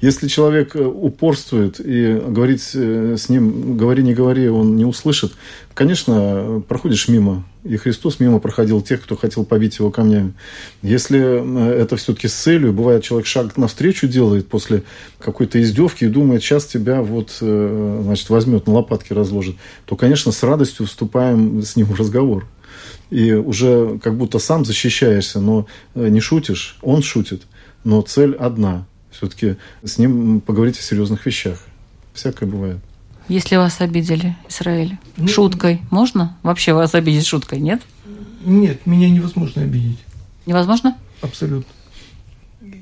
Если 0.02 0.28
человек 0.28 0.76
э, 0.76 0.84
упорствует 0.84 1.80
и 1.80 2.14
говорить 2.28 2.72
э, 2.74 3.16
с 3.18 3.30
ним, 3.30 3.78
говори, 3.78 4.04
не 4.04 4.14
говори, 4.14 4.50
он 4.50 4.76
не 4.76 4.86
услышит, 4.86 5.34
конечно, 5.74 6.62
проходишь 6.68 7.08
мимо. 7.08 7.46
И 7.64 7.76
Христос 7.78 8.20
мимо 8.20 8.40
проходил 8.40 8.82
тех, 8.82 9.02
кто 9.02 9.16
хотел 9.16 9.44
побить 9.44 9.80
его 9.80 9.92
камнями. 9.92 10.34
Если 10.82 11.20
э, 11.20 11.82
это 11.82 11.98
все-таки 11.98 12.28
с 12.28 12.34
целью, 12.34 12.74
бывает, 12.74 13.04
человек 13.04 13.28
шаг 13.28 13.58
навстречу 13.58 14.08
делает 14.08 14.48
после 14.48 14.84
какой-то 15.20 15.62
издевки 15.62 16.06
и 16.06 16.10
думает, 16.10 16.44
сейчас 16.44 16.66
тебя 16.66 17.02
вот, 17.02 17.38
значит, 17.40 18.30
возьмет, 18.30 18.68
на 18.68 18.74
лопатки 18.74 19.14
разложит, 19.14 19.56
то, 19.86 19.96
конечно, 19.96 20.32
с 20.32 20.44
радостью 20.44 20.86
вступаем 20.86 21.62
с 21.62 21.76
ним 21.76 21.88
в 21.88 21.96
разговор. 22.00 22.46
И 23.10 23.32
уже 23.32 24.00
как 24.04 24.16
будто 24.16 24.38
сам 24.38 24.66
защищаешься, 24.66 25.40
но 25.40 25.66
не 25.96 26.20
шутишь, 26.20 26.78
он 26.82 27.02
шутит, 27.02 27.44
но 27.84 28.02
цель 28.02 28.36
одна. 28.36 28.86
Все-таки 29.18 29.56
с 29.84 29.98
ним 29.98 30.42
поговорить 30.42 30.78
о 30.78 30.84
серьезных 30.84 31.26
вещах. 31.26 31.58
Всякое 32.14 32.48
бывает. 32.48 32.78
Если 33.28 33.56
вас 33.56 33.82
обидели, 33.82 34.38
Израиль, 34.48 34.98
Ну, 35.18 35.28
шуткой 35.28 35.82
можно? 35.90 36.38
Вообще 36.44 36.74
вас 36.74 36.94
обидеть 36.94 37.26
шуткой, 37.26 37.60
нет? 37.60 37.82
Нет, 38.46 38.86
меня 38.86 39.10
невозможно 39.10 39.64
обидеть. 39.64 39.98
Невозможно? 40.46 40.96
Абсолютно. 41.22 41.72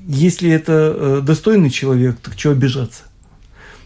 Если 0.06 0.50
это 0.50 0.94
э, 0.94 1.20
достойный 1.24 1.70
человек, 1.70 2.18
так 2.22 2.36
чего 2.36 2.52
обижаться? 2.52 3.04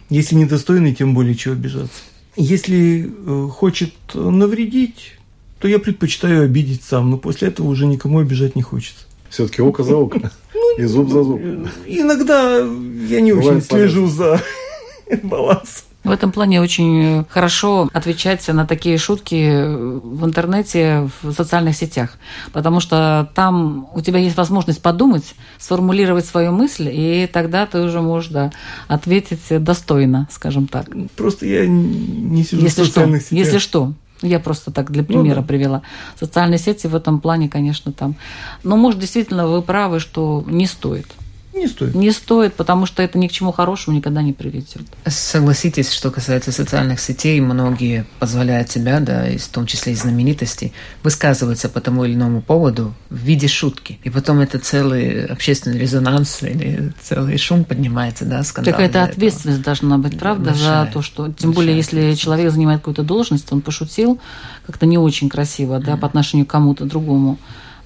Если 0.09 0.35
недостойный, 0.35 0.93
тем 0.93 1.15
более 1.15 1.37
чего 1.37 1.55
обижаться. 1.55 2.03
Если 2.37 3.09
э, 3.09 3.49
хочет 3.49 3.95
навредить, 4.13 5.19
то 5.61 5.69
я 5.69 5.79
предпочитаю 5.79 6.45
обидеть 6.45 6.83
сам, 6.83 7.11
но 7.11 7.17
после 7.17 7.49
этого 7.49 7.69
уже 7.69 7.87
никому 7.87 8.19
обижать 8.19 8.57
не 8.57 8.63
хочется. 8.63 9.05
Все-таки 9.31 9.63
око 9.63 9.85
за 9.85 9.95
око 9.97 10.33
и 10.77 10.85
зуб 10.85 11.11
за 11.11 11.23
зуб. 11.23 11.41
Иногда 11.87 12.59
я 12.59 13.21
не 13.21 13.33
Бывает 13.33 13.59
очень 13.59 13.67
слежу 13.67 14.07
за 14.09 14.41
балансом. 15.23 15.85
В 16.03 16.11
этом 16.11 16.33
плане 16.33 16.63
очень 16.63 17.27
хорошо 17.29 17.91
отвечать 17.93 18.49
на 18.49 18.67
такие 18.67 18.97
шутки 18.97 19.67
в 19.67 20.25
интернете, 20.25 21.11
в 21.23 21.33
социальных 21.33 21.77
сетях, 21.77 22.17
потому 22.53 22.81
что 22.81 23.31
там 23.35 23.87
у 23.95 24.01
тебя 24.01 24.19
есть 24.19 24.37
возможность 24.37 24.81
подумать, 24.81 25.35
сформулировать 25.59 26.25
свою 26.25 26.53
мысль, 26.53 26.89
и 26.91 27.29
тогда 27.31 27.67
ты 27.67 27.83
уже 27.83 28.01
можешь 28.01 28.31
да, 28.31 28.51
ответить 28.89 29.63
достойно, 29.63 30.27
скажем 30.31 30.69
так. 30.69 30.87
Просто 31.17 31.45
я 31.45 31.67
не 31.67 32.45
сижу 32.45 32.63
Если 32.63 32.81
в 32.81 32.85
что, 32.87 32.95
социальных 32.95 33.23
сетях. 33.23 33.39
если 33.39 33.59
что. 33.59 33.93
Я 34.23 34.39
просто 34.39 34.71
так 34.71 34.91
для 34.91 35.03
примера 35.03 35.41
да. 35.41 35.43
привела. 35.43 35.83
Социальные 36.19 36.59
сети 36.59 36.87
в 36.87 36.95
этом 36.95 37.21
плане, 37.21 37.49
конечно, 37.49 37.93
там. 37.93 38.17
Но, 38.63 38.77
может, 38.77 39.01
действительно, 39.01 39.47
вы 39.47 39.63
правы, 39.63 40.01
что 40.01 40.45
не 40.47 40.67
стоит. 40.67 41.07
Не 41.53 41.67
стоит. 41.67 41.95
Не 41.95 42.13
стоит, 42.13 42.55
потому 42.55 42.87
что 42.87 43.03
это 43.03 43.19
ни 43.19 43.27
к 43.27 43.33
чему 43.33 43.51
хорошему 43.51 43.97
никогда 43.97 44.23
не 44.23 44.33
приведет. 44.33 44.83
Согласитесь, 45.05 45.93
что 45.93 46.11
касается 46.11 46.53
социальных 46.53 47.01
сетей, 47.01 47.41
многие 47.41 48.07
позволяют 48.21 48.71
себя, 48.71 49.01
да, 49.01 49.29
и 49.29 49.37
в 49.37 49.49
том 49.49 49.67
числе 49.67 49.93
и 49.93 49.97
знаменитости, 49.97 50.73
высказываться 51.03 51.69
по 51.69 51.81
тому 51.81 52.05
или 52.05 52.15
иному 52.15 52.41
поводу 52.41 52.95
в 53.11 53.17
виде 53.17 53.49
шутки. 53.49 53.99
И 54.05 54.11
потом 54.11 54.39
это 54.39 54.59
целый 54.59 55.27
общественный 55.27 55.79
резонанс 55.79 56.43
или 56.43 56.93
целый 57.03 57.37
шум 57.37 57.65
поднимается, 57.65 58.25
да, 58.25 58.45
скандал. 58.45 58.73
Какая-то 58.73 59.03
ответственность 59.03 59.63
должна 59.63 59.99
быть, 59.99 60.19
правда, 60.19 60.51
Большая. 60.51 60.87
за 60.87 60.93
то, 60.93 61.03
что... 61.03 61.33
Тем 61.33 61.51
более, 61.51 61.77
если 61.77 62.15
человек 62.15 62.53
занимает 62.53 62.81
какую-то 62.81 63.03
должность, 63.03 63.53
он 63.53 63.61
пошутил 63.61 64.21
как-то 64.67 64.87
не 64.87 64.99
очень 64.99 65.29
красиво, 65.29 65.81
да, 65.81 65.97
по 65.97 66.07
отношению 66.07 66.47
к 66.47 66.51
кому-то 66.51 66.85
другому. 66.85 67.39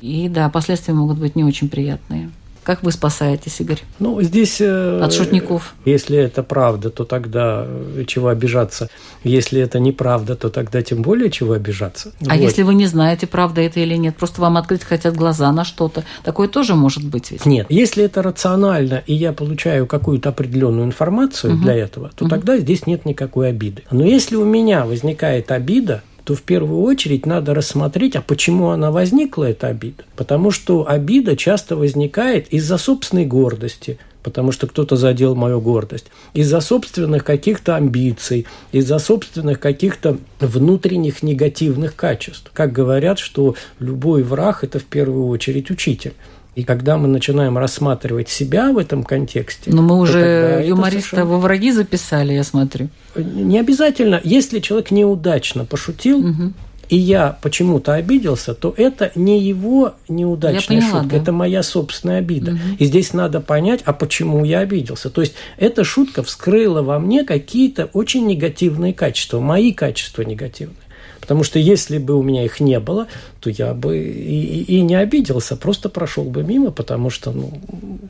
И 0.03 0.29
да, 0.29 0.51
последствия 0.51 0.93
могут 0.93 1.19
быть 1.19 1.35
не 1.35 1.45
очень 1.45 1.71
приятные. 1.71 2.31
Как 2.65 2.83
вы 2.83 2.93
спасаетесь, 2.93 3.61
Игорь? 3.61 3.81
Ну, 3.99 4.21
здесь... 4.23 4.61
э, 4.61 5.01
От 5.03 5.13
шутников. 5.13 5.75
Если 5.85 6.17
это 6.17 6.43
правда, 6.43 6.89
то 6.89 7.05
тогда 7.05 7.67
чего 8.07 8.29
обижаться. 8.29 8.89
Если 9.23 9.61
это 9.61 9.79
неправда, 9.79 10.35
то 10.35 10.49
тогда 10.49 10.81
тем 10.83 11.03
более 11.03 11.31
чего 11.31 11.53
обижаться. 11.53 12.13
А 12.27 12.31
Вот. 12.35 12.41
если 12.41 12.63
вы 12.63 12.75
не 12.75 12.87
знаете, 12.87 13.27
правда 13.27 13.61
это 13.61 13.81
или 13.81 13.95
нет, 13.97 14.17
просто 14.17 14.41
вам 14.41 14.57
открыть 14.57 14.83
хотят 14.83 15.15
глаза 15.15 15.53
на 15.53 15.65
что-то, 15.65 16.05
такое 16.25 16.49
тоже 16.49 16.75
может 16.75 17.05
быть 17.05 17.31
ведь. 17.31 17.45
Нет, 17.45 17.67
если 17.69 18.03
это 18.05 18.23
рационально, 18.23 19.03
и 19.07 19.15
я 19.15 19.33
получаю 19.35 19.87
какую-то 19.87 20.31
определенную 20.31 20.87
информацию 20.87 21.57
для 21.59 21.75
этого, 21.75 22.11
то 22.17 22.29
тогда 22.29 22.57
здесь 22.57 22.87
нет 22.87 23.05
никакой 23.05 23.51
обиды. 23.51 23.83
Но 23.91 24.05
если 24.05 24.37
у 24.37 24.45
меня 24.45 24.87
возникает 24.87 25.51
обида, 25.53 26.03
то 26.25 26.35
в 26.35 26.43
первую 26.43 26.81
очередь 26.83 27.27
надо 27.27 27.55
рассмотреть, 27.55 28.17
а 28.17 28.23
почему 28.23 28.71
она 28.71 28.91
возникла, 28.91 29.45
эта 29.45 29.69
обида. 29.69 30.05
Потому 30.17 30.51
что 30.51 30.89
обида 30.89 31.37
часто 31.37 31.77
возникает 31.77 32.49
из-за 32.49 32.79
собственной 32.79 33.27
гордости, 33.27 33.99
потому 34.23 34.51
что 34.51 34.67
кто-то 34.67 34.97
задел 34.97 35.35
мою 35.35 35.61
гордость, 35.61 36.07
из-за 36.33 36.61
собственных 36.61 37.25
каких-то 37.25 37.77
амбиций, 37.77 38.47
из-за 38.73 38.99
собственных 38.99 39.61
каких-то 39.61 40.17
внутренних 40.41 41.23
негативных 41.23 41.95
качеств. 41.95 42.51
Как 42.55 42.73
говорят, 42.73 43.19
что 43.19 43.55
любой 43.79 44.23
враг– 44.23 44.61
это 44.65 44.79
в 44.79 44.85
первую 44.85 45.27
очередь 45.29 45.71
учитель. 45.71 46.15
И 46.55 46.63
когда 46.63 46.97
мы 46.97 47.09
начинаем 47.09 47.59
рассматривать 47.59 48.29
себя 48.29 48.71
в 48.73 48.79
этом 48.79 49.03
контексте, 49.03 49.71
Но 49.73 49.83
мы 49.83 49.99
уже 49.99 50.63
юмориста 50.67 51.01
совершенно- 51.09 51.27
во 51.27 51.39
враги 51.39 51.73
записали, 51.73 52.33
я 52.33 52.45
смотрю. 52.45 52.89
Не 53.17 53.59
обязательно, 53.59 54.21
если 54.23 54.61
человек 54.61 54.91
неудачно 54.91 55.65
пошутил, 55.65 56.25
и 56.91 56.97
я 56.97 57.39
почему-то 57.43 57.95
обиделся, 57.95 58.55
то 58.55 58.73
это 58.77 59.11
не 59.15 59.41
его 59.43 59.95
неудачная 60.09 60.77
Я 60.79 60.83
поняла, 60.83 61.01
шутка, 61.03 61.17
да. 61.17 61.23
это 61.23 61.33
моя 61.33 61.63
собственная 61.63 62.19
обида. 62.19 62.59
И 62.79 62.85
здесь 62.85 63.13
надо 63.15 63.41
понять, 63.41 63.81
а 63.85 63.93
почему 63.93 64.45
я 64.45 64.61
обиделся. 64.61 65.09
То 65.11 65.23
есть 65.23 65.33
эта 65.59 65.83
шутка 65.83 66.23
вскрыла 66.23 66.83
во 66.83 66.99
мне 66.99 67.25
какие-то 67.25 67.87
очень 67.95 68.27
негативные 68.27 68.93
качества, 68.93 69.41
мои 69.41 69.73
качества 69.73 70.23
негативные. 70.23 70.77
Потому 71.25 71.43
что 71.43 71.59
если 71.59 71.97
бы 71.97 72.17
у 72.17 72.23
меня 72.23 72.45
их 72.45 72.61
не 72.61 72.79
было, 72.79 73.07
то 73.41 73.49
я 73.49 73.73
бы 73.73 73.97
и, 73.97 74.63
и- 74.63 74.83
не 74.83 74.95
обиделся, 74.95 75.57
просто 75.57 75.89
прошел 75.89 76.25
бы 76.25 76.45
мимо, 76.45 76.71
потому 76.71 77.09
что, 77.09 77.33
ну, 77.33 77.51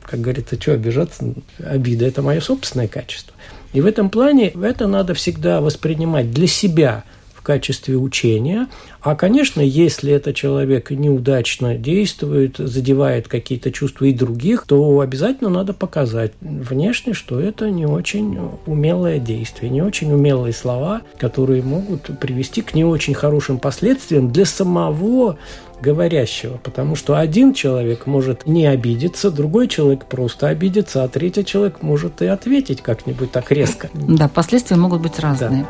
как 0.03 0.19
говорится, 0.19 0.61
что 0.61 0.73
обижаться, 0.73 1.33
обида– 1.65 2.05
это 2.07 2.21
мое 2.21 2.41
собственное 2.41 2.89
качество. 2.89 3.33
И 3.71 3.79
в 3.79 3.85
этом 3.85 4.09
плане 4.09 4.49
это 4.49 4.87
надо 4.87 5.13
всегда 5.13 5.61
воспринимать 5.61 6.33
для 6.33 6.45
себя 6.45 7.05
качестве 7.45 7.95
учения. 7.95 8.67
А, 9.01 9.15
конечно, 9.15 9.61
если 9.61 10.11
этот 10.11 10.35
человек 10.35 10.91
неудачно 10.91 11.75
действует, 11.75 12.57
задевает 12.57 13.29
какие-то 13.29 13.71
чувства 13.71 14.05
и 14.05 14.13
других, 14.13 14.65
то 14.67 14.99
обязательно 14.99 15.49
надо 15.49 15.73
показать 15.73 16.33
внешне, 16.41 17.13
что 17.13 17.39
это 17.39 17.69
не 17.69 17.85
очень 17.85 18.37
умелое 18.65 19.19
действие, 19.19 19.69
не 19.69 19.81
очень 19.81 20.11
умелые 20.11 20.53
слова, 20.53 21.03
которые 21.17 21.63
могут 21.63 22.19
привести 22.19 22.61
к 22.61 22.73
не 22.73 22.83
очень 22.83 23.13
хорошим 23.13 23.59
последствиям 23.59 24.31
для 24.31 24.45
самого 24.45 25.37
говорящего, 25.81 26.57
потому 26.57 26.95
что 26.95 27.17
один 27.17 27.53
человек 27.53 28.07
может 28.07 28.47
не 28.47 28.65
обидеться, 28.65 29.29
другой 29.29 29.67
человек 29.67 30.05
просто 30.05 30.47
обидится, 30.47 31.03
а 31.03 31.07
третий 31.07 31.45
человек 31.45 31.81
может 31.81 32.21
и 32.21 32.25
ответить 32.25 32.81
как-нибудь 32.81 33.31
так 33.31 33.51
резко. 33.51 33.89
Да, 33.93 34.27
последствия 34.27 34.77
могут 34.77 35.01
быть 35.01 35.19
разные. 35.19 35.65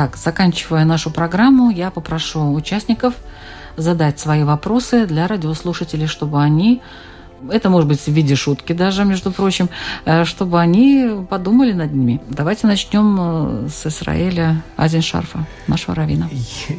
Итак, 0.00 0.16
заканчивая 0.16 0.86
нашу 0.86 1.10
программу, 1.10 1.68
я 1.68 1.90
попрошу 1.90 2.54
участников 2.54 3.12
задать 3.76 4.18
свои 4.18 4.44
вопросы 4.44 5.04
для 5.04 5.26
радиослушателей, 5.26 6.06
чтобы 6.06 6.42
они 6.42 6.80
это 7.50 7.68
может 7.68 7.86
быть 7.86 8.00
в 8.00 8.08
виде 8.08 8.34
шутки 8.34 8.72
даже, 8.72 9.04
между 9.04 9.30
прочим, 9.30 9.68
э, 10.06 10.24
чтобы 10.24 10.58
они 10.58 11.26
подумали 11.28 11.74
над 11.74 11.92
ними. 11.92 12.22
Давайте 12.30 12.66
начнем 12.66 13.16
э, 13.18 13.68
с 13.68 13.86
Израиля 13.88 14.62
Азин 14.78 15.02
Шарфа, 15.02 15.46
нашего 15.66 15.94
равина. 15.94 16.30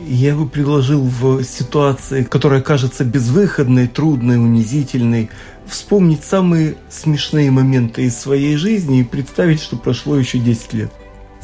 Я 0.08 0.34
бы 0.34 0.50
предложил 0.50 1.04
в 1.04 1.44
ситуации, 1.44 2.24
которая 2.24 2.62
кажется 2.62 3.04
безвыходной, 3.06 3.88
трудной, 3.88 4.38
унизительной, 4.38 5.30
вспомнить 5.68 6.24
самые 6.24 6.76
смешные 6.90 7.52
моменты 7.52 8.02
из 8.02 8.18
своей 8.18 8.58
жизни 8.58 9.02
и 9.02 9.04
представить, 9.04 9.62
что 9.62 9.78
прошло 9.78 10.18
еще 10.18 10.40
10 10.40 10.74
лет. 10.74 10.92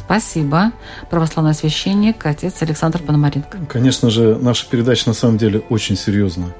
Спасибо. 0.07 0.71
Православный 1.09 1.53
священник, 1.53 2.25
отец 2.25 2.61
Александр 2.61 2.99
Пономаренко. 2.99 3.57
Конечно 3.67 4.09
же, 4.09 4.37
наша 4.39 4.65
передача 4.69 5.09
на 5.09 5.13
самом 5.13 5.37
деле 5.37 5.61
очень 5.69 5.97
серьезная. 5.97 6.55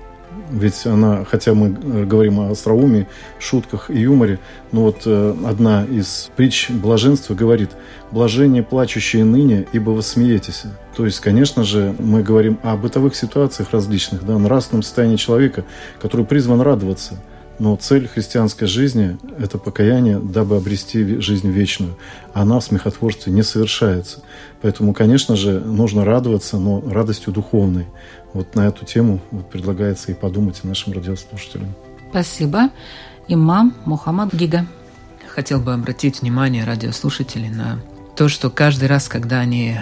Ведь 0.51 0.85
она, 0.85 1.23
хотя 1.23 1.53
мы 1.53 1.69
э, 1.69 2.03
говорим 2.03 2.41
о 2.41 2.51
остроумии, 2.51 3.07
шутках 3.39 3.89
и 3.89 3.99
юморе, 3.99 4.39
но 4.73 4.81
вот 4.81 5.03
э, 5.05 5.35
одна 5.45 5.85
из 5.85 6.29
притч 6.35 6.69
блаженства 6.69 7.35
говорит 7.35 7.71
«блажение 8.11 8.63
плачущие 8.63 9.23
ныне, 9.23 9.65
ибо 9.71 9.91
вы 9.91 10.01
смеетесь». 10.01 10.63
То 10.95 11.05
есть, 11.05 11.21
конечно 11.21 11.63
же, 11.63 11.95
мы 11.99 12.23
говорим 12.23 12.59
о 12.63 12.75
бытовых 12.75 13.15
ситуациях 13.15 13.71
различных, 13.71 14.25
да, 14.25 14.37
нравственном 14.37 14.83
состоянии 14.83 15.17
человека, 15.17 15.63
который 16.01 16.25
призван 16.25 16.59
радоваться– 16.59 17.15
но 17.59 17.75
цель 17.75 18.07
христианской 18.07 18.67
жизни– 18.67 19.17
это 19.39 19.57
покаяние, 19.57 20.19
дабы 20.19 20.57
обрести 20.57 21.19
жизнь 21.19 21.49
вечную. 21.49 21.97
Она 22.33 22.59
в 22.59 22.63
смехотворстве 22.63 23.33
не 23.33 23.43
совершается. 23.43 24.21
Поэтому, 24.61 24.93
конечно 24.93 25.35
же, 25.35 25.59
нужно 25.59 26.05
радоваться, 26.05 26.57
но 26.57 26.83
радостью 26.87 27.33
духовной. 27.33 27.87
Вот 28.33 28.55
на 28.55 28.67
эту 28.67 28.85
тему 28.85 29.19
вот 29.31 29.49
предлагается 29.49 30.11
и 30.11 30.15
подумать 30.15 30.61
и 30.63 30.67
нашим 30.67 30.93
радиослушателям. 30.93 31.73
Спасибо. 32.11 32.69
Имам 33.27 33.75
Мухаммад 33.85 34.33
Гига. 34.33 34.65
Хотел 35.27 35.59
бы 35.59 35.73
обратить 35.73 36.21
внимание 36.21 36.63
радиослушателей 36.63 37.49
на 37.49 37.79
то, 38.15 38.29
что 38.29 38.49
каждый 38.49 38.87
раз, 38.87 39.07
когда 39.07 39.39
они 39.39 39.77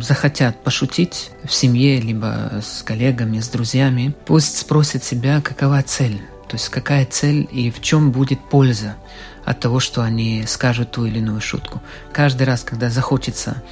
захотят 0.00 0.62
пошутить 0.62 1.30
в 1.44 1.52
семье, 1.52 2.00
либо 2.00 2.60
с 2.62 2.82
коллегами, 2.82 3.40
с 3.40 3.48
друзьями, 3.48 4.14
пусть 4.26 4.58
спросят 4.58 5.04
себя, 5.04 5.40
какова 5.40 5.82
цель 5.82 6.20
то 6.48 6.56
есть 6.56 6.68
какая 6.68 7.04
цель 7.06 7.48
и 7.50 7.70
в 7.70 7.80
чем 7.80 8.10
будет 8.10 8.40
польза 8.40 8.96
от 9.44 9.60
того, 9.60 9.80
что 9.80 10.02
они 10.02 10.44
скажут 10.46 10.90
ту 10.90 11.06
или 11.06 11.18
иную 11.18 11.40
шутку. 11.40 11.80
Каждый 12.12 12.44
раз, 12.44 12.64
когда 12.64 12.90
захочется 12.90 13.62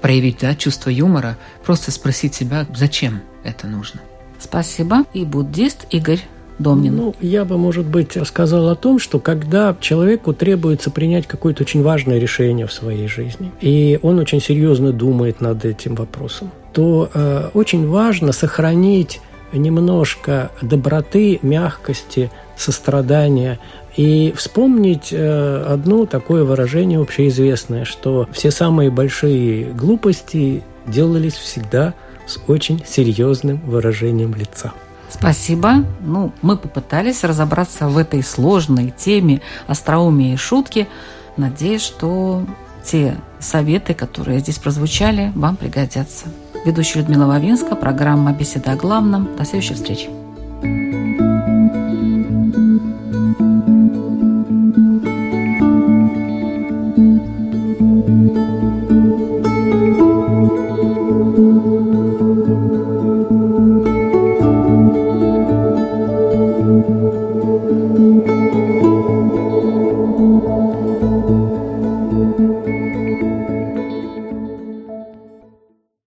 проявить 0.00 0.38
да, 0.40 0.54
чувство 0.54 0.90
юмора, 0.90 1.36
просто 1.64 1.90
спросить 1.90 2.34
себя, 2.34 2.66
зачем 2.74 3.22
это 3.42 3.66
нужно. 3.66 4.00
Спасибо. 4.38 5.04
И 5.14 5.24
буддист 5.24 5.86
Игорь 5.90 6.20
Домнин. 6.58 6.94
Ну, 6.94 7.14
я 7.20 7.44
бы, 7.44 7.58
может 7.58 7.86
быть, 7.86 8.16
сказал 8.26 8.68
о 8.68 8.76
том, 8.76 8.98
что 8.98 9.18
когда 9.18 9.76
человеку 9.80 10.32
требуется 10.32 10.90
принять 10.90 11.26
какое-то 11.26 11.62
очень 11.62 11.82
важное 11.82 12.18
решение 12.18 12.66
в 12.66 12.72
своей 12.72 13.08
жизни, 13.08 13.50
и 13.60 13.98
он 14.02 14.18
очень 14.18 14.40
серьезно 14.40 14.92
думает 14.92 15.40
над 15.40 15.64
этим 15.64 15.94
вопросом, 15.94 16.50
то 16.72 17.10
э, 17.12 17.50
очень 17.54 17.88
важно 17.88 18.32
сохранить 18.32 19.20
немножко 19.54 20.50
доброты, 20.60 21.38
мягкости, 21.42 22.30
сострадания 22.56 23.58
и 23.96 24.32
вспомнить 24.36 25.08
э, 25.12 25.64
одно 25.68 26.06
такое 26.06 26.44
выражение 26.44 27.00
общеизвестное, 27.00 27.84
что 27.84 28.28
все 28.32 28.50
самые 28.50 28.90
большие 28.90 29.72
глупости 29.72 30.62
делались 30.86 31.34
всегда 31.34 31.94
с 32.26 32.38
очень 32.48 32.82
серьезным 32.86 33.58
выражением 33.66 34.34
лица. 34.34 34.72
Спасибо. 35.08 35.84
Ну, 36.00 36.32
мы 36.42 36.56
попытались 36.56 37.22
разобраться 37.22 37.88
в 37.88 37.98
этой 37.98 38.22
сложной 38.22 38.92
теме 38.96 39.42
остроумия 39.66 40.34
и 40.34 40.36
шутки. 40.36 40.88
Надеюсь, 41.36 41.82
что 41.82 42.42
те 42.84 43.16
советы, 43.38 43.94
которые 43.94 44.40
здесь 44.40 44.58
прозвучали, 44.58 45.30
вам 45.34 45.56
пригодятся. 45.56 46.26
Ведущая 46.64 47.00
Людмила 47.00 47.26
Вавинска, 47.26 47.76
программа 47.76 48.32
«Беседа 48.32 48.72
о 48.72 48.76
главном». 48.76 49.36
До 49.36 49.44
следующей 49.44 49.74
встречи. 49.74 50.08